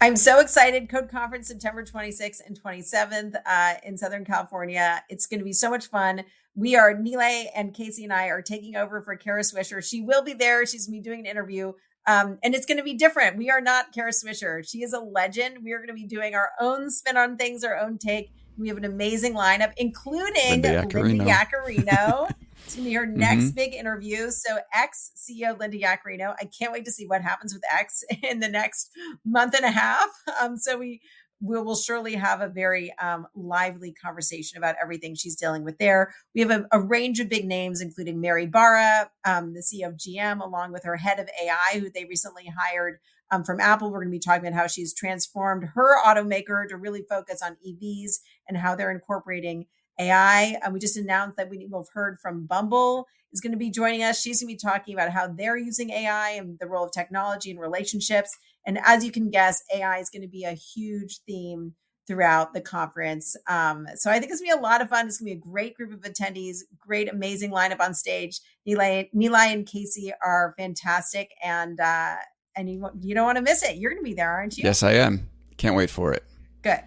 I'm 0.00 0.14
so 0.14 0.38
excited. 0.38 0.88
Code 0.88 1.10
Conference 1.10 1.48
September 1.48 1.84
26th 1.84 2.40
and 2.46 2.62
27th 2.62 3.34
uh, 3.44 3.74
in 3.82 3.98
Southern 3.98 4.24
California. 4.24 5.02
It's 5.08 5.26
going 5.26 5.40
to 5.40 5.44
be 5.44 5.52
so 5.52 5.70
much 5.70 5.86
fun. 5.86 6.22
We 6.54 6.76
are, 6.76 6.94
Nilay 6.94 7.46
and 7.56 7.74
Casey 7.74 8.04
and 8.04 8.12
I 8.12 8.26
are 8.26 8.42
taking 8.42 8.76
over 8.76 9.02
for 9.02 9.16
Kara 9.16 9.42
Swisher. 9.42 9.84
She 9.84 10.02
will 10.02 10.22
be 10.22 10.34
there. 10.34 10.64
She's 10.66 10.86
going 10.86 11.02
to 11.02 11.02
be 11.02 11.10
doing 11.10 11.20
an 11.20 11.26
interview. 11.26 11.72
Um, 12.06 12.38
and 12.44 12.54
it's 12.54 12.64
going 12.64 12.78
to 12.78 12.84
be 12.84 12.94
different. 12.94 13.38
We 13.38 13.50
are 13.50 13.60
not 13.60 13.92
Kara 13.92 14.12
Swisher. 14.12 14.64
She 14.64 14.84
is 14.84 14.92
a 14.92 15.00
legend. 15.00 15.64
We 15.64 15.72
are 15.72 15.78
going 15.78 15.88
to 15.88 15.94
be 15.94 16.06
doing 16.06 16.36
our 16.36 16.52
own 16.60 16.90
spin 16.90 17.16
on 17.16 17.36
things, 17.36 17.64
our 17.64 17.76
own 17.76 17.98
take. 17.98 18.30
We 18.58 18.68
have 18.68 18.76
an 18.76 18.84
amazing 18.84 19.34
lineup, 19.34 19.72
including 19.76 20.62
Linda 20.62 20.82
Yaccarino. 20.82 22.30
it's 22.64 22.74
going 22.74 22.84
to 22.84 22.90
be 22.90 22.94
her 22.94 23.06
next 23.06 23.44
mm-hmm. 23.44 23.54
big 23.54 23.74
interview. 23.74 24.30
So, 24.30 24.58
X 24.74 25.12
CEO 25.16 25.58
Linda 25.58 25.78
Yaccarino. 25.78 26.34
I 26.40 26.50
can't 26.58 26.72
wait 26.72 26.84
to 26.86 26.90
see 26.90 27.06
what 27.06 27.22
happens 27.22 27.54
with 27.54 27.62
X 27.72 28.02
in 28.22 28.40
the 28.40 28.48
next 28.48 28.90
month 29.24 29.54
and 29.54 29.64
a 29.64 29.70
half. 29.70 30.08
Um, 30.42 30.56
so, 30.56 30.76
we 30.76 31.00
we 31.40 31.60
will 31.60 31.76
surely 31.76 32.14
have 32.14 32.40
a 32.40 32.48
very 32.48 32.92
um, 32.98 33.26
lively 33.34 33.92
conversation 33.92 34.58
about 34.58 34.74
everything 34.82 35.14
she's 35.14 35.36
dealing 35.36 35.64
with 35.64 35.78
there. 35.78 36.12
We 36.34 36.40
have 36.40 36.50
a, 36.50 36.66
a 36.72 36.80
range 36.80 37.20
of 37.20 37.28
big 37.28 37.46
names, 37.46 37.80
including 37.80 38.20
Mary 38.20 38.46
Barra, 38.46 39.10
um, 39.24 39.54
the 39.54 39.60
CEO 39.60 39.88
of 39.88 39.94
GM, 39.94 40.40
along 40.40 40.72
with 40.72 40.84
her 40.84 40.96
head 40.96 41.20
of 41.20 41.28
AI, 41.40 41.78
who 41.78 41.90
they 41.90 42.06
recently 42.06 42.50
hired 42.58 42.98
um, 43.30 43.44
from 43.44 43.60
Apple. 43.60 43.90
We're 43.90 44.00
going 44.00 44.08
to 44.08 44.16
be 44.16 44.18
talking 44.18 44.46
about 44.46 44.58
how 44.58 44.66
she's 44.66 44.94
transformed 44.94 45.68
her 45.74 46.02
automaker 46.04 46.68
to 46.68 46.76
really 46.76 47.04
focus 47.08 47.40
on 47.42 47.56
EVs 47.66 48.18
and 48.48 48.56
how 48.56 48.74
they're 48.74 48.90
incorporating 48.90 49.66
AI. 49.98 50.58
Um, 50.64 50.72
we 50.72 50.78
just 50.78 50.96
announced 50.96 51.36
that 51.36 51.50
we, 51.50 51.68
have 51.72 51.88
heard 51.92 52.18
from 52.20 52.46
Bumble 52.46 53.06
is 53.32 53.40
going 53.40 53.52
to 53.52 53.58
be 53.58 53.70
joining 53.70 54.02
us. 54.02 54.20
She's 54.20 54.40
going 54.40 54.48
to 54.48 54.54
be 54.54 54.68
talking 54.70 54.94
about 54.94 55.10
how 55.10 55.28
they're 55.28 55.56
using 55.56 55.90
AI 55.90 56.30
and 56.30 56.58
the 56.58 56.66
role 56.66 56.84
of 56.84 56.92
technology 56.92 57.50
in 57.50 57.58
relationships. 57.58 58.30
And 58.66 58.78
as 58.84 59.04
you 59.04 59.12
can 59.12 59.30
guess, 59.30 59.62
AI 59.74 59.98
is 59.98 60.10
going 60.10 60.22
to 60.22 60.28
be 60.28 60.44
a 60.44 60.52
huge 60.52 61.20
theme 61.26 61.74
throughout 62.08 62.54
the 62.54 62.60
conference. 62.60 63.36
Um, 63.48 63.86
so 63.94 64.10
I 64.10 64.18
think 64.18 64.32
it's 64.32 64.40
gonna 64.40 64.54
be 64.54 64.58
a 64.58 64.62
lot 64.62 64.80
of 64.80 64.88
fun. 64.88 65.06
It's 65.06 65.18
gonna 65.18 65.32
be 65.32 65.36
a 65.36 65.40
great 65.40 65.76
group 65.76 65.92
of 65.92 66.10
attendees, 66.10 66.60
great, 66.78 67.12
amazing 67.12 67.50
lineup 67.50 67.80
on 67.80 67.92
stage. 67.92 68.40
Nilay, 68.66 69.10
Nilay 69.14 69.52
and 69.52 69.66
Casey 69.66 70.10
are 70.24 70.54
fantastic, 70.56 71.30
and 71.44 71.78
uh, 71.78 72.16
and 72.56 72.70
you 72.70 72.90
you 73.02 73.14
don't 73.14 73.26
want 73.26 73.36
to 73.36 73.42
miss 73.42 73.62
it. 73.62 73.76
You're 73.76 73.90
going 73.90 74.02
to 74.02 74.08
be 74.08 74.14
there, 74.14 74.30
aren't 74.30 74.56
you? 74.56 74.64
Yes, 74.64 74.82
I 74.82 74.92
am. 74.92 75.28
Can't 75.58 75.76
wait 75.76 75.90
for 75.90 76.14
it. 76.14 76.24
Good. 76.62 76.80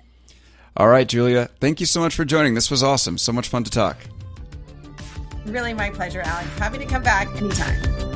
All 0.77 0.87
right, 0.87 1.07
Julia. 1.07 1.49
Thank 1.59 1.79
you 1.79 1.85
so 1.85 1.99
much 1.99 2.15
for 2.15 2.25
joining. 2.25 2.53
This 2.53 2.71
was 2.71 2.81
awesome. 2.83 3.17
So 3.17 3.31
much 3.31 3.49
fun 3.49 3.63
to 3.63 3.71
talk. 3.71 3.97
Really, 5.45 5.73
my 5.73 5.89
pleasure, 5.89 6.21
Alex. 6.21 6.47
Happy 6.59 6.77
to 6.77 6.85
come 6.85 7.03
back 7.03 7.27
anytime. 7.35 8.10